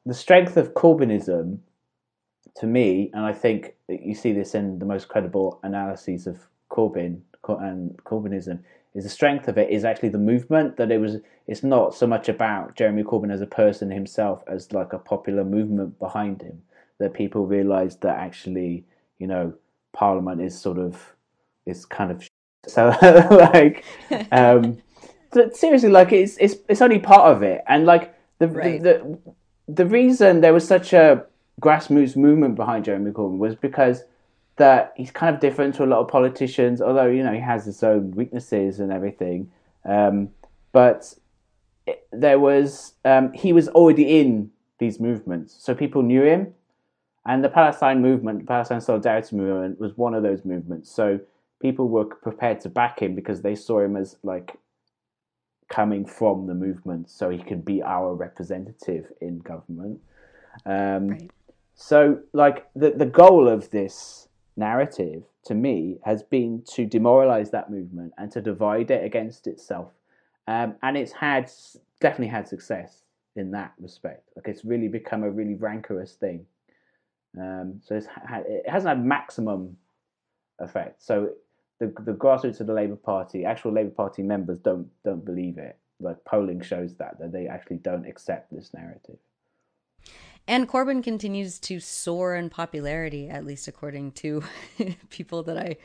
the 0.05 0.15
strength 0.15 0.57
of 0.57 0.75
Corbynism, 0.75 1.59
to 2.57 2.67
me, 2.67 3.11
and 3.15 3.25
I 3.25 3.33
think 3.33 3.75
you 3.89 4.15
see 4.15 4.33
this 4.33 4.55
in 4.55 4.79
the 4.79 4.85
most 4.85 5.09
credible 5.09 5.61
analyses 5.63 6.27
of 6.27 6.39
Corbyn 6.71 7.21
and 7.49 7.97
Corbynism, 8.05 8.61
is 8.95 9.05
the 9.05 9.11
strength 9.11 9.49
of 9.49 9.57
it 9.57 9.71
is 9.71 9.85
actually 9.85 10.11
the 10.11 10.19
movement 10.19 10.77
that 10.77 10.91
it 10.91 10.99
was. 10.99 11.17
It's 11.47 11.63
not 11.63 11.95
so 11.95 12.07
much 12.07 12.29
about 12.29 12.77
Jeremy 12.77 13.03
Corbyn 13.03 13.33
as 13.33 13.41
a 13.41 13.47
person 13.47 13.91
himself 13.91 14.43
as 14.47 14.73
like 14.73 14.93
a 14.93 14.99
popular 14.99 15.45
movement 15.45 15.99
behind 15.99 16.43
him 16.43 16.63
that 16.99 17.15
people 17.15 17.47
realised 17.47 18.03
that 18.03 18.17
actually, 18.17 18.85
you 19.19 19.27
know, 19.27 19.55
Parliament 19.93 20.41
is 20.41 20.59
sort 20.59 20.79
of 20.79 21.15
is 21.67 21.85
kind 21.85 22.11
of 22.11 22.29
so 22.67 22.95
like 23.31 23.85
um 24.33 24.79
seriously 25.53 25.89
like 25.89 26.13
it's 26.13 26.37
it's 26.39 26.57
it's 26.69 26.83
only 26.83 26.99
part 26.99 27.23
of 27.23 27.43
it 27.43 27.63
and 27.67 27.87
like 27.87 28.15
the, 28.39 28.49
right. 28.49 28.83
the, 28.83 29.19
the 29.67 29.75
the 29.75 29.87
reason 29.87 30.41
there 30.41 30.53
was 30.53 30.67
such 30.67 30.93
a 30.93 31.25
grassroots 31.63 32.17
movement 32.17 32.57
behind 32.57 32.85
Jeremy 32.85 33.13
Corbyn 33.13 33.39
was 33.39 33.55
because 33.55 34.05
that 34.57 34.93
he's 34.97 35.11
kind 35.11 35.35
of 35.35 35.41
different 35.41 35.75
to 35.77 35.85
a 35.85 35.87
lot 35.87 36.01
of 36.01 36.09
politicians, 36.09 36.83
although 36.83 37.07
you 37.07 37.23
know 37.23 37.33
he 37.33 37.41
has 37.41 37.65
his 37.65 37.83
own 37.83 38.11
weaknesses 38.11 38.81
and 38.81 38.93
everything. 38.93 39.51
Um, 39.85 40.29
but 40.73 41.15
there 42.13 42.39
was 42.39 42.95
um, 43.05 43.33
he 43.33 43.53
was 43.53 43.69
already 43.69 44.21
in 44.21 44.51
these 44.79 45.01
movements, 45.01 45.57
so 45.59 45.75
people 45.75 46.03
knew 46.03 46.23
him, 46.23 46.55
and 47.25 47.43
the 47.43 47.49
Palestine 47.49 48.03
movement, 48.03 48.41
the 48.41 48.47
Palestine 48.47 48.81
Solidarity 48.81 49.37
movement, 49.37 49.81
was 49.81 49.97
one 49.97 50.15
of 50.15 50.23
those 50.23 50.45
movements. 50.45 50.91
So 50.91 51.21
people 51.61 51.89
were 51.89 52.05
prepared 52.05 52.61
to 52.63 52.69
back 52.69 53.01
him 53.01 53.15
because 53.15 53.41
they 53.41 53.55
saw 53.55 53.81
him 53.81 53.97
as 53.97 54.17
like 54.23 54.59
coming 55.69 56.05
from 56.05 56.47
the 56.47 56.55
movement 56.55 57.09
so 57.09 57.31
he 57.31 57.39
could 57.39 57.65
be 57.65 57.83
our 57.83 58.15
representative 58.15 59.07
in 59.23 59.39
government. 59.39 60.01
Um, 60.67 61.09
right. 61.09 61.31
So, 61.75 62.21
like, 62.33 62.69
the, 62.75 62.91
the 62.91 63.07
goal 63.07 63.49
of 63.49 63.71
this 63.71 64.29
narrative 64.57 65.25
to 65.45 65.55
me 65.55 65.99
has 66.05 66.23
been 66.23 66.63
to 66.75 66.87
demoralize 66.87 67.51
that 67.51 67.71
movement 67.71 68.13
and 68.19 68.31
to 68.33 68.41
divide 68.41 68.91
it 68.91 69.05
against 69.05 69.47
itself. 69.47 69.93
Um, 70.47 70.77
and 70.83 70.97
it's 70.97 71.13
had 71.13 71.51
definitely 72.01 72.29
had 72.29 72.47
success 72.47 73.03
in 73.37 73.51
that 73.53 73.73
respect. 73.81 74.29
Like, 74.37 74.49
it's 74.49 74.65
really 74.65 74.89
become 74.89 75.23
a 75.23 75.31
really 75.31 75.55
rancorous 75.55 76.13
thing. 76.13 76.47
Um, 77.39 77.81
so 77.83 77.95
it's 77.95 78.07
had, 78.07 78.45
it 78.47 78.69
hasn't 78.69 78.97
had 78.97 79.05
maximum 79.05 79.77
effect. 80.59 81.03
So 81.03 81.31
the 81.81 81.87
the 82.05 82.13
grassroots 82.13 82.61
of 82.61 82.67
the 82.67 82.75
Labour 82.75 82.97
Party, 82.97 83.45
actual 83.45 83.73
Labour 83.73 83.91
Party 83.91 84.23
members 84.23 84.59
don't 84.61 84.89
don't 85.05 85.25
believe 85.25 85.59
it. 85.59 85.77
Like 86.01 86.25
polling 86.25 86.61
shows 86.61 86.95
that 86.97 87.19
that 87.19 87.33
they 87.33 87.47
actually 87.47 87.79
don't 87.79 88.07
accept 88.07 88.53
this 88.53 88.73
narrative. 88.75 89.19
And 90.49 90.69
Corbyn 90.69 91.03
continues 91.03 91.59
to 91.61 91.79
soar 91.79 92.35
in 92.35 92.51
popularity, 92.51 93.29
at 93.29 93.45
least 93.47 93.69
according 93.69 94.13
to 94.13 94.43
people 95.11 95.43
that 95.45 95.59
I 95.59 95.77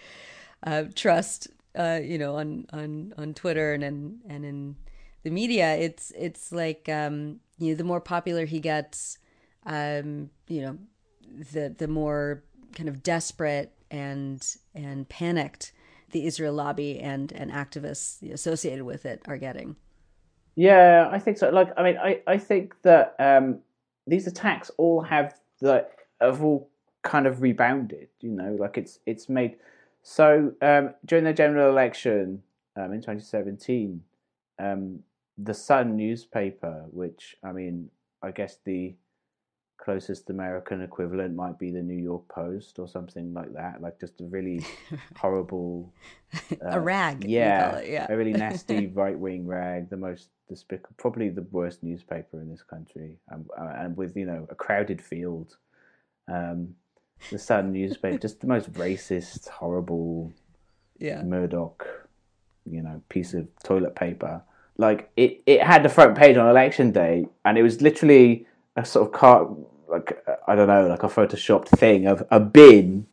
uh, 0.63 0.85
trust. 0.95 1.47
Uh, 1.77 1.99
you 2.03 2.17
know, 2.17 2.37
on 2.37 2.65
on 2.73 3.13
on 3.17 3.33
Twitter 3.35 3.73
and 3.73 3.83
in, 3.83 4.19
and 4.27 4.43
in 4.43 4.75
the 5.23 5.29
media, 5.29 5.75
it's 5.75 6.11
it's 6.17 6.51
like 6.51 6.89
um, 6.89 7.39
you 7.59 7.69
know, 7.69 7.75
the 7.75 7.83
more 7.83 8.01
popular 8.01 8.45
he 8.45 8.59
gets, 8.59 9.19
um, 9.65 10.31
you 10.47 10.61
know, 10.61 10.77
the 11.53 11.75
the 11.77 11.87
more 11.87 12.43
kind 12.73 12.89
of 12.89 13.03
desperate 13.03 13.73
and 13.91 14.55
and 14.73 15.07
panicked 15.07 15.71
the 16.11 16.25
Israel 16.25 16.53
lobby 16.53 16.99
and 16.99 17.31
and 17.33 17.51
activists 17.51 18.27
associated 18.31 18.83
with 18.83 19.05
it 19.05 19.21
are 19.27 19.37
getting. 19.37 19.75
Yeah, 20.55 21.07
I 21.11 21.19
think 21.19 21.37
so. 21.37 21.49
Like, 21.49 21.71
I 21.77 21.83
mean, 21.83 21.97
I 21.97 22.21
I 22.25 22.37
think 22.37 22.81
that 22.81 23.15
um, 23.19 23.59
these 24.07 24.27
attacks 24.27 24.71
all 24.77 25.01
have 25.01 25.39
the 25.59 25.85
have 26.21 26.43
all 26.43 26.69
kind 27.03 27.27
of 27.27 27.41
rebounded. 27.41 28.07
You 28.21 28.31
know, 28.31 28.55
like 28.59 28.77
it's 28.77 28.99
it's 29.05 29.29
made 29.29 29.57
so 30.09 30.53
um, 30.61 30.93
during 31.05 31.25
the 31.25 31.33
general 31.33 31.69
election 31.69 32.41
um, 32.77 32.93
in 32.93 33.01
2017, 33.01 34.01
um, 34.57 34.99
the 35.37 35.53
Sun 35.53 35.97
newspaper, 35.97 36.85
which 36.91 37.35
I 37.43 37.51
mean, 37.51 37.89
I 38.23 38.31
guess 38.31 38.57
the 38.63 38.95
closest 39.77 40.29
American 40.29 40.81
equivalent 40.81 41.35
might 41.35 41.59
be 41.59 41.71
the 41.71 41.81
New 41.81 42.01
York 42.01 42.27
Post 42.29 42.79
or 42.79 42.87
something 42.87 43.33
like 43.33 43.53
that. 43.53 43.81
Like 43.81 43.99
just 43.99 44.21
a 44.21 44.25
really 44.25 44.65
horrible, 45.17 45.91
uh, 46.51 46.69
a 46.71 46.79
rag. 46.79 47.25
Yeah, 47.25 47.77
it, 47.77 47.89
yeah, 47.89 48.07
a 48.09 48.15
really 48.15 48.33
nasty 48.45 48.87
right 48.87 49.19
wing 49.19 49.45
rag. 49.45 49.89
The 49.89 49.97
most 49.97 50.29
despicable, 50.47 50.95
probably 50.97 51.29
the 51.29 51.45
worst 51.51 51.83
newspaper 51.83 52.41
in 52.41 52.49
this 52.49 52.63
country, 52.63 53.17
um, 53.31 53.45
uh, 53.59 53.73
and 53.77 53.97
with 53.97 54.15
you 54.15 54.25
know 54.25 54.47
a 54.49 54.55
crowded 54.55 55.01
field. 55.01 55.57
Um, 56.27 56.75
the 57.31 57.39
Sun 57.39 57.71
newspaper, 57.71 58.17
just 58.21 58.41
the 58.41 58.47
most 58.47 58.71
racist, 58.73 59.47
horrible, 59.47 60.31
yeah, 60.99 61.21
Murdoch, 61.23 61.87
you 62.65 62.81
know, 62.81 63.01
piece 63.09 63.33
of 63.33 63.47
toilet 63.63 63.95
paper. 63.95 64.41
Like 64.77 65.09
it, 65.17 65.41
it 65.45 65.63
had 65.63 65.83
the 65.83 65.89
front 65.89 66.17
page 66.17 66.37
on 66.37 66.47
election 66.47 66.91
day, 66.91 67.27
and 67.45 67.57
it 67.57 67.63
was 67.63 67.81
literally 67.81 68.45
a 68.75 68.85
sort 68.85 69.07
of 69.07 69.13
car, 69.13 69.49
like 69.87 70.23
I 70.47 70.55
don't 70.55 70.67
know, 70.67 70.87
like 70.87 71.03
a 71.03 71.07
photoshopped 71.07 71.69
thing 71.69 72.05
of 72.05 72.23
a 72.29 72.39
bin 72.39 73.07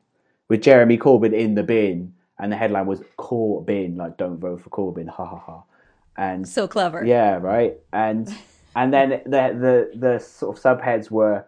with 0.49 0.62
Jeremy 0.62 0.99
Corbyn 0.99 1.33
in 1.33 1.55
the 1.55 1.62
bin, 1.62 2.14
and 2.38 2.53
the 2.53 2.57
headline 2.57 2.87
was 2.87 3.01
Corbyn, 3.18 3.97
like 3.97 4.18
don't 4.18 4.38
vote 4.38 4.62
for 4.62 4.70
Corbyn, 4.70 5.09
ha 5.09 5.25
ha 5.25 5.38
ha. 5.38 5.62
And 6.16 6.48
so 6.48 6.68
clever. 6.68 7.05
Yeah, 7.05 7.37
right. 7.37 7.79
And 7.92 8.29
and 8.77 8.92
then 8.92 9.22
the 9.24 9.90
the 9.94 9.98
the 9.98 10.18
sort 10.18 10.57
of 10.57 10.62
subheads 10.62 11.11
were 11.11 11.44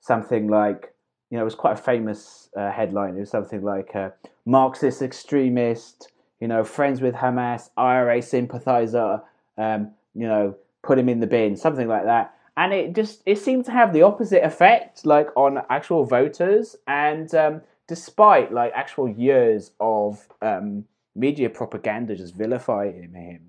something 0.00 0.48
like 0.48 0.94
you 1.30 1.36
know 1.36 1.42
it 1.42 1.46
was 1.46 1.54
quite 1.54 1.74
a 1.74 1.82
famous 1.82 2.48
uh, 2.56 2.70
headline. 2.70 3.16
It 3.16 3.20
was 3.20 3.30
something 3.30 3.62
like 3.62 3.94
uh, 3.94 4.10
Marxist 4.46 5.02
extremist, 5.02 6.12
you 6.40 6.48
know, 6.48 6.64
friends 6.64 7.00
with 7.00 7.14
Hamas, 7.14 7.70
IRA 7.76 8.22
sympathizer, 8.22 9.22
um, 9.58 9.90
you 10.14 10.26
know, 10.26 10.56
put 10.82 10.98
him 10.98 11.08
in 11.08 11.20
the 11.20 11.26
bin, 11.26 11.56
something 11.56 11.88
like 11.88 12.04
that 12.04 12.34
and 12.56 12.72
it 12.72 12.94
just 12.94 13.22
it 13.26 13.38
seemed 13.38 13.64
to 13.64 13.72
have 13.72 13.92
the 13.92 14.02
opposite 14.02 14.44
effect 14.44 15.04
like 15.04 15.28
on 15.36 15.62
actual 15.70 16.04
voters 16.04 16.76
and 16.86 17.34
um, 17.34 17.60
despite 17.86 18.52
like 18.52 18.72
actual 18.74 19.08
years 19.08 19.72
of 19.80 20.28
um, 20.42 20.84
media 21.14 21.50
propaganda 21.50 22.14
just 22.14 22.34
vilifying 22.34 23.12
him 23.12 23.40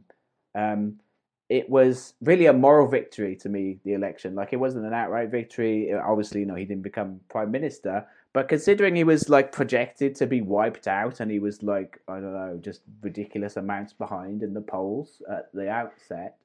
um, 0.55 0.99
it 1.47 1.69
was 1.69 2.15
really 2.21 2.47
a 2.47 2.53
moral 2.53 2.87
victory 2.87 3.35
to 3.35 3.49
me 3.49 3.77
the 3.83 3.93
election 3.93 4.33
like 4.33 4.51
it 4.51 4.57
wasn't 4.57 4.83
an 4.83 4.93
outright 4.93 5.29
victory 5.29 5.93
obviously 5.93 6.39
you 6.39 6.45
know 6.45 6.55
he 6.55 6.65
didn't 6.65 6.81
become 6.81 7.19
prime 7.29 7.51
minister 7.51 8.05
but 8.33 8.49
considering 8.49 8.95
he 8.95 9.03
was 9.03 9.29
like 9.29 9.51
projected 9.51 10.15
to 10.15 10.25
be 10.25 10.41
wiped 10.41 10.87
out 10.87 11.19
and 11.19 11.29
he 11.29 11.37
was 11.37 11.61
like 11.61 11.99
i 12.07 12.13
don't 12.15 12.33
know 12.33 12.59
just 12.63 12.81
ridiculous 13.01 13.57
amounts 13.57 13.93
behind 13.93 14.41
in 14.41 14.53
the 14.55 14.61
polls 14.61 15.21
at 15.29 15.53
the 15.53 15.69
outset 15.69 16.37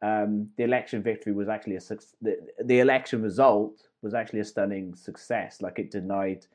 um, 0.00 0.48
the 0.56 0.64
election 0.64 1.02
victory 1.02 1.32
was 1.32 1.48
actually 1.48 1.76
a 1.76 1.80
the, 2.22 2.38
the 2.64 2.78
election 2.78 3.22
result 3.22 3.88
was 4.02 4.14
actually 4.14 4.40
a 4.40 4.44
stunning 4.44 4.94
success. 4.94 5.60
Like 5.60 5.78
it 5.78 5.90
denied 5.90 6.46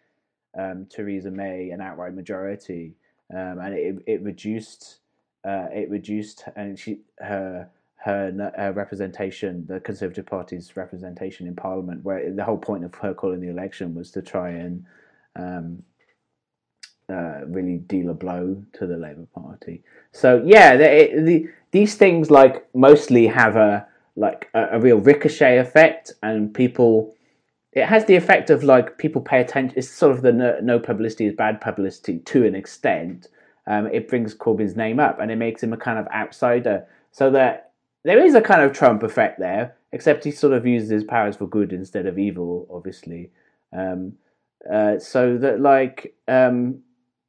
um, 0.57 0.87
Theresa 0.89 1.31
May 1.31 1.71
an 1.71 1.81
outright 1.81 2.13
majority, 2.13 2.93
um, 3.33 3.59
and 3.59 3.73
it 3.73 3.95
it 4.07 4.21
reduced 4.21 4.99
uh, 5.45 5.67
it 5.71 5.89
reduced 5.89 6.45
and 6.55 6.77
she 6.79 6.99
her 7.19 7.69
her, 8.03 8.73
representation, 8.75 9.65
the 9.65 9.79
Conservative 9.79 10.25
Party's 10.25 10.75
representation 10.75 11.47
in 11.47 11.55
Parliament, 11.55 12.03
where 12.03 12.33
the 12.33 12.43
whole 12.43 12.57
point 12.57 12.83
of 12.83 12.93
her 12.95 13.13
calling 13.13 13.39
the 13.39 13.47
election 13.47 13.95
was 13.95 14.11
to 14.11 14.21
try 14.21 14.49
and 14.49 14.85
um, 15.37 15.81
uh, 17.09 17.45
really 17.45 17.77
deal 17.77 18.09
a 18.09 18.13
blow 18.13 18.61
to 18.73 18.85
the 18.85 18.97
Labour 18.97 19.27
Party. 19.33 19.83
So 20.11 20.43
yeah, 20.45 20.75
the, 20.75 21.49
these 21.71 21.95
things 21.95 22.29
like 22.29 22.67
mostly 22.75 23.27
have 23.27 23.55
a 23.55 23.87
like 24.15 24.49
a, 24.53 24.77
a, 24.77 24.79
real 24.79 24.97
ricochet 24.97 25.57
effect, 25.57 26.13
and 26.21 26.53
people. 26.53 27.15
It 27.71 27.85
has 27.85 28.05
the 28.05 28.15
effect 28.15 28.51
of 28.51 28.63
like 28.63 28.99
people 28.99 29.21
pay 29.21 29.41
attention. 29.41 29.77
It's 29.77 29.89
sort 29.89 30.11
of 30.11 30.21
the 30.21 30.31
no, 30.31 30.59
no 30.61 30.79
publicity 30.79 31.25
is 31.25 31.33
bad 31.33 31.59
publicity 31.59 32.19
to 32.19 32.45
an 32.45 32.53
extent. 32.53 33.29
Um, 33.65 33.87
it 33.87 34.07
brings 34.07 34.35
Corbyn's 34.35 34.75
name 34.75 34.99
up, 34.99 35.19
and 35.19 35.31
it 35.31 35.37
makes 35.37 35.63
him 35.63 35.73
a 35.73 35.77
kind 35.77 35.97
of 35.99 36.07
outsider. 36.07 36.85
So 37.11 37.29
that 37.31 37.71
there 38.03 38.23
is 38.23 38.35
a 38.35 38.41
kind 38.41 38.61
of 38.61 38.73
Trump 38.73 39.03
effect 39.03 39.39
there, 39.39 39.75
except 39.91 40.23
he 40.23 40.31
sort 40.31 40.53
of 40.53 40.65
uses 40.65 40.89
his 40.89 41.03
powers 41.03 41.35
for 41.35 41.47
good 41.47 41.71
instead 41.71 42.05
of 42.05 42.19
evil, 42.19 42.67
obviously. 42.71 43.31
Um, 43.71 44.13
uh, 44.71 44.99
so 44.99 45.37
that 45.37 45.59
like 45.59 46.15
um, 46.27 46.81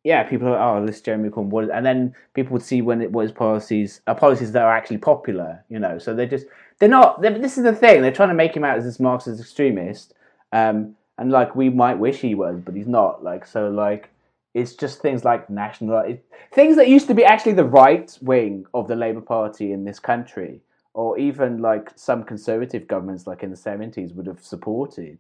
yeah, 0.05 0.23
people 0.23 0.49
are, 0.49 0.79
oh, 0.79 0.87
this 0.87 1.01
Jeremy 1.01 1.31
Corbyn, 1.31 1.49
what? 1.49 1.71
and 1.71 1.85
then 1.85 2.15
people 2.35 2.53
would 2.53 2.63
see 2.63 2.83
when 2.83 3.01
it 3.01 3.11
was 3.11 3.33
policies, 3.33 4.03
uh, 4.07 4.15
policies 4.15 4.53
that 4.53 4.63
are 4.63 4.77
actually 4.77 4.99
popular, 4.99 5.65
you 5.71 5.79
know. 5.79 5.99
So 5.99 6.15
they're 6.15 6.27
just, 6.27 6.47
they're 6.79 6.91
not. 6.91 7.23
They're, 7.23 7.39
this 7.39 7.57
is 7.57 7.65
the 7.65 7.75
thing. 7.75 8.03
They're 8.03 8.13
trying 8.13 8.29
to 8.29 8.35
make 8.35 8.55
him 8.55 8.65
out 8.65 8.77
as 8.77 8.85
this 8.85 9.01
Marxist 9.01 9.41
extremist, 9.41 10.13
um, 10.53 10.95
and 11.17 11.33
like 11.33 11.57
we 11.57 11.71
might 11.71 11.99
wish 11.99 12.19
he 12.19 12.35
was, 12.35 12.61
but 12.61 12.75
he's 12.77 12.87
not. 12.87 13.25
Like 13.25 13.47
so, 13.47 13.71
like 13.71 14.11
it's 14.55 14.75
just 14.75 15.03
things 15.03 15.25
like 15.25 15.51
national, 15.51 15.99
it, 15.99 16.25
things 16.53 16.77
that 16.77 16.89
used 16.89 17.09
to 17.09 17.15
be 17.15 17.25
actually 17.25 17.53
the 17.53 17.65
right 17.65 18.17
wing 18.23 18.65
of 18.73 18.87
the 18.89 18.97
Labour 18.97 19.21
Party 19.21 19.73
in 19.73 19.85
this 19.85 19.99
country, 19.99 20.61
or 20.95 21.19
even 21.19 21.59
like 21.59 21.91
some 21.97 22.23
conservative 22.25 22.87
governments, 22.87 23.27
like 23.27 23.43
in 23.43 23.51
the 23.51 23.57
seventies, 23.57 24.13
would 24.13 24.27
have 24.27 24.43
supported, 24.43 25.19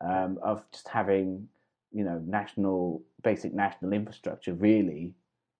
um, 0.00 0.38
of 0.42 0.62
just 0.72 0.88
having 0.88 1.48
you 1.92 2.04
know, 2.04 2.22
national 2.24 3.02
basic 3.22 3.52
national 3.52 3.92
infrastructure 3.92 4.54
really 4.54 5.12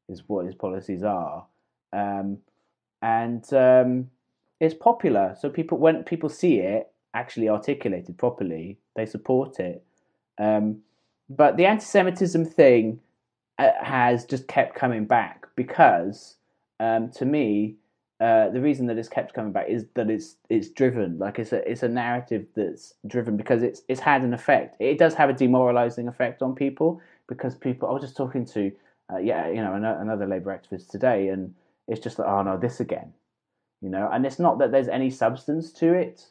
is 0.08 0.22
what 0.28 0.46
his 0.46 0.54
policies 0.54 1.02
are, 1.02 1.44
um, 1.92 2.38
and 3.02 3.52
um, 3.52 4.08
it's 4.60 4.74
popular. 4.74 5.36
So 5.40 5.50
people, 5.50 5.78
when 5.78 6.04
people 6.04 6.28
see 6.28 6.60
it 6.60 6.90
actually 7.14 7.48
articulated 7.48 8.16
properly, 8.16 8.78
they 8.94 9.06
support 9.06 9.58
it. 9.58 9.82
Um, 10.38 10.82
but 11.28 11.56
the 11.56 11.66
anti-Semitism 11.66 12.44
thing 12.44 13.00
has 13.80 14.24
just 14.24 14.48
kept 14.48 14.74
coming 14.74 15.04
back 15.04 15.46
because, 15.56 16.36
um, 16.78 17.10
to 17.12 17.24
me, 17.24 17.76
uh, 18.20 18.50
the 18.50 18.60
reason 18.60 18.86
that 18.86 18.98
it's 18.98 19.08
kept 19.08 19.32
coming 19.32 19.52
back 19.52 19.66
is 19.68 19.86
that 19.94 20.10
it's 20.10 20.36
it's 20.50 20.68
driven 20.68 21.18
like 21.18 21.38
it's 21.38 21.52
a 21.52 21.70
it's 21.70 21.82
a 21.82 21.88
narrative 21.88 22.44
that's 22.54 22.92
driven 23.06 23.36
because 23.36 23.62
it's 23.62 23.80
it's 23.88 24.00
had 24.00 24.22
an 24.22 24.34
effect. 24.34 24.76
It 24.78 24.98
does 24.98 25.14
have 25.14 25.30
a 25.30 25.32
demoralizing 25.32 26.06
effect 26.06 26.42
on 26.42 26.54
people 26.54 27.00
because 27.28 27.54
people. 27.54 27.88
I 27.88 27.92
was 27.92 28.02
just 28.02 28.18
talking 28.18 28.44
to 28.46 28.70
uh, 29.10 29.18
yeah 29.18 29.48
you 29.48 29.62
know 29.62 29.72
another 29.74 30.26
labor 30.26 30.56
activist 30.56 30.88
today, 30.90 31.28
and 31.28 31.54
it's 31.88 32.00
just 32.00 32.18
like 32.18 32.28
oh 32.28 32.42
no 32.42 32.58
this 32.58 32.80
again, 32.80 33.10
you 33.80 33.88
know. 33.88 34.08
And 34.12 34.26
it's 34.26 34.38
not 34.38 34.58
that 34.58 34.70
there's 34.70 34.88
any 34.88 35.08
substance 35.08 35.72
to 35.72 35.94
it. 35.94 36.26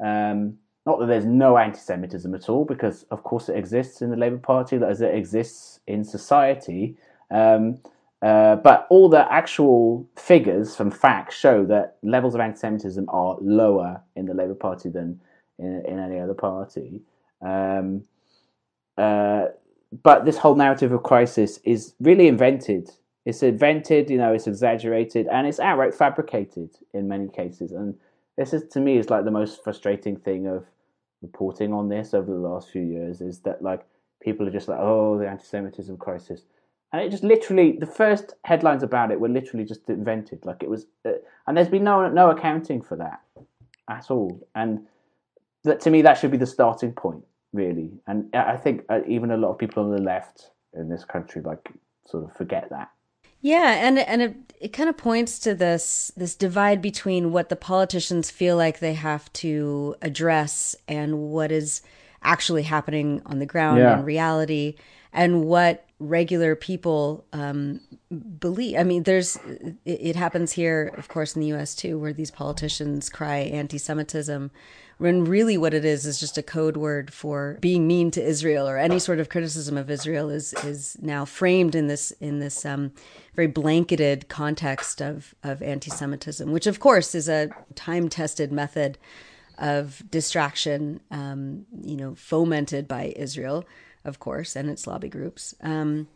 Um, 0.00 0.58
not 0.84 0.98
that 0.98 1.06
there's 1.06 1.24
no 1.24 1.56
anti-Semitism 1.58 2.34
at 2.34 2.48
all, 2.48 2.64
because 2.64 3.04
of 3.10 3.22
course 3.22 3.48
it 3.48 3.56
exists 3.56 4.02
in 4.02 4.10
the 4.10 4.16
Labour 4.16 4.38
Party, 4.38 4.76
as 4.76 5.00
it 5.00 5.14
exists 5.14 5.80
in 5.86 6.04
society. 6.04 6.96
Um, 7.30 7.78
uh, 8.20 8.56
but 8.56 8.86
all 8.90 9.08
the 9.08 9.30
actual 9.32 10.08
figures 10.16 10.76
from 10.76 10.90
facts 10.90 11.36
show 11.36 11.64
that 11.66 11.96
levels 12.02 12.34
of 12.34 12.40
anti-Semitism 12.40 13.08
are 13.08 13.36
lower 13.40 14.00
in 14.14 14.26
the 14.26 14.34
Labour 14.34 14.54
Party 14.54 14.88
than 14.88 15.20
in, 15.58 15.84
in 15.86 15.98
any 15.98 16.18
other 16.20 16.34
party. 16.34 17.00
Um, 17.40 18.04
uh, 18.96 19.46
but 20.02 20.24
this 20.24 20.38
whole 20.38 20.54
narrative 20.54 20.92
of 20.92 21.02
crisis 21.02 21.58
is 21.64 21.94
really 22.00 22.28
invented. 22.28 22.90
It's 23.24 23.42
invented, 23.42 24.10
you 24.10 24.18
know, 24.18 24.32
it's 24.32 24.46
exaggerated, 24.46 25.26
and 25.28 25.46
it's 25.46 25.60
outright 25.60 25.94
fabricated 25.94 26.70
in 26.92 27.08
many 27.08 27.28
cases. 27.28 27.72
And 27.72 27.94
this 28.36 28.52
is, 28.52 28.68
to 28.72 28.80
me, 28.80 28.96
is 28.96 29.10
like 29.10 29.24
the 29.24 29.30
most 29.30 29.62
frustrating 29.62 30.16
thing 30.16 30.46
of 30.46 30.64
reporting 31.22 31.72
on 31.72 31.88
this 31.88 32.14
over 32.14 32.30
the 32.30 32.38
last 32.38 32.70
few 32.70 32.82
years 32.82 33.20
is 33.20 33.40
that 33.40 33.62
like 33.62 33.86
people 34.22 34.46
are 34.46 34.50
just 34.50 34.68
like, 34.68 34.78
oh, 34.80 35.18
the 35.18 35.28
anti-Semitism 35.28 35.96
crisis. 35.98 36.42
And 36.92 37.02
it 37.02 37.10
just 37.10 37.24
literally 37.24 37.72
the 37.72 37.86
first 37.86 38.34
headlines 38.44 38.82
about 38.82 39.10
it 39.10 39.18
were 39.18 39.28
literally 39.28 39.64
just 39.64 39.88
invented. 39.88 40.44
Like 40.44 40.62
it 40.62 40.68
was 40.68 40.86
uh, 41.06 41.12
and 41.46 41.56
there's 41.56 41.68
been 41.68 41.84
no 41.84 42.06
no 42.08 42.30
accounting 42.30 42.82
for 42.82 42.96
that 42.96 43.20
at 43.88 44.10
all. 44.10 44.46
And 44.54 44.86
that 45.64 45.80
to 45.80 45.90
me 45.90 46.02
that 46.02 46.14
should 46.18 46.30
be 46.30 46.36
the 46.36 46.46
starting 46.46 46.92
point 46.92 47.24
really. 47.54 47.92
And 48.06 48.34
i 48.34 48.56
think 48.56 48.84
uh, 48.90 49.00
even 49.06 49.30
a 49.30 49.36
lot 49.38 49.50
of 49.50 49.58
people 49.58 49.82
on 49.82 49.90
the 49.90 50.02
left 50.02 50.50
in 50.74 50.88
this 50.88 51.04
country 51.04 51.40
like 51.42 51.70
sort 52.06 52.24
of 52.24 52.36
forget 52.36 52.68
that 52.70 52.90
yeah 53.42 53.86
and 53.86 53.98
and 53.98 54.22
it, 54.22 54.36
it 54.60 54.68
kind 54.72 54.88
of 54.88 54.96
points 54.96 55.38
to 55.38 55.54
this 55.54 56.10
this 56.16 56.34
divide 56.34 56.80
between 56.80 57.32
what 57.32 57.50
the 57.50 57.56
politicians 57.56 58.30
feel 58.30 58.56
like 58.56 58.78
they 58.78 58.94
have 58.94 59.30
to 59.34 59.94
address 60.00 60.74
and 60.88 61.18
what 61.18 61.52
is 61.52 61.82
actually 62.22 62.62
happening 62.62 63.20
on 63.26 63.38
the 63.38 63.46
ground 63.46 63.78
yeah. 63.78 63.98
in 63.98 64.04
reality 64.04 64.76
and 65.12 65.44
what 65.44 65.84
regular 65.98 66.56
people 66.56 67.24
um, 67.32 67.80
believe. 68.38 68.78
I 68.78 68.84
mean, 68.84 69.04
there's 69.04 69.36
it, 69.36 69.76
it, 69.84 70.16
happens 70.16 70.52
here, 70.52 70.92
of 70.96 71.08
course, 71.08 71.36
in 71.36 71.40
the 71.40 71.48
U.S. 71.48 71.74
too, 71.74 71.98
where 71.98 72.12
these 72.12 72.30
politicians 72.30 73.08
cry 73.08 73.38
anti-Semitism, 73.38 74.50
when 75.02 75.24
really 75.24 75.58
what 75.58 75.74
it 75.74 75.84
is 75.84 76.06
is 76.06 76.20
just 76.20 76.38
a 76.38 76.42
code 76.42 76.76
word 76.76 77.12
for 77.12 77.58
being 77.60 77.88
mean 77.88 78.10
to 78.12 78.22
Israel, 78.22 78.68
or 78.68 78.78
any 78.78 79.00
sort 79.00 79.18
of 79.18 79.28
criticism 79.28 79.76
of 79.76 79.90
Israel 79.90 80.30
is 80.30 80.52
is 80.64 80.96
now 81.02 81.24
framed 81.24 81.74
in 81.74 81.88
this 81.88 82.12
in 82.20 82.38
this 82.38 82.64
um, 82.64 82.92
very 83.34 83.48
blanketed 83.48 84.28
context 84.28 85.02
of 85.02 85.34
of 85.42 85.60
anti-Semitism, 85.60 86.52
which 86.52 86.68
of 86.68 86.78
course 86.78 87.16
is 87.16 87.28
a 87.28 87.50
time-tested 87.74 88.52
method 88.52 88.96
of 89.58 90.02
distraction, 90.08 91.00
um, 91.10 91.66
you 91.82 91.96
know, 91.96 92.14
fomented 92.14 92.86
by 92.86 93.12
Israel 93.16 93.64
of 94.04 94.18
course, 94.18 94.56
and 94.56 94.68
its 94.68 94.86
lobby 94.86 95.08
groups. 95.08 95.54
Um, 95.62 96.08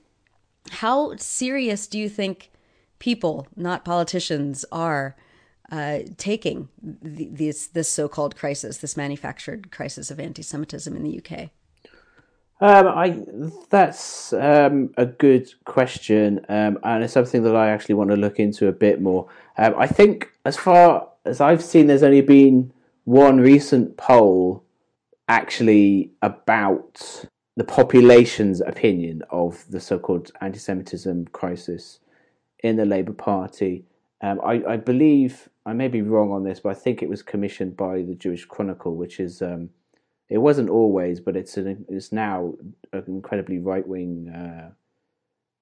how 0.70 1.16
serious 1.16 1.86
do 1.86 1.98
you 1.98 2.08
think 2.08 2.50
people, 2.98 3.46
not 3.56 3.84
politicians, 3.84 4.64
are 4.72 5.16
uh, 5.70 6.00
taking 6.16 6.68
the, 6.82 7.26
this 7.26 7.66
this 7.68 7.88
so-called 7.88 8.36
crisis, 8.36 8.78
this 8.78 8.96
manufactured 8.96 9.70
crisis 9.70 10.10
of 10.10 10.20
anti-Semitism 10.20 10.94
in 10.94 11.02
the 11.02 11.18
UK? 11.18 11.50
Um, 12.58 12.88
I 12.88 13.22
that's 13.68 14.32
um, 14.32 14.94
a 14.96 15.04
good 15.04 15.52
question, 15.64 16.40
um, 16.48 16.78
and 16.82 17.04
it's 17.04 17.12
something 17.12 17.42
that 17.42 17.54
I 17.54 17.68
actually 17.68 17.96
want 17.96 18.10
to 18.10 18.16
look 18.16 18.38
into 18.38 18.68
a 18.68 18.72
bit 18.72 19.00
more. 19.00 19.28
Um, 19.58 19.74
I 19.76 19.86
think, 19.86 20.30
as 20.44 20.56
far 20.56 21.08
as 21.26 21.40
I've 21.40 21.62
seen, 21.62 21.86
there's 21.86 22.02
only 22.02 22.22
been 22.22 22.72
one 23.04 23.40
recent 23.40 23.96
poll 23.96 24.64
actually 25.28 26.12
about 26.22 27.26
the 27.56 27.64
population's 27.64 28.60
opinion 28.60 29.22
of 29.30 29.64
the 29.70 29.80
so-called 29.80 30.30
anti-Semitism 30.40 31.26
crisis 31.28 32.00
in 32.60 32.76
the 32.76 32.84
Labour 32.84 33.12
Party. 33.12 33.84
Um, 34.26 34.40
I, 34.44 34.62
I, 34.68 34.76
believe 34.76 35.48
I 35.66 35.72
may 35.72 35.86
be 35.86 36.02
wrong 36.02 36.32
on 36.32 36.42
this, 36.42 36.58
but 36.58 36.70
I 36.70 36.74
think 36.74 37.00
it 37.00 37.08
was 37.08 37.22
commissioned 37.22 37.76
by 37.76 38.02
the 38.02 38.16
Jewish 38.16 38.44
Chronicle, 38.44 38.96
which 38.96 39.20
is 39.20 39.40
um, 39.40 39.70
it 40.28 40.38
wasn't 40.38 40.68
always, 40.68 41.20
but 41.20 41.36
it's 41.36 41.56
an, 41.56 41.84
it's 41.88 42.10
now 42.10 42.54
an 42.92 43.04
incredibly 43.06 43.60
right-wing 43.60 44.28
uh, 44.28 44.70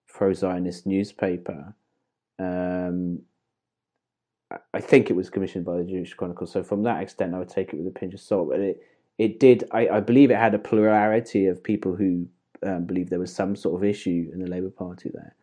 pro-Zionist 0.09 0.87
newspaper. 0.87 1.75
Um, 2.39 3.21
I 4.73 4.81
think 4.81 5.11
it 5.11 5.17
was 5.17 5.29
commissioned 5.29 5.67
by 5.67 5.77
the 5.77 5.85
Jewish 5.85 6.15
Chronicle, 6.15 6.47
so 6.47 6.62
from 6.62 6.85
that 6.85 7.03
extent, 7.03 7.35
I 7.35 7.41
would 7.41 7.51
take 7.51 7.75
it 7.75 7.77
with 7.77 7.87
a 7.87 7.99
pinch 7.99 8.15
of 8.15 8.21
salt. 8.21 8.49
But 8.51 8.61
it 8.61 8.83
it 9.19 9.41
did. 9.41 9.65
I, 9.73 9.89
I 9.89 10.01
believe 10.01 10.31
it 10.31 10.39
had 10.39 10.55
a 10.55 10.59
plurality 10.59 11.47
of 11.47 11.62
people 11.62 11.95
who 11.97 12.27
um, 12.62 12.87
believed 12.87 13.11
there 13.11 13.19
was 13.19 13.35
some 13.35 13.57
sort 13.57 13.75
of 13.75 13.85
issue 13.85 14.31
in 14.33 14.41
the 14.41 14.49
Labour 14.49 14.71
Party 14.71 15.11
there. 15.12 15.35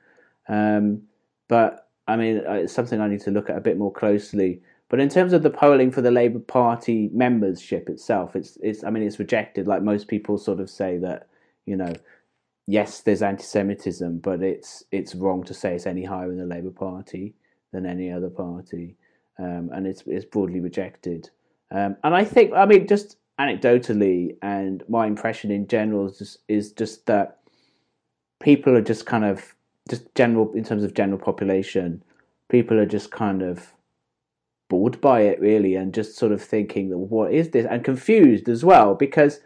Um, 0.48 1.04
but 1.48 1.91
I 2.12 2.16
mean, 2.18 2.42
uh, 2.48 2.54
it's 2.54 2.74
something 2.74 3.00
I 3.00 3.08
need 3.08 3.22
to 3.22 3.32
look 3.32 3.50
at 3.50 3.58
a 3.58 3.62
bit 3.62 3.78
more 3.78 3.92
closely. 3.92 4.62
But 4.90 5.00
in 5.00 5.10
terms 5.10 5.34
of 5.34 5.42
the 5.42 5.50
polling 5.50 5.92
for 5.92 6.02
the 6.02 6.12
Labour 6.12 6.40
Party 6.40 7.10
membership 7.14 7.90
itself, 7.90 8.36
it's 8.36 8.58
it's. 8.62 8.84
I 8.84 8.90
mean, 8.90 9.04
it's 9.04 9.20
rejected. 9.20 9.68
Like 9.68 9.82
most 9.84 10.08
people 10.08 10.38
sort 10.38 10.60
of 10.60 10.70
say 10.70 10.98
that 10.98 11.28
you 11.66 11.76
know, 11.76 11.94
yes, 12.68 13.02
there's 13.02 13.22
anti-Semitism, 13.22 14.20
but 14.20 14.42
it's 14.44 14.84
it's 14.92 15.16
wrong 15.16 15.44
to 15.46 15.54
say 15.54 15.76
it's 15.76 15.88
any 15.88 16.04
higher 16.04 16.32
in 16.32 16.38
the 16.38 16.46
Labour 16.46 16.72
Party 16.72 17.34
than 17.72 17.86
any 17.86 18.12
other 18.12 18.30
party, 18.30 18.98
um, 19.40 19.70
and 19.74 19.88
it's 19.88 20.04
it's 20.06 20.26
broadly 20.26 20.60
rejected. 20.60 21.30
Um, 21.72 21.96
and 22.04 22.14
I 22.14 22.26
think, 22.26 22.54
I 22.54 22.66
mean, 22.66 22.86
just 22.86 23.16
anecdotally 23.40 24.36
and 24.42 24.84
my 24.90 25.08
impression 25.08 25.52
in 25.52 25.68
general 25.68 26.08
is 26.08 26.18
just, 26.18 26.38
is 26.48 26.72
just 26.74 27.06
that 27.06 27.40
people 28.42 28.76
are 28.76 28.82
just 28.82 29.06
kind 29.06 29.24
of 29.24 29.56
just 29.92 30.14
general 30.16 30.52
in 30.54 30.64
terms 30.64 30.84
of 30.84 30.96
general 30.96 31.20
population 31.20 32.04
people 32.52 32.78
are 32.78 32.86
just 32.86 33.12
kind 33.12 33.42
of 33.42 33.74
bored 34.70 35.02
by 35.02 35.22
it 35.22 35.40
really, 35.40 35.76
and 35.76 35.94
just 35.94 36.18
sort 36.18 36.32
of 36.32 36.42
thinking 36.42 36.90
that 36.90 36.98
what 36.98 37.34
is 37.34 37.50
this, 37.50 37.66
and 37.70 37.84
confused 37.84 38.48
as 38.48 38.64
well 38.64 38.94
because 38.94 39.40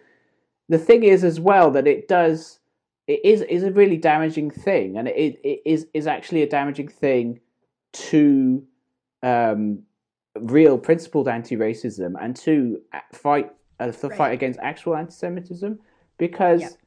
the 0.68 0.78
thing 0.78 1.04
is 1.04 1.24
as 1.24 1.40
well 1.40 1.72
that 1.72 1.88
it 1.88 2.08
does 2.08 2.60
it 3.08 3.22
is 3.24 3.42
is 3.42 3.64
a 3.64 3.72
really 3.72 3.98
damaging 3.98 4.50
thing, 4.50 4.98
and 4.98 5.08
it, 5.08 5.40
it 5.44 5.62
is 5.66 5.88
is 5.94 6.08
actually 6.08 6.42
a 6.42 6.50
damaging 6.50 6.88
thing 6.88 7.40
to 7.94 8.64
um, 9.24 9.84
real 10.40 10.78
principled 10.78 11.28
anti-racism 11.28 12.14
and 12.22 12.36
to 12.36 12.82
fight 13.14 13.52
uh, 13.80 13.92
the 13.92 14.10
right. 14.10 14.18
fight 14.18 14.34
against 14.34 14.60
actual 14.60 14.96
anti-Semitism 14.96 15.80
because 16.18 16.78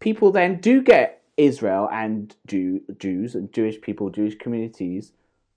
people 0.00 0.30
then 0.30 0.60
do 0.60 0.82
get 0.82 1.23
Israel 1.36 1.88
and 1.92 2.34
Jew, 2.46 2.80
Jews 2.98 3.34
and 3.34 3.52
Jewish 3.52 3.80
people, 3.80 4.10
Jewish 4.10 4.36
communities 4.36 5.12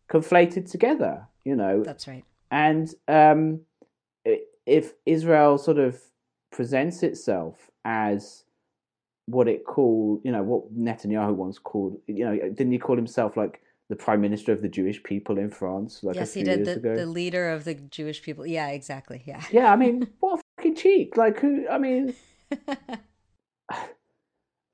conflated 0.09 0.69
together. 0.69 1.27
You 1.43 1.55
know, 1.55 1.83
that's 1.83 2.07
right. 2.07 2.23
And 2.51 2.93
um, 3.07 3.61
if 4.65 4.93
Israel 5.05 5.57
sort 5.57 5.77
of 5.77 5.99
presents 6.51 7.03
itself 7.03 7.69
as 7.85 8.43
what 9.25 9.47
it 9.47 9.65
called, 9.65 10.21
you 10.23 10.31
know, 10.31 10.43
what 10.43 10.73
Netanyahu 10.77 11.33
once 11.33 11.57
called, 11.57 11.99
you 12.07 12.25
know, 12.25 12.37
didn't 12.37 12.71
he 12.71 12.79
call 12.79 12.95
himself 12.95 13.37
like 13.37 13.61
the 13.89 13.95
prime 13.95 14.21
minister 14.21 14.51
of 14.51 14.61
the 14.61 14.67
Jewish 14.67 15.01
people 15.03 15.37
in 15.37 15.49
France? 15.49 16.03
Like 16.03 16.15
yes, 16.15 16.33
he 16.33 16.43
did. 16.43 16.65
The, 16.65 16.79
the, 16.79 17.05
leader 17.05 17.49
of 17.49 17.63
the 17.63 17.75
Jewish 17.75 18.21
people. 18.21 18.45
Yeah, 18.45 18.69
exactly. 18.69 19.23
Yeah. 19.25 19.41
Yeah, 19.51 19.71
I 19.71 19.75
mean, 19.75 20.07
what 20.19 20.39
a 20.39 20.41
fucking 20.57 20.75
cheek! 20.75 21.17
Like, 21.17 21.39
who? 21.39 21.67
I 21.69 21.77
mean, 21.77 22.13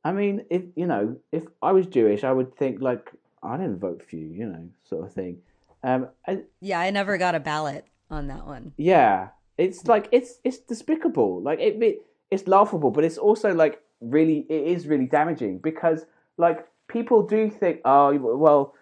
I 0.04 0.12
mean, 0.12 0.46
if 0.50 0.64
you 0.76 0.86
know, 0.86 1.18
if 1.32 1.44
I 1.62 1.72
was 1.72 1.88
Jewish, 1.88 2.24
I 2.24 2.32
would 2.32 2.56
think 2.56 2.82
like, 2.82 3.12
I 3.42 3.58
didn't 3.58 3.80
vote 3.80 4.04
for 4.08 4.16
you, 4.16 4.28
you 4.28 4.46
know, 4.46 4.70
sort 4.84 5.06
of 5.06 5.14
thing. 5.14 5.38
Um, 5.84 6.10
and, 6.26 6.44
yeah, 6.62 6.80
I 6.80 6.90
never 6.92 7.18
got 7.18 7.36
a 7.36 7.40
ballot 7.40 7.86
on 8.10 8.28
that 8.28 8.46
one. 8.46 8.74
Yeah, 8.78 9.30
it's 9.58 9.88
like 9.88 10.08
it's 10.12 10.40
it's 10.44 10.60
despicable. 10.60 11.42
Like 11.42 11.60
it, 11.60 11.82
it 11.82 12.02
it's 12.32 12.48
laughable, 12.48 12.92
but 12.92 13.04
it's 13.04 13.18
also 13.18 13.54
like 13.54 13.82
really 14.02 14.46
it 14.50 14.68
is 14.68 14.88
really 14.88 15.06
damaging 15.06 15.60
because 15.60 16.06
like 16.38 16.68
people 16.88 17.24
do 17.26 17.50
think, 17.50 17.82
oh 17.86 18.18
well, 18.18 18.74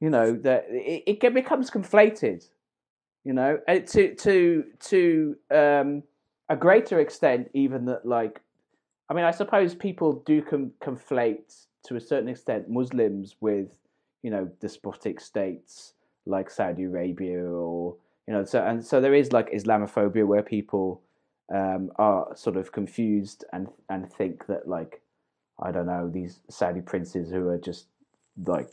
you 0.00 0.10
know 0.10 0.32
that 0.36 0.66
it, 0.68 1.20
it 1.24 1.34
becomes 1.34 1.70
conflated, 1.70 2.48
you 3.24 3.32
know, 3.32 3.58
and 3.66 3.86
to 3.88 4.14
to 4.16 4.64
to 4.80 5.36
um, 5.50 6.02
a 6.48 6.56
greater 6.56 7.00
extent 7.00 7.50
even 7.54 7.86
that 7.86 8.06
like, 8.06 8.40
I 9.08 9.14
mean, 9.14 9.24
I 9.24 9.30
suppose 9.30 9.74
people 9.74 10.22
do 10.26 10.42
com- 10.42 10.72
conflate 10.82 11.66
to 11.84 11.96
a 11.96 12.00
certain 12.00 12.28
extent 12.28 12.68
Muslims 12.68 13.36
with 13.40 13.68
you 14.22 14.30
know 14.30 14.50
despotic 14.60 15.20
states 15.20 15.92
like 16.26 16.50
Saudi 16.50 16.84
Arabia 16.84 17.44
or 17.44 17.96
you 18.26 18.32
know 18.32 18.44
so 18.44 18.64
and 18.64 18.84
so 18.84 19.00
there 19.00 19.14
is 19.14 19.32
like 19.32 19.52
Islamophobia 19.52 20.26
where 20.26 20.42
people 20.42 21.02
um, 21.54 21.90
are 21.96 22.34
sort 22.34 22.56
of 22.56 22.72
confused 22.72 23.44
and 23.52 23.68
and 23.90 24.10
think 24.10 24.46
that 24.46 24.66
like 24.66 25.02
I 25.60 25.70
don't 25.70 25.86
know 25.86 26.08
these 26.08 26.40
Saudi 26.48 26.80
princes 26.80 27.30
who 27.30 27.48
are 27.48 27.58
just 27.58 27.86
like 28.46 28.72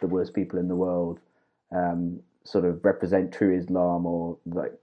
the 0.00 0.06
worst 0.06 0.34
people 0.34 0.58
in 0.58 0.68
the 0.68 0.76
world 0.76 1.18
um, 1.74 2.20
sort 2.44 2.64
of 2.64 2.84
represent 2.84 3.32
true 3.32 3.56
Islam 3.58 4.04
or 4.06 4.36
like 4.46 4.74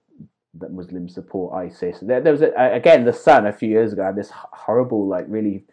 that 0.59 0.71
Muslims 0.71 1.13
support 1.13 1.53
ISIS. 1.53 1.99
There, 2.01 2.21
there 2.21 2.31
was 2.31 2.41
a, 2.41 2.51
again 2.73 3.05
the 3.05 3.13
Sun 3.13 3.45
a 3.45 3.53
few 3.53 3.69
years 3.69 3.93
ago 3.93 4.03
had 4.03 4.15
this 4.15 4.31
horrible 4.33 5.07
like 5.07 5.25
really 5.27 5.65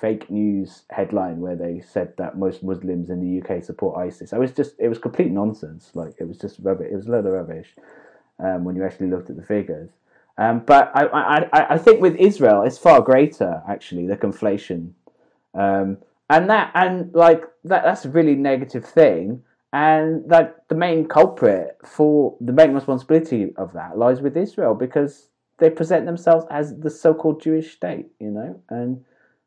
fake 0.00 0.30
news 0.30 0.82
headline 0.90 1.40
where 1.40 1.56
they 1.56 1.80
said 1.80 2.12
that 2.18 2.36
most 2.36 2.62
Muslims 2.62 3.10
in 3.10 3.20
the 3.20 3.40
UK 3.40 3.62
support 3.62 3.96
ISIS. 3.98 4.32
I 4.32 4.38
was 4.38 4.52
just 4.52 4.74
it 4.78 4.88
was 4.88 4.98
complete 4.98 5.30
nonsense. 5.30 5.90
Like 5.94 6.14
it 6.18 6.28
was 6.28 6.38
just 6.38 6.58
rubbish. 6.60 6.88
It 6.92 6.96
was 6.96 7.06
a 7.06 7.10
load 7.10 7.26
of 7.26 7.32
rubbish 7.32 7.74
um, 8.38 8.64
when 8.64 8.76
you 8.76 8.84
actually 8.84 9.08
looked 9.08 9.30
at 9.30 9.36
the 9.36 9.42
figures. 9.42 9.90
Um, 10.36 10.60
but 10.66 10.90
I, 10.94 11.46
I, 11.52 11.74
I 11.74 11.78
think 11.78 12.00
with 12.00 12.16
Israel, 12.16 12.62
it's 12.62 12.76
far 12.76 13.00
greater 13.00 13.62
actually 13.68 14.06
the 14.06 14.16
conflation, 14.16 14.90
um, 15.54 15.98
and 16.28 16.50
that 16.50 16.72
and 16.74 17.14
like 17.14 17.44
that 17.64 17.84
that's 17.84 18.04
a 18.04 18.10
really 18.10 18.34
negative 18.34 18.84
thing. 18.84 19.42
And 19.74 20.30
that 20.30 20.68
the 20.68 20.76
main 20.76 21.08
culprit 21.08 21.76
for 21.84 22.36
the 22.40 22.52
main 22.52 22.74
responsibility 22.74 23.52
of 23.56 23.72
that 23.72 23.98
lies 23.98 24.20
with 24.20 24.36
Israel 24.36 24.72
because 24.72 25.30
they 25.58 25.68
present 25.68 26.06
themselves 26.06 26.46
as 26.48 26.78
the 26.78 26.88
so-called 26.88 27.42
Jewish 27.42 27.74
state, 27.74 28.06
you 28.20 28.30
know, 28.30 28.62
and 28.70 29.04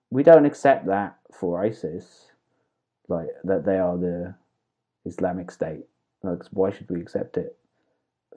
we 0.09 0.23
don't 0.23 0.45
accept 0.45 0.85
that 0.87 1.15
for 1.31 1.63
ISIS, 1.63 2.31
like 3.07 3.29
that 3.45 3.63
they 3.63 3.77
are 3.77 3.97
the 3.97 4.35
Islamic 5.05 5.49
State. 5.49 5.85
Like, 6.23 6.43
why 6.51 6.71
should 6.71 6.89
we 6.89 6.99
accept 6.99 7.37
it 7.37 7.57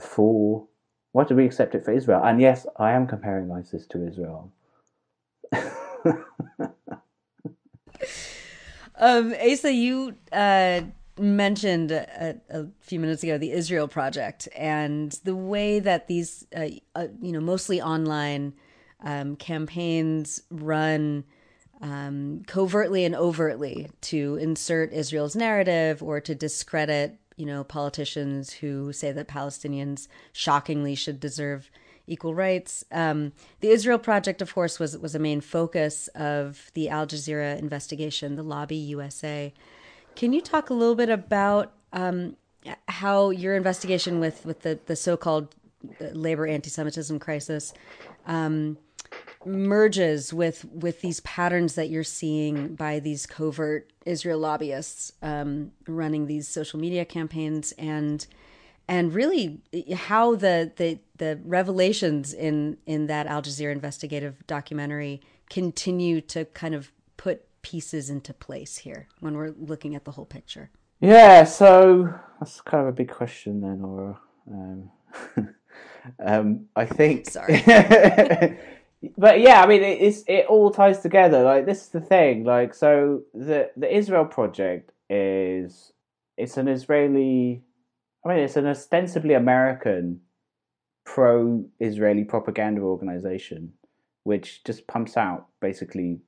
for 0.00 0.68
why 1.10 1.24
do 1.24 1.34
we 1.34 1.44
accept 1.44 1.74
it 1.74 1.84
for 1.84 1.90
Israel? 1.92 2.22
And 2.22 2.40
yes, 2.40 2.68
I 2.76 2.92
am 2.92 3.08
comparing 3.08 3.50
ISIS 3.50 3.84
to 3.88 4.06
Israel. 4.06 4.52
um, 8.94 9.34
Asa, 9.34 9.72
you 9.72 10.14
uh, 10.30 10.82
mentioned 11.20 11.92
a, 11.92 12.40
a, 12.50 12.66
few 12.80 12.98
minutes 12.98 13.22
ago 13.22 13.38
the 13.38 13.52
Israel 13.52 13.88
Project 13.88 14.48
and 14.56 15.12
the 15.24 15.36
way 15.36 15.78
that 15.78 16.08
these, 16.08 16.46
uh, 16.56 16.68
uh, 16.94 17.08
you 17.20 17.32
know, 17.32 17.40
mostly 17.40 17.80
online 17.80 18.54
um, 19.02 19.36
campaigns 19.36 20.42
run 20.50 21.24
um, 21.80 22.42
covertly 22.46 23.04
and 23.04 23.14
overtly 23.14 23.90
to 24.02 24.36
insert 24.36 24.92
Israel's 24.92 25.36
narrative 25.36 26.02
or 26.02 26.20
to 26.20 26.34
discredit 26.34 27.20
you 27.40 27.46
know, 27.46 27.64
politicians 27.64 28.52
who 28.52 28.92
say 28.92 29.12
that 29.12 29.26
Palestinians 29.26 30.08
shockingly 30.30 30.94
should 30.94 31.18
deserve 31.18 31.70
equal 32.06 32.34
rights. 32.34 32.84
Um, 32.92 33.32
the 33.60 33.70
Israel 33.70 33.98
Project, 33.98 34.42
of 34.42 34.52
course, 34.52 34.78
was 34.78 34.98
was 34.98 35.14
a 35.14 35.18
main 35.18 35.40
focus 35.40 36.08
of 36.08 36.70
the 36.74 36.90
Al 36.90 37.06
Jazeera 37.06 37.58
investigation, 37.58 38.36
the 38.36 38.42
Lobby 38.42 38.76
USA. 38.76 39.54
Can 40.20 40.34
you 40.34 40.42
talk 40.42 40.68
a 40.68 40.74
little 40.74 40.96
bit 40.96 41.08
about 41.08 41.72
um, 41.94 42.36
how 42.88 43.30
your 43.30 43.56
investigation 43.56 44.20
with 44.20 44.44
with 44.44 44.60
the 44.60 44.78
the 44.84 44.94
so 44.94 45.16
called 45.16 45.54
labor 46.12 46.46
anti-Semitism 46.46 47.18
crisis 47.18 47.72
um, 48.26 48.76
merges 49.46 50.34
with 50.34 50.66
with 50.66 51.00
these 51.00 51.20
patterns 51.20 51.74
that 51.76 51.88
you're 51.88 52.04
seeing 52.04 52.74
by 52.74 52.98
these 52.98 53.24
covert 53.24 53.90
Israel 54.04 54.38
lobbyists 54.38 55.10
um, 55.22 55.72
running 55.88 56.26
these 56.26 56.46
social 56.46 56.78
media 56.78 57.06
campaigns 57.06 57.72
and 57.78 58.26
and 58.88 59.14
really 59.14 59.62
how 59.94 60.34
the 60.34 60.70
the 60.76 60.98
the 61.16 61.40
revelations 61.46 62.34
in 62.34 62.76
in 62.84 63.06
that 63.06 63.26
Al 63.26 63.40
Jazeera 63.40 63.72
investigative 63.72 64.46
documentary 64.46 65.22
continue 65.48 66.20
to 66.20 66.44
kind 66.44 66.74
of 66.74 66.92
put 67.16 67.46
pieces 67.62 68.10
into 68.10 68.32
place 68.32 68.78
here 68.78 69.08
when 69.20 69.36
we're 69.36 69.54
looking 69.58 69.94
at 69.94 70.04
the 70.04 70.12
whole 70.12 70.26
picture. 70.26 70.70
Yeah, 71.00 71.44
so 71.44 72.12
that's 72.38 72.60
kind 72.60 72.82
of 72.82 72.88
a 72.88 72.96
big 72.96 73.10
question 73.10 73.60
then, 73.60 73.82
or 73.82 74.18
um, 74.50 74.90
um, 76.24 76.66
I 76.76 76.84
think. 76.84 77.28
Sorry. 77.28 77.62
but 79.16 79.40
yeah, 79.40 79.62
I 79.62 79.66
mean, 79.66 79.82
it, 79.82 80.00
it's 80.00 80.22
it 80.26 80.46
all 80.46 80.70
ties 80.70 81.00
together. 81.00 81.42
Like 81.42 81.66
this 81.66 81.82
is 81.82 81.88
the 81.88 82.00
thing. 82.00 82.44
Like 82.44 82.74
so, 82.74 83.22
the 83.32 83.70
the 83.76 83.94
Israel 83.94 84.26
project 84.26 84.92
is 85.08 85.92
it's 86.36 86.56
an 86.56 86.68
Israeli. 86.68 87.62
I 88.24 88.28
mean, 88.28 88.38
it's 88.38 88.56
an 88.56 88.66
ostensibly 88.66 89.34
American 89.34 90.20
pro-Israeli 91.06 92.24
propaganda 92.24 92.82
organization, 92.82 93.72
which 94.24 94.62
just 94.64 94.86
pumps 94.86 95.16
out 95.16 95.48
basically, 95.60 96.20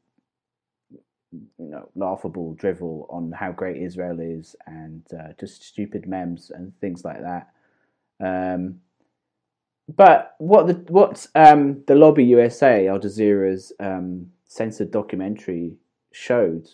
you 1.33 1.71
know, 1.71 1.89
laughable 1.95 2.55
drivel 2.55 3.07
on 3.11 3.33
how 3.33 3.53
great 3.53 3.83
Israel 3.83 4.21
is 4.21 4.55
and 4.67 5.03
uh, 5.13 5.33
just 5.41 5.63
stupid 5.63 6.07
memes 6.07 6.51
and 6.55 6.79
things 6.81 7.05
like 7.05 7.21
that. 7.23 7.49
Um, 8.21 8.81
but 9.95 10.35
what 10.39 10.67
the 10.67 10.75
what 10.93 11.27
um, 11.35 11.83
the 11.87 11.95
Lobby 11.95 12.25
USA, 12.25 12.89
Al 12.89 13.01
Jazeera's 13.01 13.73
um, 13.81 14.31
censored 14.47 14.91
documentary 14.91 15.77
showed 16.13 16.69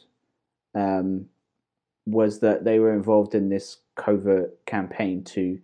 um, 0.74 1.26
was 2.06 2.40
that 2.40 2.64
they 2.64 2.78
were 2.78 2.92
involved 2.92 3.34
in 3.34 3.48
this 3.48 3.78
covert 3.94 4.64
campaign 4.66 5.24
to 5.24 5.58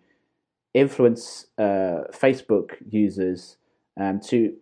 influence 0.73 1.47
uh, 1.59 2.05
Facebook 2.13 2.77
users 2.89 3.57
um, 4.01 4.21
to. 4.21 4.55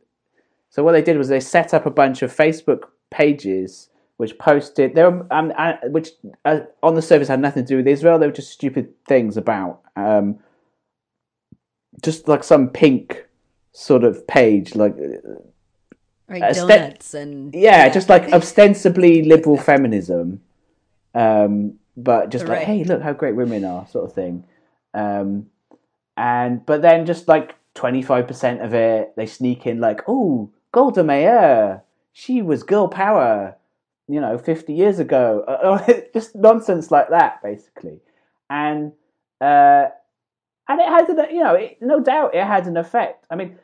So 0.70 0.82
what 0.82 0.92
they 0.92 1.02
did 1.02 1.18
was 1.18 1.28
they 1.28 1.40
set 1.40 1.74
up 1.74 1.86
a 1.86 1.90
bunch 1.90 2.22
of 2.22 2.34
Facebook 2.34 2.84
pages 3.10 3.90
which 4.22 4.38
posted 4.38 4.94
there, 4.94 5.08
um, 5.32 5.52
uh, 5.58 5.72
which 5.88 6.10
uh, 6.44 6.60
on 6.80 6.94
the 6.94 7.02
surface 7.02 7.26
had 7.26 7.40
nothing 7.40 7.64
to 7.64 7.68
do 7.68 7.76
with 7.78 7.88
Israel. 7.88 8.20
They 8.20 8.26
were 8.28 8.32
just 8.32 8.52
stupid 8.52 8.94
things 9.04 9.36
about 9.36 9.80
um, 9.96 10.38
just 12.04 12.28
like 12.28 12.44
some 12.44 12.68
pink 12.68 13.26
sort 13.72 14.04
of 14.04 14.24
page, 14.28 14.76
like 14.76 14.94
right, 16.28 16.54
donuts 16.54 17.14
and 17.14 17.52
yeah, 17.52 17.86
yeah, 17.86 17.88
just 17.88 18.08
like 18.08 18.22
ostensibly 18.32 19.24
liberal 19.24 19.56
feminism, 19.56 20.40
um, 21.16 21.80
but 21.96 22.30
just 22.30 22.44
right. 22.44 22.58
like 22.58 22.66
hey, 22.68 22.84
look 22.84 23.02
how 23.02 23.12
great 23.12 23.34
women 23.34 23.64
are, 23.64 23.88
sort 23.88 24.04
of 24.04 24.12
thing. 24.12 24.44
Um, 24.94 25.46
and 26.16 26.64
but 26.64 26.80
then 26.80 27.06
just 27.06 27.26
like 27.26 27.56
25% 27.74 28.64
of 28.64 28.72
it 28.72 29.14
they 29.16 29.26
sneak 29.26 29.66
in 29.66 29.80
like 29.80 30.02
oh 30.06 30.50
golda 30.70 31.02
meir 31.02 31.82
she 32.12 32.42
was 32.42 32.62
girl 32.62 32.86
power 32.86 33.56
you 34.08 34.20
know 34.20 34.38
50 34.38 34.72
years 34.72 34.98
ago 34.98 35.78
just 36.12 36.34
nonsense 36.34 36.90
like 36.90 37.10
that 37.10 37.42
basically 37.42 38.00
and 38.50 38.92
uh 39.40 39.86
and 40.68 40.80
it 40.80 40.88
has 40.88 41.08
an 41.08 41.34
you 41.34 41.42
know 41.42 41.54
it, 41.54 41.78
no 41.80 42.00
doubt 42.00 42.34
it 42.34 42.44
had 42.44 42.66
an 42.66 42.76
effect 42.76 43.26
i 43.30 43.36
mean 43.36 43.58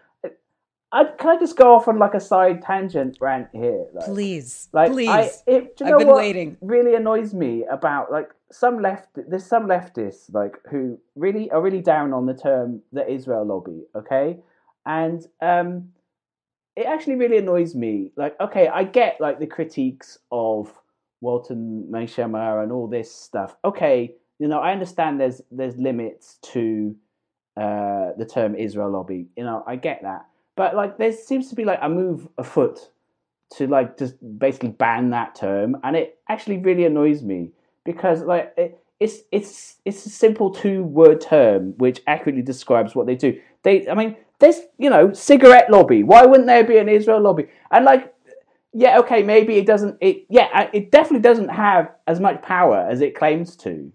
I, 0.90 1.04
can 1.04 1.28
I 1.28 1.38
just 1.38 1.56
go 1.56 1.74
off 1.74 1.86
on 1.86 1.98
like 1.98 2.14
a 2.14 2.20
side 2.20 2.62
tangent 2.62 3.18
rant 3.20 3.48
here? 3.52 3.86
Like, 3.92 4.06
please, 4.06 4.68
like, 4.72 4.90
please. 4.90 5.08
I, 5.08 5.30
it, 5.46 5.76
do 5.76 5.84
you 5.84 5.92
I've 5.92 5.98
been 5.98 6.14
waiting. 6.14 6.56
Really 6.62 6.94
annoys 6.94 7.34
me 7.34 7.64
about 7.70 8.10
like 8.10 8.30
some 8.50 8.80
left. 8.80 9.08
There's 9.14 9.44
some 9.44 9.66
leftists 9.66 10.32
like 10.32 10.56
who 10.70 10.98
really 11.14 11.50
are 11.50 11.60
really 11.60 11.82
down 11.82 12.14
on 12.14 12.24
the 12.24 12.32
term 12.32 12.80
the 12.92 13.06
Israel 13.10 13.44
lobby. 13.44 13.82
Okay, 13.94 14.38
and 14.86 15.26
um, 15.42 15.90
it 16.78 16.86
actually 16.86 17.16
really 17.16 17.38
annoys 17.38 17.74
me. 17.74 18.12
Like, 18.16 18.38
okay, 18.40 18.68
I 18.68 18.84
get 18.84 19.20
like 19.20 19.38
the 19.38 19.46
critiques 19.46 20.18
of 20.30 20.72
Walt 21.20 21.50
and 21.50 21.92
Mearsheimer 21.92 22.62
and 22.62 22.72
all 22.72 22.86
this 22.86 23.12
stuff. 23.12 23.56
Okay, 23.64 24.14
you 24.38 24.48
know, 24.48 24.60
I 24.60 24.72
understand 24.72 25.20
there's 25.20 25.42
there's 25.50 25.76
limits 25.76 26.38
to 26.52 26.94
uh, 27.56 28.12
the 28.16 28.26
term 28.26 28.54
Israel 28.54 28.90
lobby. 28.90 29.26
You 29.36 29.44
know, 29.44 29.64
I 29.66 29.76
get 29.76 30.02
that 30.02 30.26
but 30.58 30.74
like, 30.74 30.98
there 30.98 31.12
seems 31.12 31.48
to 31.50 31.54
be 31.54 31.64
like 31.64 31.78
a 31.80 31.88
move 31.88 32.26
afoot 32.36 32.90
to 33.50 33.68
like 33.68 33.96
just 33.96 34.16
basically 34.40 34.70
ban 34.70 35.10
that 35.10 35.36
term, 35.36 35.76
and 35.84 35.94
it 35.96 36.18
actually 36.28 36.58
really 36.58 36.84
annoys 36.84 37.22
me 37.22 37.52
because 37.84 38.22
like 38.22 38.52
it, 38.56 38.82
it's 38.98 39.18
it's 39.30 39.76
it's 39.84 40.04
a 40.04 40.10
simple 40.10 40.50
two 40.50 40.82
word 40.82 41.20
term 41.20 41.74
which 41.78 42.02
accurately 42.08 42.42
describes 42.42 42.96
what 42.96 43.06
they 43.06 43.14
do. 43.14 43.40
They, 43.62 43.88
I 43.88 43.94
mean, 43.94 44.16
there's 44.38 44.60
you 44.78 44.90
know 44.90 45.12
cigarette 45.12 45.70
lobby. 45.70 46.02
Why 46.02 46.24
wouldn't 46.24 46.46
there 46.46 46.64
be 46.64 46.78
an 46.78 46.88
Israel 46.88 47.20
lobby? 47.20 47.48
And 47.70 47.84
like, 47.84 48.14
yeah, 48.72 48.98
okay, 49.00 49.22
maybe 49.22 49.56
it 49.56 49.66
doesn't. 49.66 49.98
It 50.00 50.26
yeah, 50.28 50.70
it 50.72 50.90
definitely 50.90 51.22
doesn't 51.22 51.48
have 51.48 51.90
as 52.06 52.20
much 52.20 52.42
power 52.42 52.86
as 52.88 53.00
it 53.00 53.14
claims 53.14 53.56
to. 53.56 53.92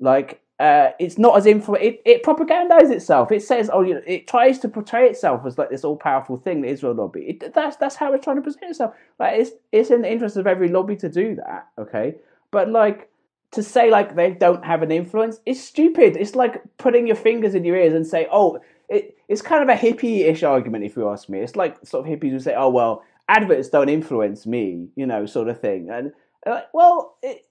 Like, 0.00 0.40
uh, 0.60 0.90
it's 0.98 1.18
not 1.18 1.36
as 1.36 1.44
influ- 1.44 1.80
it, 1.80 2.00
it 2.04 2.22
propagandizes 2.22 2.90
itself. 2.90 3.30
It 3.30 3.42
says, 3.42 3.70
oh, 3.72 3.82
you 3.82 3.94
know, 3.94 4.02
it 4.06 4.26
tries 4.26 4.58
to 4.60 4.68
portray 4.68 5.08
itself 5.08 5.44
as 5.46 5.58
like 5.58 5.70
this 5.70 5.84
all 5.84 5.96
powerful 5.96 6.36
thing, 6.36 6.62
the 6.62 6.68
Israel 6.68 6.94
lobby. 6.94 7.20
It, 7.28 7.54
that's 7.54 7.76
that's 7.76 7.96
how 7.96 8.12
it's 8.12 8.24
trying 8.24 8.36
to 8.36 8.42
present 8.42 8.64
itself. 8.64 8.94
Like 9.18 9.38
it's 9.40 9.50
it's 9.70 9.90
in 9.90 10.02
the 10.02 10.10
interest 10.10 10.36
of 10.36 10.46
every 10.46 10.68
lobby 10.68 10.96
to 10.96 11.08
do 11.08 11.36
that, 11.36 11.68
okay? 11.78 12.16
But 12.50 12.70
like 12.70 13.10
to 13.52 13.62
say 13.62 13.90
like 13.90 14.14
they 14.14 14.30
don't 14.30 14.64
have 14.64 14.82
an 14.82 14.90
influence 14.90 15.40
is 15.46 15.62
stupid. 15.62 16.16
It's 16.16 16.34
like 16.34 16.62
putting 16.76 17.06
your 17.06 17.16
fingers 17.16 17.54
in 17.54 17.64
your 17.64 17.76
ears 17.76 17.94
and 17.94 18.06
say, 18.06 18.26
oh, 18.30 18.58
it, 18.88 19.16
it's 19.28 19.42
kind 19.42 19.62
of 19.62 19.68
a 19.68 19.78
hippie-ish 19.78 20.42
argument 20.42 20.84
if 20.84 20.96
you 20.96 21.08
ask 21.08 21.28
me. 21.28 21.40
It's 21.40 21.56
like 21.56 21.76
sort 21.84 22.06
of 22.06 22.12
hippies 22.12 22.30
who 22.30 22.40
say, 22.40 22.54
oh 22.56 22.70
well, 22.70 23.02
adverts 23.28 23.68
don't 23.68 23.88
influence 23.88 24.46
me, 24.46 24.88
you 24.96 25.06
know, 25.06 25.26
sort 25.26 25.48
of 25.48 25.60
thing. 25.60 25.90
And 25.90 26.12
like, 26.46 26.66
well, 26.72 27.16
it, 27.22 27.46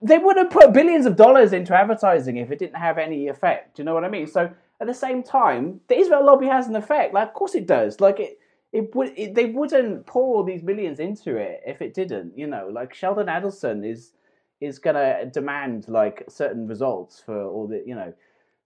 they 0.00 0.18
would 0.18 0.36
have 0.36 0.50
put 0.50 0.72
billions 0.72 1.06
of 1.06 1.16
dollars 1.16 1.52
into 1.52 1.74
advertising 1.74 2.36
if 2.36 2.50
it 2.50 2.58
didn't 2.58 2.76
have 2.76 2.98
any 2.98 3.28
effect. 3.28 3.76
Do 3.76 3.82
you 3.82 3.84
know 3.84 3.94
what 3.94 4.04
I 4.04 4.08
mean? 4.08 4.26
So 4.26 4.50
at 4.80 4.86
the 4.86 4.94
same 4.94 5.22
time, 5.22 5.80
the 5.88 5.96
Israel 5.96 6.24
lobby 6.24 6.46
has 6.46 6.68
an 6.68 6.76
effect. 6.76 7.14
Like, 7.14 7.28
of 7.28 7.34
course 7.34 7.54
it 7.54 7.66
does. 7.66 8.00
Like 8.00 8.20
it, 8.20 8.38
it 8.72 8.94
would. 8.94 9.12
It, 9.16 9.34
they 9.34 9.46
wouldn't 9.46 10.06
pour 10.06 10.44
these 10.44 10.62
millions 10.62 10.98
into 10.98 11.36
it 11.36 11.60
if 11.66 11.82
it 11.82 11.94
didn't. 11.94 12.36
You 12.36 12.46
know, 12.46 12.68
like 12.72 12.94
Sheldon 12.94 13.26
Adelson 13.26 13.88
is 13.88 14.12
is 14.60 14.78
gonna 14.78 15.26
demand 15.26 15.88
like 15.88 16.24
certain 16.28 16.66
results 16.66 17.20
for 17.20 17.44
all 17.44 17.66
the. 17.66 17.82
You 17.84 17.94
know, 17.94 18.14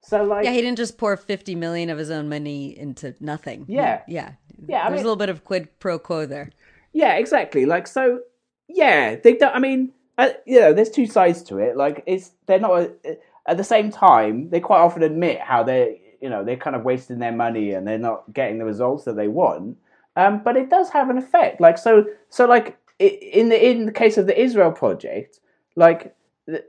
so 0.06 0.22
like 0.24 0.44
yeah, 0.44 0.52
he 0.52 0.60
didn't 0.60 0.78
just 0.78 0.98
pour 0.98 1.16
fifty 1.16 1.54
million 1.54 1.90
of 1.90 1.98
his 1.98 2.10
own 2.10 2.28
money 2.28 2.78
into 2.78 3.14
nothing. 3.20 3.66
Yeah, 3.68 4.02
yeah, 4.06 4.32
yeah. 4.66 4.82
There's 4.82 4.86
I 4.86 4.88
mean, 4.90 4.94
a 4.94 5.02
little 5.02 5.16
bit 5.16 5.28
of 5.28 5.44
quid 5.44 5.68
pro 5.78 5.98
quo 5.98 6.26
there. 6.26 6.50
Yeah, 6.92 7.14
exactly. 7.14 7.66
Like 7.66 7.86
so. 7.86 8.20
Yeah, 8.68 9.14
they 9.14 9.34
don't. 9.34 9.54
I 9.54 9.60
mean 9.60 9.92
uh, 10.18 10.30
you 10.46 10.60
know, 10.60 10.72
there's 10.72 10.90
two 10.90 11.06
sides 11.06 11.42
to 11.44 11.58
it. 11.58 11.76
Like, 11.76 12.02
it's 12.06 12.32
they're 12.46 12.60
not 12.60 12.80
a, 12.80 13.18
at 13.46 13.56
the 13.56 13.64
same 13.64 13.90
time. 13.90 14.50
They 14.50 14.60
quite 14.60 14.80
often 14.80 15.02
admit 15.02 15.40
how 15.40 15.62
they, 15.62 16.00
you 16.20 16.30
know, 16.30 16.44
they're 16.44 16.56
kind 16.56 16.76
of 16.76 16.84
wasting 16.84 17.18
their 17.18 17.32
money 17.32 17.72
and 17.72 17.86
they're 17.86 17.98
not 17.98 18.32
getting 18.32 18.58
the 18.58 18.64
results 18.64 19.04
that 19.04 19.16
they 19.16 19.28
want. 19.28 19.76
Um, 20.16 20.42
but 20.42 20.56
it 20.56 20.70
does 20.70 20.88
have 20.90 21.10
an 21.10 21.18
effect. 21.18 21.60
Like, 21.60 21.76
so, 21.76 22.06
so 22.30 22.46
like 22.46 22.78
in 22.98 23.50
the 23.50 23.70
in 23.70 23.84
the 23.84 23.92
case 23.92 24.16
of 24.16 24.26
the 24.26 24.40
Israel 24.40 24.72
project, 24.72 25.40
like 25.74 26.16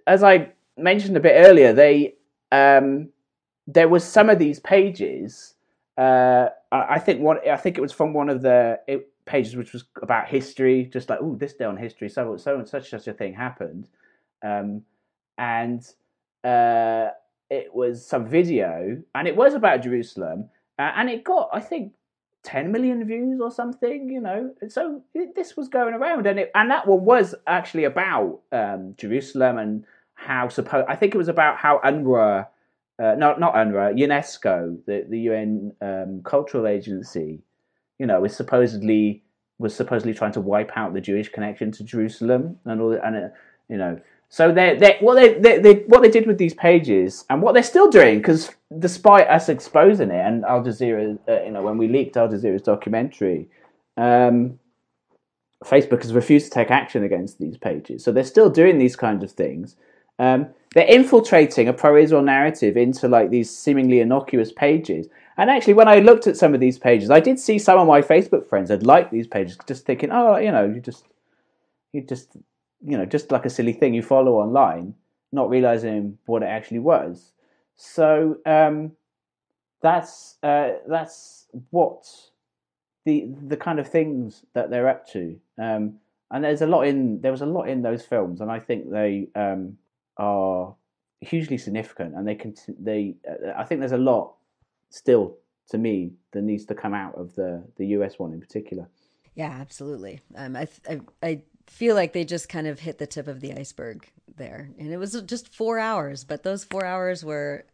as 0.05 0.23
I 0.23 0.51
mentioned 0.75 1.15
a 1.15 1.21
bit 1.21 1.45
earlier, 1.45 1.71
they 1.71 2.15
um, 2.51 3.07
there 3.67 3.89
was 3.89 4.03
some 4.03 4.29
of 4.29 4.39
these 4.39 4.59
pages. 4.59 5.55
Uh, 5.97 6.47
I 6.71 6.99
think 6.99 7.21
one. 7.21 7.37
I 7.49 7.57
think 7.57 7.77
it 7.77 7.81
was 7.81 7.91
from 7.91 8.13
one 8.13 8.29
of 8.29 8.41
the. 8.41 8.79
Pages 9.25 9.57
which 9.57 9.73
was 9.73 9.83
about 10.01 10.29
history, 10.29 10.85
just 10.85 11.09
like, 11.09 11.19
oh, 11.21 11.35
this 11.35 11.53
day 11.53 11.65
on 11.65 11.75
history, 11.75 12.07
so 12.07 12.37
so 12.37 12.59
and 12.59 12.65
such 12.65 12.89
such 12.89 13.09
a 13.09 13.13
thing 13.13 13.33
happened, 13.33 13.89
um, 14.41 14.83
and 15.37 15.85
uh, 16.45 17.09
it 17.49 17.75
was 17.75 18.07
some 18.07 18.25
video, 18.25 19.03
and 19.15 19.27
it 19.27 19.35
was 19.35 19.53
about 19.53 19.81
Jerusalem, 19.81 20.49
uh, 20.79 20.93
and 20.95 21.09
it 21.09 21.25
got, 21.25 21.49
I 21.51 21.59
think, 21.59 21.91
ten 22.43 22.71
million 22.71 23.05
views 23.05 23.41
or 23.41 23.51
something, 23.51 24.07
you 24.09 24.21
know. 24.21 24.53
So 24.69 25.03
it, 25.13 25.35
this 25.35 25.57
was 25.57 25.67
going 25.67 25.93
around, 25.93 26.25
and 26.25 26.39
it 26.39 26.49
and 26.55 26.71
that 26.71 26.87
one 26.87 27.03
was 27.03 27.35
actually 27.47 27.83
about 27.83 28.39
um, 28.53 28.95
Jerusalem 28.97 29.57
and 29.57 29.83
how 30.13 30.47
suppose 30.47 30.85
I 30.87 30.95
think 30.95 31.13
it 31.13 31.17
was 31.17 31.27
about 31.27 31.57
how 31.57 31.81
UNRWA. 31.83 32.47
Uh, 32.99 33.13
not 33.15 33.39
not 33.39 33.53
UNRWA, 33.53 33.97
UNESCO, 33.97 34.77
the 34.85 35.05
the 35.07 35.19
UN 35.19 35.71
um, 35.81 36.21
cultural 36.23 36.65
agency, 36.65 37.41
you 37.99 38.07
know, 38.07 38.23
is 38.25 38.35
supposedly 38.35 39.23
was 39.59 39.75
supposedly 39.75 40.13
trying 40.13 40.31
to 40.31 40.41
wipe 40.41 40.71
out 40.75 40.93
the 40.93 41.01
Jewish 41.01 41.29
connection 41.29 41.71
to 41.73 41.83
Jerusalem 41.83 42.59
and 42.65 42.81
all, 42.81 42.93
and 42.93 43.15
uh, 43.15 43.27
you 43.69 43.77
know, 43.77 43.99
so 44.29 44.51
they 44.51 44.75
they 44.77 44.97
what 44.99 45.15
they, 45.15 45.39
they, 45.39 45.59
they 45.59 45.73
what 45.87 46.01
they 46.01 46.09
did 46.09 46.27
with 46.27 46.37
these 46.37 46.53
pages 46.53 47.23
and 47.29 47.41
what 47.41 47.53
they're 47.53 47.63
still 47.63 47.89
doing 47.89 48.17
because 48.17 48.51
despite 48.79 49.27
us 49.27 49.47
exposing 49.47 50.11
it 50.11 50.25
and 50.25 50.43
Al 50.45 50.63
Jazeera, 50.63 51.17
uh, 51.27 51.43
you 51.43 51.51
know, 51.51 51.61
when 51.61 51.77
we 51.77 51.87
leaked 51.87 52.17
Al 52.17 52.27
Jazeera's 52.27 52.61
documentary, 52.61 53.47
um, 53.95 54.59
Facebook 55.63 56.01
has 56.01 56.13
refused 56.13 56.47
to 56.47 56.51
take 56.51 56.71
action 56.71 57.03
against 57.03 57.39
these 57.39 57.57
pages. 57.57 58.03
So 58.03 58.11
they're 58.11 58.23
still 58.23 58.49
doing 58.49 58.77
these 58.77 58.95
kinds 58.95 59.23
of 59.23 59.31
things. 59.31 59.75
Um, 60.19 60.47
they're 60.77 60.87
infiltrating 60.87 61.67
a 61.67 61.73
pro-Israel 61.73 62.21
narrative 62.21 62.77
into 62.77 63.07
like 63.07 63.29
these 63.29 63.49
seemingly 63.49 63.99
innocuous 63.99 64.51
pages 64.51 65.07
and 65.37 65.51
actually, 65.51 65.73
when 65.73 65.87
I 65.87 65.99
looked 65.99 66.25
at 66.25 66.35
some 66.35 66.55
of 66.55 66.59
these 66.59 66.79
pages, 66.79 67.11
I 67.11 67.19
did 67.19 67.39
see 67.39 67.59
some 67.59 67.77
of 67.77 67.87
my 67.87 68.01
Facebook 68.01 68.47
friends 68.47 68.71
had 68.71 68.83
liked 68.83 69.11
these 69.11 69.27
pages, 69.27 69.57
just 69.67 69.85
thinking, 69.85 70.09
oh, 70.11 70.37
you 70.37 70.51
know, 70.51 70.65
you 70.65 70.81
just, 70.81 71.05
you 71.93 72.01
just, 72.01 72.35
you 72.83 72.97
know, 72.97 73.05
just 73.05 73.31
like 73.31 73.45
a 73.45 73.49
silly 73.49 73.73
thing 73.73 73.93
you 73.93 74.01
follow 74.01 74.33
online, 74.33 74.95
not 75.31 75.49
realizing 75.49 76.17
what 76.25 76.41
it 76.41 76.47
actually 76.47 76.79
was. 76.79 77.33
So 77.75 78.37
um, 78.47 78.93
that's 79.81 80.37
uh, 80.41 80.77
that's 80.87 81.45
what 81.69 82.09
the 83.05 83.27
the 83.45 83.57
kind 83.57 83.79
of 83.79 83.87
things 83.87 84.43
that 84.53 84.71
they're 84.71 84.89
up 84.89 85.07
to. 85.09 85.39
Um, 85.59 85.99
and 86.31 86.43
there's 86.43 86.63
a 86.63 86.67
lot 86.67 86.87
in 86.87 87.21
there 87.21 87.31
was 87.31 87.41
a 87.41 87.45
lot 87.45 87.69
in 87.69 87.83
those 87.83 88.03
films, 88.03 88.41
and 88.41 88.51
I 88.51 88.59
think 88.59 88.89
they 88.89 89.27
um, 89.35 89.77
are 90.17 90.75
hugely 91.21 91.57
significant, 91.57 92.15
and 92.15 92.27
they 92.27 92.35
can 92.35 92.55
they. 92.79 93.15
Uh, 93.29 93.51
I 93.57 93.63
think 93.63 93.79
there's 93.81 93.91
a 93.91 93.97
lot 93.97 94.35
still 94.89 95.37
to 95.69 95.77
me 95.77 96.13
that 96.31 96.43
needs 96.43 96.65
to 96.65 96.75
come 96.75 96.93
out 96.93 97.15
of 97.15 97.35
the 97.35 97.63
the 97.77 97.87
US 97.87 98.19
one 98.19 98.33
in 98.33 98.39
particular. 98.39 98.87
Yeah, 99.35 99.55
absolutely. 99.61 100.21
Um, 100.35 100.55
I, 100.55 100.67
I, 100.89 101.01
I 101.21 101.41
feel 101.67 101.93
like 101.93 102.13
they 102.13 102.25
just 102.25 102.49
kind 102.49 102.65
of 102.65 102.79
hit 102.79 102.97
the 102.97 103.05
tip 103.05 103.27
of 103.27 103.39
the 103.39 103.53
iceberg 103.53 104.09
there, 104.35 104.71
and 104.79 104.91
it 104.91 104.97
was 104.97 105.21
just 105.23 105.53
four 105.53 105.79
hours, 105.79 106.23
but 106.23 106.43
those 106.43 106.63
four 106.63 106.85
hours 106.85 107.23
were 107.23 107.65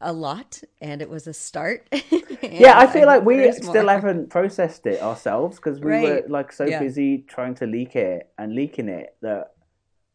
a 0.00 0.12
lot, 0.12 0.62
and 0.82 1.00
it 1.00 1.08
was 1.08 1.26
a 1.26 1.32
start. 1.32 1.88
yeah, 2.42 2.78
I 2.78 2.86
feel 2.86 3.08
I 3.08 3.16
like 3.16 3.24
we 3.24 3.50
still 3.52 3.84
more. 3.84 3.92
haven't 3.92 4.28
processed 4.28 4.86
it 4.86 5.00
ourselves 5.00 5.56
because 5.56 5.80
we 5.80 5.90
right. 5.90 6.24
were 6.24 6.28
like 6.28 6.52
so 6.52 6.64
yeah. 6.64 6.80
busy 6.80 7.24
trying 7.26 7.54
to 7.56 7.66
leak 7.66 7.96
it 7.96 8.30
and 8.36 8.54
leaking 8.54 8.88
it 8.88 9.16
that 9.22 9.53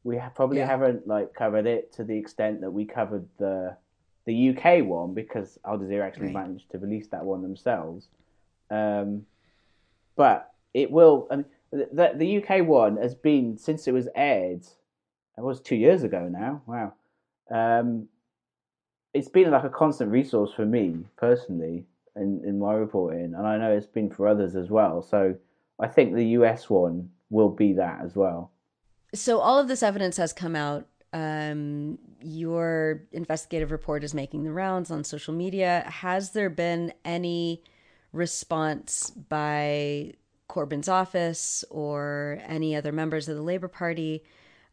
we 0.03 0.19
probably 0.35 0.59
yeah. 0.59 0.67
haven't 0.67 1.07
like 1.07 1.33
covered 1.33 1.65
it 1.65 1.91
to 1.93 2.03
the 2.03 2.17
extent 2.17 2.61
that 2.61 2.71
we 2.71 2.85
covered 2.85 3.27
the 3.37 3.75
the 4.25 4.49
UK 4.49 4.85
one 4.85 5.13
because 5.13 5.57
Al 5.65 5.77
Jazeera 5.77 6.05
actually 6.05 6.27
right. 6.27 6.45
managed 6.45 6.69
to 6.71 6.77
release 6.77 7.07
that 7.07 7.25
one 7.25 7.41
themselves. 7.41 8.07
Um, 8.69 9.25
but 10.15 10.51
it 10.73 10.91
will. 10.91 11.27
I 11.31 11.37
mean, 11.37 11.45
the, 11.71 12.13
the 12.15 12.43
UK 12.43 12.65
one 12.65 12.97
has 12.97 13.15
been 13.15 13.57
since 13.57 13.87
it 13.87 13.93
was 13.93 14.07
aired. 14.15 14.65
It 15.37 15.41
was 15.41 15.61
two 15.61 15.75
years 15.75 16.03
ago 16.03 16.27
now. 16.29 16.61
Wow. 16.65 16.93
Um, 17.49 18.07
it's 19.13 19.29
been 19.29 19.49
like 19.49 19.63
a 19.63 19.69
constant 19.69 20.11
resource 20.11 20.51
for 20.53 20.65
me 20.65 20.97
personally 21.17 21.85
in, 22.15 22.41
in 22.45 22.59
my 22.59 22.73
reporting, 22.73 23.33
and 23.33 23.47
I 23.47 23.57
know 23.57 23.71
it's 23.71 23.87
been 23.87 24.11
for 24.11 24.27
others 24.27 24.55
as 24.55 24.69
well. 24.69 25.01
So 25.01 25.35
I 25.79 25.87
think 25.87 26.13
the 26.13 26.25
US 26.39 26.69
one 26.69 27.09
will 27.29 27.49
be 27.49 27.73
that 27.73 28.01
as 28.03 28.15
well. 28.15 28.51
So 29.13 29.39
all 29.39 29.59
of 29.59 29.67
this 29.67 29.83
evidence 29.83 30.17
has 30.17 30.33
come 30.33 30.55
out 30.55 30.87
Um, 31.11 31.97
your 32.21 33.01
investigative 33.11 33.71
report 33.71 34.03
is 34.03 34.13
making 34.13 34.43
the 34.43 34.51
rounds 34.51 34.91
on 34.91 35.03
social 35.03 35.33
media. 35.33 35.83
Has 35.87 36.33
there 36.33 36.51
been 36.51 36.93
any 37.03 37.63
response 38.13 39.09
by 39.09 40.13
Corbyn's 40.47 40.87
office 40.87 41.65
or 41.71 42.39
any 42.45 42.75
other 42.75 42.91
members 42.91 43.27
of 43.27 43.35
the 43.35 43.41
Labour 43.41 43.67
Party? 43.67 44.23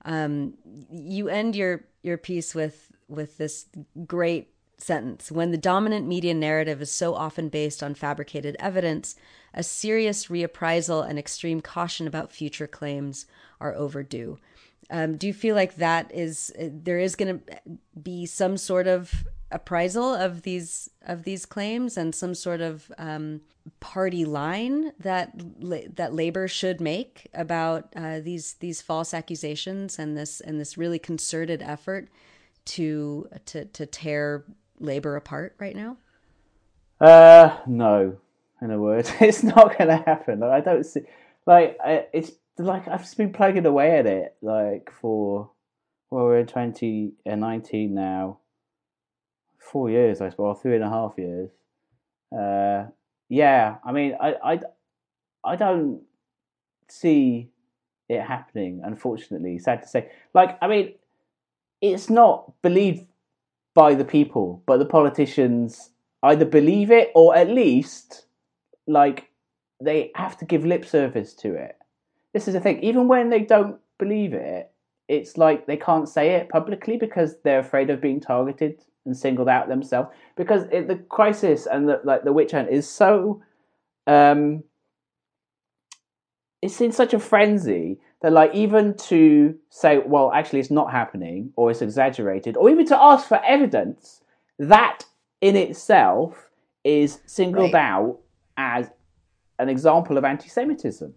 Um, 0.04 0.58
you 0.90 1.28
end 1.28 1.56
your 1.56 1.86
your 2.02 2.18
piece 2.18 2.54
with 2.54 2.92
with 3.08 3.38
this 3.38 3.66
great 4.06 4.50
sentence 4.78 5.32
when 5.32 5.50
the 5.50 5.58
dominant 5.58 6.06
media 6.06 6.34
narrative 6.34 6.82
is 6.82 6.92
so 6.92 7.14
often 7.14 7.48
based 7.48 7.82
on 7.82 7.94
fabricated 7.94 8.56
evidence 8.58 9.16
a 9.54 9.62
serious 9.62 10.26
reappraisal 10.26 11.08
and 11.08 11.18
extreme 11.18 11.60
caution 11.60 12.06
about 12.06 12.30
future 12.30 12.66
claims 12.66 13.24
are 13.58 13.74
overdue. 13.74 14.38
Um, 14.90 15.16
do 15.16 15.26
you 15.26 15.34
feel 15.34 15.56
like 15.56 15.76
that 15.76 16.12
is 16.14 16.52
there 16.58 16.98
is 16.98 17.16
going 17.16 17.40
to 17.40 17.60
be 18.00 18.26
some 18.26 18.56
sort 18.56 18.86
of 18.86 19.24
appraisal 19.50 20.14
of 20.14 20.42
these 20.42 20.90
of 21.06 21.24
these 21.24 21.46
claims 21.46 21.96
and 21.96 22.14
some 22.14 22.34
sort 22.34 22.60
of 22.60 22.92
um, 22.98 23.40
party 23.80 24.24
line 24.24 24.92
that 24.98 25.32
that 25.96 26.12
labor 26.12 26.46
should 26.46 26.80
make 26.80 27.28
about 27.34 27.88
uh, 27.96 28.20
these 28.20 28.54
these 28.54 28.80
false 28.82 29.14
accusations 29.14 29.98
and 29.98 30.16
this 30.16 30.40
and 30.40 30.60
this 30.60 30.76
really 30.76 30.98
concerted 30.98 31.62
effort 31.62 32.08
to 32.64 33.28
to 33.44 33.64
to 33.66 33.86
tear 33.86 34.44
labor 34.78 35.16
apart 35.16 35.54
right 35.58 35.76
now? 35.76 35.96
Uh, 37.00 37.58
no. 37.66 38.18
In 38.62 38.70
a 38.70 38.78
word, 38.78 39.10
it's 39.20 39.42
not 39.42 39.76
going 39.76 39.88
to 39.88 40.02
happen. 40.04 40.40
Like, 40.40 40.50
I 40.50 40.60
don't 40.60 40.84
see. 40.84 41.02
Like 41.46 41.78
it's 42.12 42.32
like 42.58 42.88
I've 42.88 43.02
just 43.02 43.16
been 43.16 43.32
plugging 43.32 43.66
away 43.66 43.98
at 43.98 44.06
it 44.06 44.34
like 44.42 44.90
for 45.00 45.50
well 46.10 46.24
we're 46.24 46.40
in 46.40 46.46
twenty 46.46 47.12
nineteen 47.24 47.94
now. 47.94 48.38
Four 49.58 49.90
years, 49.90 50.20
I 50.20 50.30
suppose, 50.30 50.60
three 50.60 50.76
and 50.76 50.84
a 50.84 50.88
half 50.88 51.14
years. 51.18 51.50
Uh, 52.36 52.86
yeah, 53.28 53.76
I 53.84 53.90
mean, 53.90 54.16
I, 54.20 54.34
I, 54.44 54.60
I 55.44 55.56
don't 55.56 56.02
see 56.88 57.50
it 58.08 58.20
happening. 58.20 58.82
Unfortunately, 58.84 59.58
sad 59.58 59.82
to 59.82 59.88
say. 59.88 60.10
Like, 60.34 60.56
I 60.62 60.68
mean, 60.68 60.94
it's 61.80 62.08
not 62.08 62.52
believed 62.62 63.06
by 63.76 63.94
the 63.94 64.06
people, 64.06 64.62
but 64.66 64.78
the 64.78 64.86
politicians 64.86 65.90
either 66.22 66.46
believe 66.46 66.90
it 66.90 67.12
or 67.14 67.36
at 67.36 67.50
least 67.50 68.24
like 68.86 69.28
they 69.80 70.10
have 70.14 70.38
to 70.38 70.46
give 70.46 70.64
lip 70.64 70.86
service 70.86 71.34
to 71.34 71.54
it. 71.54 71.76
This 72.32 72.48
is 72.48 72.54
the 72.54 72.60
thing. 72.60 72.82
Even 72.82 73.06
when 73.06 73.28
they 73.28 73.40
don't 73.40 73.78
believe 73.98 74.32
it, 74.32 74.72
it's 75.08 75.36
like 75.36 75.66
they 75.66 75.76
can't 75.76 76.08
say 76.08 76.30
it 76.30 76.48
publicly 76.48 76.96
because 76.96 77.36
they're 77.44 77.60
afraid 77.60 77.90
of 77.90 78.00
being 78.00 78.18
targeted 78.18 78.82
and 79.04 79.14
singled 79.14 79.48
out 79.48 79.68
themselves. 79.68 80.08
Because 80.36 80.64
it, 80.72 80.88
the 80.88 80.96
crisis 80.96 81.66
and 81.66 81.86
the 81.86 82.00
like 82.02 82.24
the 82.24 82.32
witch 82.32 82.52
hunt 82.52 82.70
is 82.70 82.88
so 82.88 83.42
um, 84.06 84.64
it's 86.62 86.80
in 86.80 86.92
such 86.92 87.14
a 87.14 87.18
frenzy 87.18 87.98
that 88.22 88.32
like 88.32 88.54
even 88.54 88.94
to 88.96 89.54
say 89.70 89.98
well 89.98 90.32
actually 90.32 90.60
it's 90.60 90.70
not 90.70 90.90
happening 90.90 91.52
or 91.56 91.70
it's 91.70 91.82
exaggerated 91.82 92.56
or 92.56 92.70
even 92.70 92.86
to 92.86 93.00
ask 93.00 93.28
for 93.28 93.42
evidence 93.44 94.22
that 94.58 95.04
in 95.40 95.56
itself 95.56 96.48
is 96.84 97.20
singled 97.26 97.72
right. 97.72 97.82
out 97.82 98.18
as 98.56 98.90
an 99.58 99.68
example 99.68 100.16
of 100.16 100.24
anti-semitism 100.24 101.12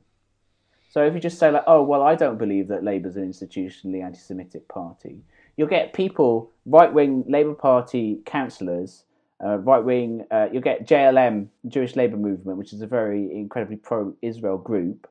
so 0.92 1.06
if 1.06 1.14
you 1.14 1.20
just 1.20 1.40
say 1.40 1.50
like 1.50 1.64
oh 1.68 1.82
well 1.82 2.04
i 2.04 2.16
don't 2.16 2.38
believe 2.38 2.68
that 2.68 2.84
labour's 2.84 3.16
an 3.16 3.28
institutionally 3.28 4.04
anti-semitic 4.04 4.68
party 4.68 5.22
you'll 5.56 5.68
get 5.68 5.94
people 5.94 6.52
right-wing 6.66 7.24
labour 7.28 7.54
party 7.54 8.20
councillors 8.26 9.06
uh, 9.44 9.58
right 9.60 9.84
wing, 9.84 10.26
uh, 10.32 10.48
you'll 10.52 10.62
get 10.62 10.86
JLM, 10.86 11.48
Jewish 11.68 11.96
Labour 11.96 12.18
Movement, 12.18 12.58
which 12.58 12.74
is 12.74 12.82
a 12.82 12.88
very 12.88 13.34
incredibly 13.34 13.78
pro 13.78 14.14
Israel 14.22 14.58
group. 14.58 15.08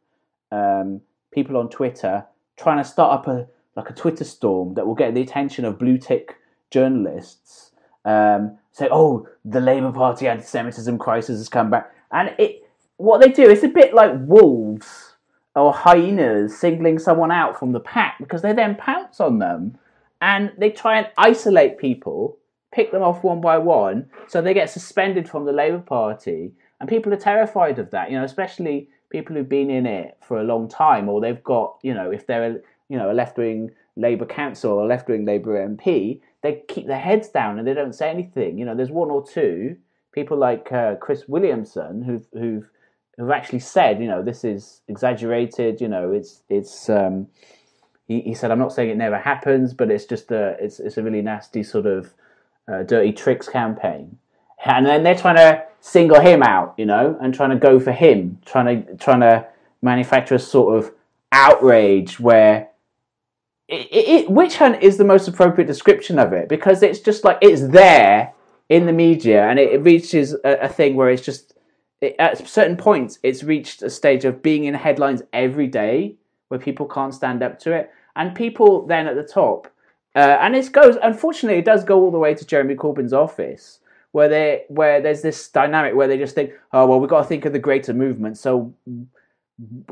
Um, 0.50 1.00
people 1.32 1.56
on 1.56 1.68
Twitter 1.68 2.24
trying 2.56 2.78
to 2.78 2.84
start 2.84 3.20
up 3.20 3.28
a 3.28 3.46
like 3.76 3.90
a 3.90 3.94
Twitter 3.94 4.24
storm 4.24 4.74
that 4.74 4.86
will 4.86 4.94
get 4.94 5.14
the 5.14 5.20
attention 5.20 5.64
of 5.64 5.78
blue 5.78 5.98
tick 5.98 6.36
journalists. 6.70 7.70
Um, 8.04 8.58
say, 8.72 8.88
oh, 8.90 9.28
the 9.44 9.60
Labour 9.60 9.92
Party 9.92 10.26
anti-Semitism 10.26 10.98
crisis 10.98 11.38
has 11.38 11.48
come 11.48 11.70
back, 11.70 11.92
and 12.10 12.34
it 12.38 12.68
what 12.96 13.20
they 13.20 13.28
do 13.28 13.48
is 13.48 13.62
a 13.62 13.68
bit 13.68 13.94
like 13.94 14.12
wolves 14.14 15.14
or 15.54 15.72
hyenas 15.72 16.58
singling 16.58 16.98
someone 16.98 17.30
out 17.30 17.58
from 17.58 17.72
the 17.72 17.80
pack 17.80 18.18
because 18.18 18.42
they 18.42 18.52
then 18.52 18.76
pounce 18.76 19.20
on 19.20 19.38
them 19.38 19.76
and 20.20 20.52
they 20.58 20.70
try 20.70 20.98
and 20.98 21.08
isolate 21.16 21.78
people 21.78 22.38
pick 22.72 22.92
them 22.92 23.02
off 23.02 23.24
one 23.24 23.40
by 23.40 23.58
one, 23.58 24.08
so 24.26 24.40
they 24.40 24.54
get 24.54 24.70
suspended 24.70 25.28
from 25.28 25.44
the 25.44 25.52
Labour 25.52 25.80
Party. 25.80 26.52
And 26.80 26.88
people 26.88 27.12
are 27.12 27.18
terrified 27.18 27.78
of 27.78 27.90
that, 27.90 28.10
you 28.10 28.18
know, 28.18 28.24
especially 28.24 28.88
people 29.10 29.34
who've 29.34 29.48
been 29.48 29.70
in 29.70 29.86
it 29.86 30.16
for 30.20 30.40
a 30.40 30.44
long 30.44 30.68
time, 30.68 31.08
or 31.08 31.20
they've 31.20 31.42
got, 31.42 31.78
you 31.82 31.94
know, 31.94 32.10
if 32.10 32.26
they're, 32.26 32.44
a, 32.44 32.54
you 32.88 32.98
know, 32.98 33.10
a 33.10 33.14
left 33.14 33.38
wing 33.38 33.70
Labour 33.96 34.26
council 34.26 34.72
or 34.72 34.86
left 34.86 35.08
wing 35.08 35.24
Labour 35.24 35.54
MP, 35.66 36.20
they 36.42 36.62
keep 36.68 36.86
their 36.86 37.00
heads 37.00 37.28
down 37.28 37.58
and 37.58 37.66
they 37.66 37.74
don't 37.74 37.94
say 37.94 38.10
anything. 38.10 38.58
You 38.58 38.64
know, 38.64 38.74
there's 38.74 38.90
one 38.90 39.10
or 39.10 39.26
two 39.26 39.76
people 40.12 40.36
like 40.36 40.70
uh, 40.72 40.94
Chris 40.96 41.26
Williamson 41.28 42.02
who've 42.02 42.26
who've 42.32 42.70
who've 43.16 43.30
actually 43.30 43.58
said, 43.58 44.00
you 44.00 44.06
know, 44.06 44.22
this 44.22 44.44
is 44.44 44.80
exaggerated. 44.88 45.80
You 45.80 45.88
know, 45.88 46.12
it's 46.12 46.42
it's. 46.48 46.88
Um, 46.88 47.28
he, 48.06 48.22
he 48.22 48.34
said, 48.34 48.50
I'm 48.50 48.58
not 48.58 48.72
saying 48.72 48.88
it 48.88 48.96
never 48.96 49.18
happens, 49.18 49.74
but 49.74 49.90
it's 49.90 50.06
just 50.06 50.30
a 50.30 50.56
it's 50.58 50.80
it's 50.80 50.96
a 50.96 51.02
really 51.02 51.20
nasty 51.20 51.62
sort 51.62 51.86
of 51.86 52.14
uh, 52.66 52.82
Dirty 52.84 53.12
Tricks 53.12 53.48
campaign, 53.48 54.18
and 54.64 54.86
then 54.86 55.02
they're 55.02 55.14
trying 55.14 55.36
to 55.36 55.67
single 55.80 56.20
him 56.20 56.42
out, 56.42 56.74
you 56.76 56.86
know, 56.86 57.16
and 57.20 57.34
trying 57.34 57.50
to 57.50 57.56
go 57.56 57.78
for 57.80 57.92
him, 57.92 58.38
trying 58.44 58.84
to 58.84 58.96
trying 58.96 59.20
to 59.20 59.46
manufacture 59.82 60.34
a 60.34 60.38
sort 60.38 60.76
of 60.76 60.92
outrage 61.30 62.18
where 62.18 62.68
it, 63.68 63.88
it, 63.92 64.30
witch 64.30 64.56
hunt 64.56 64.82
is 64.82 64.96
the 64.96 65.04
most 65.04 65.28
appropriate 65.28 65.66
description 65.66 66.18
of 66.18 66.32
it 66.32 66.48
because 66.48 66.82
it's 66.82 67.00
just 67.00 67.22
like 67.22 67.38
it's 67.42 67.68
there 67.68 68.32
in 68.70 68.86
the 68.86 68.92
media 68.92 69.46
and 69.46 69.58
it, 69.58 69.72
it 69.72 69.82
reaches 69.82 70.32
a, 70.32 70.58
a, 70.62 70.68
thing 70.68 70.96
where 70.96 71.10
it's 71.10 71.22
just 71.22 71.54
it, 72.00 72.16
at 72.18 72.48
certain 72.48 72.78
points 72.78 73.18
it's 73.22 73.44
reached 73.44 73.82
a 73.82 73.90
stage 73.90 74.24
of 74.24 74.42
being 74.42 74.64
in 74.64 74.72
headlines 74.72 75.22
every 75.34 75.66
day 75.66 76.16
where 76.48 76.58
people 76.58 76.86
can't 76.86 77.14
stand 77.14 77.42
up 77.42 77.58
to 77.60 77.72
it. 77.72 77.90
And 78.16 78.34
people 78.34 78.86
then 78.86 79.06
at 79.06 79.14
the 79.14 79.22
top 79.22 79.68
uh, 80.14 80.38
and 80.40 80.56
it 80.56 80.72
goes, 80.72 80.96
unfortunately, 81.02 81.60
it 81.60 81.64
does 81.64 81.84
go 81.84 82.00
all 82.00 82.10
the 82.10 82.18
way 82.18 82.34
to 82.34 82.44
Jeremy 82.44 82.74
Corbyn's 82.74 83.12
office, 83.12 83.78
where 84.18 84.28
they 84.28 84.64
where 84.66 85.00
there's 85.00 85.22
this 85.22 85.48
dynamic 85.48 85.94
where 85.94 86.08
they 86.08 86.18
just 86.18 86.34
think, 86.34 86.50
oh 86.72 86.86
well, 86.86 86.98
we've 86.98 87.08
got 87.08 87.22
to 87.22 87.28
think 87.28 87.44
of 87.44 87.52
the 87.52 87.58
greater 87.60 87.94
movement, 87.94 88.36
so 88.36 88.74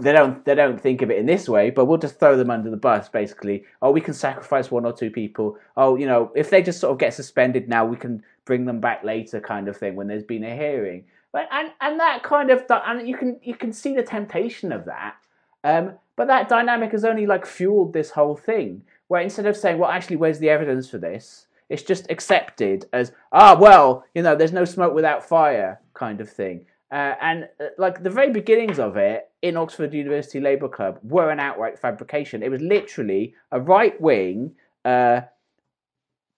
they 0.00 0.12
don't 0.12 0.44
they 0.44 0.56
don't 0.56 0.80
think 0.80 1.00
of 1.00 1.12
it 1.12 1.18
in 1.18 1.26
this 1.26 1.48
way, 1.48 1.70
but 1.70 1.84
we'll 1.84 1.96
just 1.96 2.18
throw 2.18 2.36
them 2.36 2.50
under 2.50 2.68
the 2.68 2.76
bus, 2.76 3.08
basically. 3.08 3.64
Oh, 3.80 3.92
we 3.92 4.00
can 4.00 4.14
sacrifice 4.14 4.68
one 4.68 4.84
or 4.84 4.92
two 4.92 5.10
people. 5.10 5.58
Oh, 5.76 5.94
you 5.94 6.06
know, 6.06 6.32
if 6.34 6.50
they 6.50 6.60
just 6.60 6.80
sort 6.80 6.90
of 6.90 6.98
get 6.98 7.14
suspended 7.14 7.68
now, 7.68 7.86
we 7.86 7.96
can 7.96 8.24
bring 8.44 8.64
them 8.64 8.80
back 8.80 9.04
later, 9.04 9.40
kind 9.40 9.68
of 9.68 9.76
thing, 9.76 9.94
when 9.94 10.08
there's 10.08 10.24
been 10.24 10.42
a 10.42 10.56
hearing. 10.56 11.04
But 11.30 11.48
and 11.52 11.70
and 11.80 12.00
that 12.00 12.24
kind 12.24 12.50
of 12.50 12.64
and 12.68 13.08
you 13.08 13.16
can 13.16 13.38
you 13.44 13.54
can 13.54 13.72
see 13.72 13.94
the 13.94 14.02
temptation 14.02 14.72
of 14.72 14.86
that. 14.86 15.14
Um, 15.62 15.92
but 16.16 16.26
that 16.26 16.48
dynamic 16.48 16.90
has 16.90 17.04
only 17.04 17.26
like 17.26 17.46
fueled 17.46 17.92
this 17.92 18.10
whole 18.10 18.34
thing 18.34 18.82
where 19.06 19.20
instead 19.20 19.46
of 19.46 19.56
saying, 19.56 19.78
well, 19.78 19.90
actually, 19.90 20.16
where's 20.16 20.40
the 20.40 20.50
evidence 20.50 20.90
for 20.90 20.98
this? 20.98 21.45
It's 21.68 21.82
just 21.82 22.10
accepted 22.10 22.86
as, 22.92 23.12
ah, 23.32 23.56
well, 23.58 24.04
you 24.14 24.22
know, 24.22 24.36
there's 24.36 24.52
no 24.52 24.64
smoke 24.64 24.94
without 24.94 25.28
fire 25.28 25.80
kind 25.94 26.20
of 26.20 26.30
thing. 26.30 26.66
Uh, 26.92 27.14
and 27.20 27.48
uh, 27.60 27.66
like 27.78 28.02
the 28.02 28.10
very 28.10 28.30
beginnings 28.30 28.78
of 28.78 28.96
it 28.96 29.30
in 29.42 29.56
Oxford 29.56 29.92
University 29.92 30.38
Labour 30.40 30.68
Club 30.68 31.00
were 31.02 31.30
an 31.30 31.40
outright 31.40 31.78
fabrication. 31.78 32.42
It 32.42 32.50
was 32.50 32.60
literally 32.60 33.34
a 33.50 33.60
right 33.60 34.00
wing, 34.00 34.54
uh, 34.84 35.22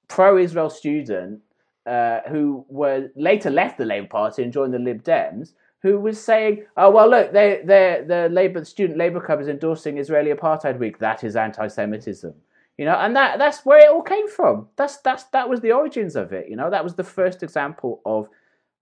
pro 0.09 0.39
Israel 0.39 0.71
student 0.71 1.41
uh, 1.87 2.21
who 2.29 2.65
were 2.69 3.09
later 3.15 3.51
left 3.51 3.79
the 3.79 3.85
Labour 3.85 4.09
Party 4.09 4.43
and 4.43 4.53
joined 4.53 4.75
the 4.75 4.79
Lib 4.79 5.03
Dems, 5.03 5.53
who 5.83 6.01
was 6.01 6.23
saying, 6.23 6.65
"Oh 6.77 6.91
well, 6.91 7.09
look, 7.09 7.33
they, 7.33 7.61
they, 7.65 8.03
the 8.07 8.29
Labour 8.31 8.65
Student 8.65 8.99
Labour 8.99 9.21
Club 9.21 9.41
is 9.41 9.49
endorsing 9.49 9.99
Israeli 9.99 10.33
Apartheid 10.33 10.79
Week. 10.79 10.99
That 10.99 11.25
is 11.25 11.37
anti-Semitism." 11.37 12.35
You 12.79 12.85
know, 12.85 12.95
and 12.95 13.17
that 13.17 13.39
that's 13.39 13.67
where 13.67 13.81
it 13.81 13.91
all 13.91 14.03
came 14.03 14.29
from. 14.29 14.69
That's 14.77 14.99
that's 14.99 15.25
that 15.25 15.49
was 15.49 15.61
the 15.61 15.73
origins 15.73 16.15
of 16.15 16.33
it. 16.33 16.49
You 16.49 16.57
know, 16.57 16.71
that 16.71 16.85
was 16.85 16.95
the 16.95 17.05
first 17.05 17.43
example 17.43 18.01
of 18.07 18.29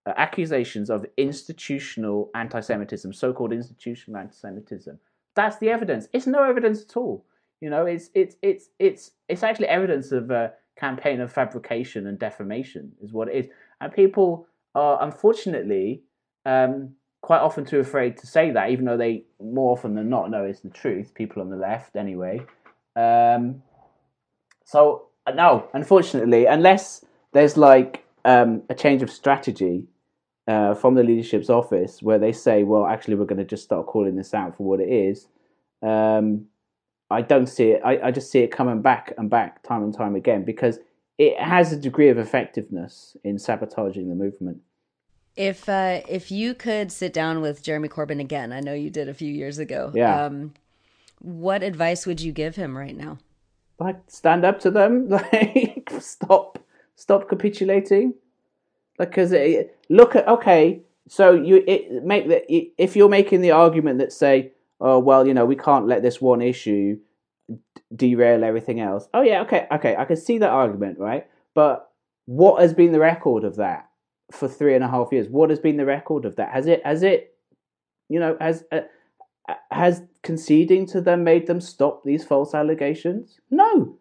uh, 0.04 0.12
accusations 0.18 0.90
of 0.90 1.06
institutional 1.16 2.30
anti-Semitism, 2.34 3.12
so-called 3.14 3.54
institutional 3.54 4.20
anti-Semitism. 4.20 4.98
That's 5.34 5.56
the 5.58 5.70
evidence. 5.70 6.08
It's 6.12 6.26
no 6.26 6.42
evidence 6.42 6.82
at 6.82 6.96
all. 6.96 7.24
You 7.62 7.70
know, 7.70 7.86
it's 7.86 8.10
it's 8.14 8.36
it's 8.42 8.68
it's 8.78 9.12
it's 9.30 9.42
actually 9.42 9.68
evidence 9.68 10.12
of 10.12 10.30
a 10.30 10.52
campaign 10.76 11.22
of 11.22 11.32
fabrication 11.32 12.06
and 12.06 12.18
defamation, 12.18 12.92
is 13.02 13.14
what 13.14 13.28
it 13.28 13.34
is. 13.34 13.46
And 13.80 13.90
people 13.92 14.46
are 14.74 15.02
unfortunately 15.02 16.02
um, 16.44 16.90
quite 17.22 17.40
often 17.40 17.64
too 17.64 17.80
afraid 17.80 18.18
to 18.18 18.26
say 18.26 18.50
that, 18.50 18.70
even 18.70 18.84
though 18.84 18.98
they 18.98 19.24
more 19.40 19.72
often 19.72 19.94
than 19.94 20.10
not 20.10 20.30
know 20.30 20.44
it's 20.44 20.60
the 20.60 20.68
truth. 20.68 21.14
People 21.14 21.40
on 21.40 21.48
the 21.48 21.56
left, 21.56 21.96
anyway. 21.96 22.40
Um, 22.94 23.62
So 24.66 25.06
no, 25.32 25.68
unfortunately, 25.72 26.44
unless 26.46 27.04
there's 27.32 27.56
like 27.56 28.04
um, 28.24 28.62
a 28.68 28.74
change 28.74 29.02
of 29.02 29.10
strategy 29.10 29.84
uh, 30.48 30.74
from 30.74 30.94
the 30.94 31.02
leadership's 31.02 31.48
office 31.48 32.02
where 32.02 32.18
they 32.18 32.32
say, 32.32 32.64
well, 32.64 32.86
actually, 32.86 33.14
we're 33.14 33.24
going 33.24 33.38
to 33.38 33.44
just 33.44 33.62
start 33.62 33.86
calling 33.86 34.16
this 34.16 34.34
out 34.34 34.56
for 34.56 34.64
what 34.64 34.80
it 34.80 34.88
is. 34.88 35.28
Um, 35.82 36.46
I 37.10 37.22
don't 37.22 37.46
see 37.46 37.70
it. 37.70 37.82
I, 37.84 38.08
I 38.08 38.10
just 38.10 38.30
see 38.30 38.40
it 38.40 38.50
coming 38.50 38.82
back 38.82 39.14
and 39.16 39.30
back 39.30 39.62
time 39.62 39.84
and 39.84 39.94
time 39.94 40.16
again 40.16 40.44
because 40.44 40.80
it 41.18 41.38
has 41.38 41.72
a 41.72 41.76
degree 41.76 42.08
of 42.08 42.18
effectiveness 42.18 43.16
in 43.22 43.38
sabotaging 43.38 44.08
the 44.08 44.16
movement. 44.16 44.58
If 45.36 45.68
uh, 45.68 46.00
if 46.08 46.32
you 46.32 46.54
could 46.54 46.90
sit 46.90 47.12
down 47.12 47.40
with 47.40 47.62
Jeremy 47.62 47.88
Corbyn 47.88 48.20
again, 48.20 48.52
I 48.52 48.60
know 48.60 48.72
you 48.72 48.90
did 48.90 49.08
a 49.08 49.14
few 49.14 49.32
years 49.32 49.58
ago. 49.58 49.92
Yeah. 49.94 50.24
Um, 50.24 50.54
what 51.20 51.62
advice 51.62 52.06
would 52.06 52.20
you 52.20 52.32
give 52.32 52.56
him 52.56 52.76
right 52.76 52.96
now? 52.96 53.18
Like 53.78 53.96
stand 54.08 54.44
up 54.44 54.60
to 54.60 54.70
them. 54.70 55.08
Like 55.32 55.90
stop, 56.00 56.58
stop 56.94 57.28
capitulating. 57.28 58.14
Like 58.98 59.10
because 59.10 59.32
look 59.88 60.16
at 60.16 60.26
okay. 60.28 60.80
So 61.08 61.32
you 61.32 61.62
it, 61.66 62.04
make 62.04 62.28
that 62.28 62.44
if 62.48 62.96
you're 62.96 63.08
making 63.08 63.40
the 63.42 63.52
argument 63.52 63.98
that 63.98 64.12
say, 64.12 64.52
oh 64.80 64.98
well, 64.98 65.26
you 65.26 65.34
know, 65.34 65.44
we 65.44 65.56
can't 65.56 65.86
let 65.86 66.02
this 66.02 66.20
one 66.20 66.42
issue 66.42 66.98
derail 67.94 68.42
everything 68.42 68.80
else. 68.80 69.08
Oh 69.14 69.22
yeah, 69.22 69.42
okay, 69.42 69.66
okay, 69.70 69.94
I 69.96 70.04
can 70.04 70.16
see 70.16 70.38
that 70.38 70.50
argument, 70.50 70.98
right? 70.98 71.26
But 71.54 71.90
what 72.24 72.60
has 72.60 72.74
been 72.74 72.92
the 72.92 72.98
record 72.98 73.44
of 73.44 73.56
that? 73.56 73.88
for 74.30 74.48
three 74.48 74.74
and 74.74 74.84
a 74.84 74.88
half 74.88 75.12
years. 75.12 75.28
What 75.28 75.50
has 75.50 75.58
been 75.58 75.76
the 75.76 75.86
record 75.86 76.24
of 76.24 76.36
that? 76.36 76.52
Has 76.52 76.66
it 76.66 76.84
has 76.84 77.02
it 77.02 77.34
you 78.08 78.18
know 78.18 78.36
has 78.40 78.64
uh, 78.72 78.80
has 79.70 80.02
conceding 80.26 80.86
to 80.92 81.00
them 81.00 81.24
made 81.24 81.46
them 81.46 81.60
stop 81.60 82.02
these 82.02 82.24
false 82.24 82.52
allegations? 82.54 83.40
No, 83.50 83.96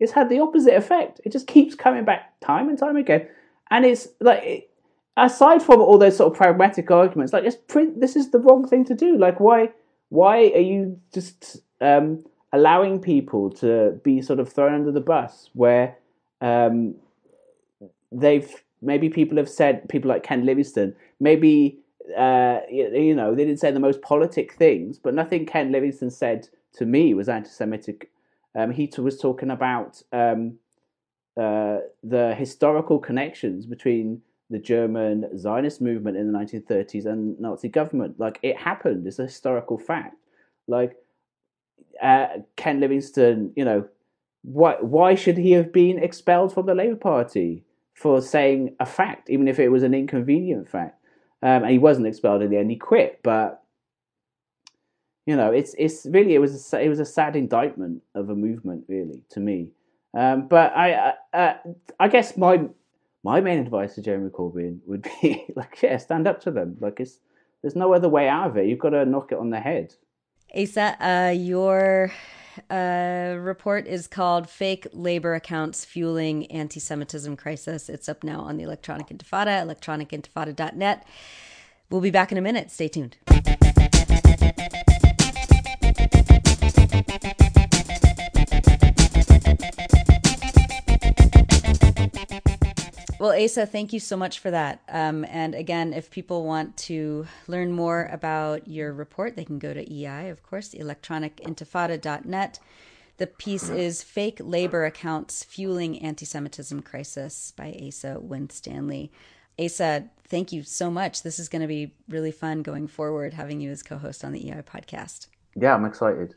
it's 0.00 0.12
had 0.12 0.28
the 0.28 0.40
opposite 0.40 0.76
effect. 0.82 1.20
It 1.24 1.32
just 1.32 1.46
keeps 1.46 1.74
coming 1.74 2.04
back 2.04 2.20
time 2.40 2.68
and 2.68 2.78
time 2.78 2.96
again, 2.96 3.28
and 3.70 3.84
it's 3.84 4.08
like. 4.20 4.68
aside 5.16 5.60
from 5.62 5.78
all 5.86 5.98
those 5.98 6.16
sort 6.16 6.32
of 6.32 6.38
pragmatic 6.38 6.90
arguments, 6.90 7.32
like 7.34 7.44
just 7.44 7.68
print. 7.68 8.00
This 8.00 8.16
is 8.16 8.30
the 8.30 8.38
wrong 8.44 8.66
thing 8.66 8.84
to 8.86 8.94
do. 8.94 9.10
Like, 9.26 9.38
why? 9.46 9.68
Why 10.08 10.36
are 10.56 10.66
you 10.72 10.80
just 11.12 11.60
um, 11.82 12.24
allowing 12.50 12.98
people 12.98 13.50
to 13.62 14.00
be 14.02 14.22
sort 14.22 14.40
of 14.40 14.48
thrown 14.50 14.72
under 14.78 14.92
the 14.92 15.04
bus 15.12 15.50
where 15.52 15.86
um, 16.40 16.94
they've 18.10 18.50
maybe 18.80 19.08
people 19.10 19.36
have 19.36 19.48
said 19.48 19.86
people 19.88 20.08
like 20.08 20.22
Ken 20.22 20.46
Livingstone, 20.46 20.94
maybe 21.20 21.78
uh, 22.16 22.60
you 22.70 23.14
know 23.14 23.34
they 23.34 23.44
didn't 23.44 23.60
say 23.60 23.70
the 23.70 23.80
most 23.80 24.02
politic 24.02 24.54
things, 24.54 24.98
but 24.98 25.14
nothing 25.14 25.46
Ken 25.46 25.72
Livingstone 25.72 26.10
said 26.10 26.48
to 26.74 26.86
me 26.86 27.14
was 27.14 27.28
anti-Semitic. 27.28 28.10
Um, 28.54 28.70
he 28.70 28.90
was 28.98 29.18
talking 29.18 29.50
about 29.50 30.02
um, 30.12 30.58
uh, 31.40 31.78
the 32.02 32.34
historical 32.36 32.98
connections 32.98 33.66
between 33.66 34.20
the 34.50 34.58
German 34.58 35.38
Zionist 35.38 35.80
movement 35.80 36.18
in 36.18 36.30
the 36.30 36.38
1930s 36.38 37.06
and 37.06 37.40
Nazi 37.40 37.68
government. 37.68 38.18
Like 38.18 38.38
it 38.42 38.56
happened; 38.56 39.06
it's 39.06 39.18
a 39.18 39.24
historical 39.24 39.78
fact. 39.78 40.16
Like 40.66 40.96
uh, 42.02 42.28
Ken 42.56 42.80
Livingstone, 42.80 43.52
you 43.56 43.64
know, 43.64 43.88
why 44.42 44.76
why 44.80 45.14
should 45.14 45.38
he 45.38 45.52
have 45.52 45.72
been 45.72 45.98
expelled 45.98 46.52
from 46.52 46.66
the 46.66 46.74
Labour 46.74 46.96
Party? 46.96 47.64
for 47.94 48.20
saying 48.20 48.74
a 48.80 48.86
fact, 48.86 49.30
even 49.30 49.48
if 49.48 49.58
it 49.58 49.68
was 49.68 49.82
an 49.82 49.94
inconvenient 49.94 50.68
fact. 50.68 51.01
Um, 51.42 51.64
and 51.64 51.70
he 51.70 51.78
wasn't 51.78 52.06
expelled 52.06 52.42
in 52.42 52.50
the 52.50 52.58
end; 52.58 52.70
he 52.70 52.76
quit. 52.76 53.20
But 53.22 53.62
you 55.26 55.36
know, 55.36 55.52
it's 55.52 55.74
it's 55.78 56.06
really 56.06 56.34
it 56.34 56.40
was 56.40 56.72
a, 56.72 56.80
it 56.80 56.88
was 56.88 57.00
a 57.00 57.04
sad 57.04 57.36
indictment 57.36 58.02
of 58.14 58.30
a 58.30 58.34
movement, 58.34 58.84
really, 58.88 59.22
to 59.30 59.40
me. 59.40 59.70
Um, 60.14 60.48
but 60.48 60.72
I 60.76 61.14
uh, 61.32 61.54
I 61.98 62.08
guess 62.08 62.36
my 62.36 62.68
my 63.24 63.40
main 63.40 63.58
advice 63.58 63.94
to 63.94 64.02
Jeremy 64.02 64.30
Corbyn 64.30 64.80
would 64.86 65.02
be 65.20 65.46
like, 65.56 65.80
yeah, 65.82 65.96
stand 65.96 66.26
up 66.26 66.40
to 66.42 66.50
them. 66.50 66.76
Like 66.80 67.00
it's 67.00 67.20
there's 67.62 67.76
no 67.76 67.94
other 67.94 68.08
way 68.08 68.28
out 68.28 68.48
of 68.48 68.56
it. 68.56 68.66
You've 68.66 68.78
got 68.78 68.90
to 68.90 69.04
knock 69.04 69.32
it 69.32 69.38
on 69.38 69.50
the 69.50 69.60
head. 69.60 69.94
Asa, 70.54 70.96
uh, 71.00 71.30
your 71.30 72.12
uh, 72.70 73.36
report 73.38 73.86
is 73.86 74.06
called 74.06 74.48
Fake 74.48 74.86
Labor 74.92 75.34
Accounts 75.34 75.84
Fueling 75.84 76.50
Anti 76.50 76.80
Semitism 76.80 77.36
Crisis. 77.36 77.88
It's 77.88 78.08
up 78.08 78.22
now 78.24 78.40
on 78.40 78.56
the 78.56 78.62
Electronic 78.62 79.08
Intifada, 79.08 79.62
electronicintifada.net. 79.64 81.06
We'll 81.90 82.00
be 82.00 82.10
back 82.10 82.32
in 82.32 82.38
a 82.38 82.42
minute. 82.42 82.70
Stay 82.70 82.88
tuned. 82.88 83.16
Well, 93.22 93.40
Asa, 93.40 93.66
thank 93.66 93.92
you 93.92 94.00
so 94.00 94.16
much 94.16 94.40
for 94.40 94.50
that. 94.50 94.82
Um, 94.88 95.24
and 95.28 95.54
again, 95.54 95.92
if 95.92 96.10
people 96.10 96.44
want 96.44 96.76
to 96.78 97.28
learn 97.46 97.70
more 97.70 98.10
about 98.10 98.66
your 98.66 98.92
report, 98.92 99.36
they 99.36 99.44
can 99.44 99.60
go 99.60 99.72
to 99.72 99.94
EI, 99.94 100.28
of 100.28 100.42
course, 100.42 100.74
electronicintifada.net. 100.74 102.58
The 103.18 103.26
piece 103.28 103.68
is 103.68 104.02
Fake 104.02 104.38
Labor 104.40 104.84
Accounts 104.84 105.44
Fueling 105.44 106.02
Anti 106.02 106.26
Semitism 106.26 106.82
Crisis 106.82 107.52
by 107.56 107.78
Asa 107.86 108.18
Winstanley. 108.18 109.12
Asa, 109.56 110.10
thank 110.26 110.50
you 110.50 110.64
so 110.64 110.90
much. 110.90 111.22
This 111.22 111.38
is 111.38 111.48
going 111.48 111.62
to 111.62 111.68
be 111.68 111.94
really 112.08 112.32
fun 112.32 112.62
going 112.62 112.88
forward 112.88 113.34
having 113.34 113.60
you 113.60 113.70
as 113.70 113.84
co 113.84 113.98
host 113.98 114.24
on 114.24 114.32
the 114.32 114.50
EI 114.50 114.62
podcast. 114.62 115.28
Yeah, 115.54 115.76
I'm 115.76 115.84
excited. 115.84 116.34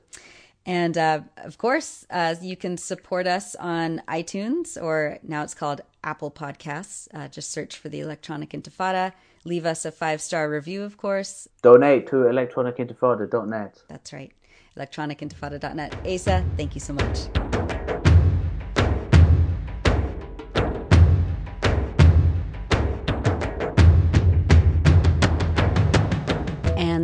And 0.66 0.98
uh, 0.98 1.22
of 1.38 1.58
course, 1.58 2.06
uh, 2.10 2.36
you 2.42 2.56
can 2.56 2.78
support 2.78 3.28
us 3.28 3.56
on 3.56 4.02
iTunes, 4.08 4.82
or 4.82 5.20
now 5.22 5.44
it's 5.44 5.54
called 5.54 5.82
Apple 6.04 6.32
Podcasts. 6.32 7.08
Uh, 7.14 7.28
just 7.28 7.52
search 7.52 7.78
for 7.78 7.90
the 7.90 8.00
Electronic 8.00 8.50
Intifada. 8.50 9.14
Leave 9.44 9.66
us 9.66 9.86
a 9.86 9.92
five 9.92 10.22
star 10.22 10.50
review, 10.50 10.82
of 10.82 10.98
course. 10.98 11.48
Donate 11.62 12.08
to 12.08 12.16
electronicintifada.net. 12.16 13.84
That's 13.88 14.12
right. 14.12 14.32
Electronicintifada.net. 14.76 15.96
Asa, 16.06 16.44
thank 16.58 16.74
you 16.74 16.82
so 16.82 16.94
much. 16.94 17.65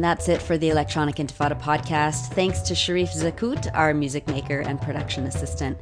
And 0.02 0.06
that's 0.06 0.30
it 0.30 0.42
for 0.42 0.58
the 0.58 0.70
Electronic 0.70 1.18
Intifada 1.18 1.62
podcast. 1.62 2.34
Thanks 2.34 2.62
to 2.62 2.74
Sharif 2.74 3.12
Zakout, 3.12 3.70
our 3.76 3.94
music 3.94 4.26
maker 4.26 4.62
and 4.62 4.82
production 4.82 5.28
assistant. 5.28 5.78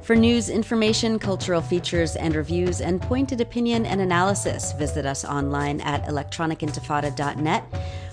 For 0.00 0.14
news, 0.14 0.48
information, 0.48 1.18
cultural 1.18 1.60
features, 1.60 2.14
and 2.14 2.36
reviews, 2.36 2.80
and 2.80 3.02
pointed 3.02 3.40
opinion 3.40 3.84
and 3.84 4.00
analysis, 4.00 4.70
visit 4.74 5.06
us 5.06 5.24
online 5.24 5.80
at 5.80 6.06
electronicintifada.net, 6.06 7.64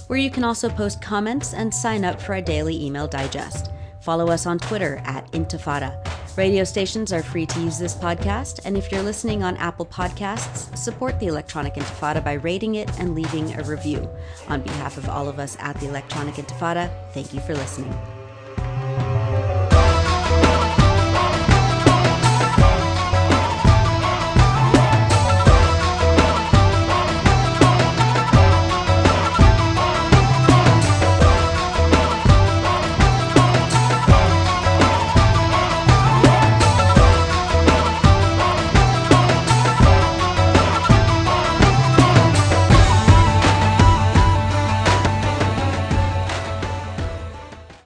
where 0.07 0.17
you 0.17 0.31
can 0.31 0.43
also 0.43 0.67
post 0.67 0.99
comments 0.99 1.53
and 1.53 1.71
sign 1.71 2.05
up 2.05 2.19
for 2.19 2.33
our 2.33 2.41
daily 2.41 2.83
email 2.83 3.07
digest. 3.07 3.69
Follow 4.01 4.29
us 4.29 4.45
on 4.45 4.59
Twitter 4.59 5.01
at 5.05 5.31
Intifada. 5.31 5.97
Radio 6.37 6.63
stations 6.63 7.13
are 7.13 7.21
free 7.21 7.45
to 7.45 7.59
use 7.59 7.77
this 7.77 7.93
podcast, 7.93 8.61
and 8.65 8.75
if 8.75 8.91
you're 8.91 9.03
listening 9.03 9.43
on 9.43 9.57
Apple 9.57 9.85
Podcasts, 9.85 10.75
support 10.77 11.19
the 11.19 11.27
Electronic 11.27 11.75
Intifada 11.75 12.23
by 12.23 12.33
rating 12.33 12.75
it 12.75 12.89
and 12.99 13.13
leaving 13.13 13.53
a 13.53 13.63
review. 13.63 14.09
On 14.47 14.61
behalf 14.61 14.97
of 14.97 15.07
all 15.07 15.29
of 15.29 15.39
us 15.39 15.55
at 15.59 15.79
the 15.79 15.87
Electronic 15.87 16.35
Intifada, 16.35 16.91
thank 17.13 17.33
you 17.33 17.41
for 17.41 17.53
listening. 17.53 18.20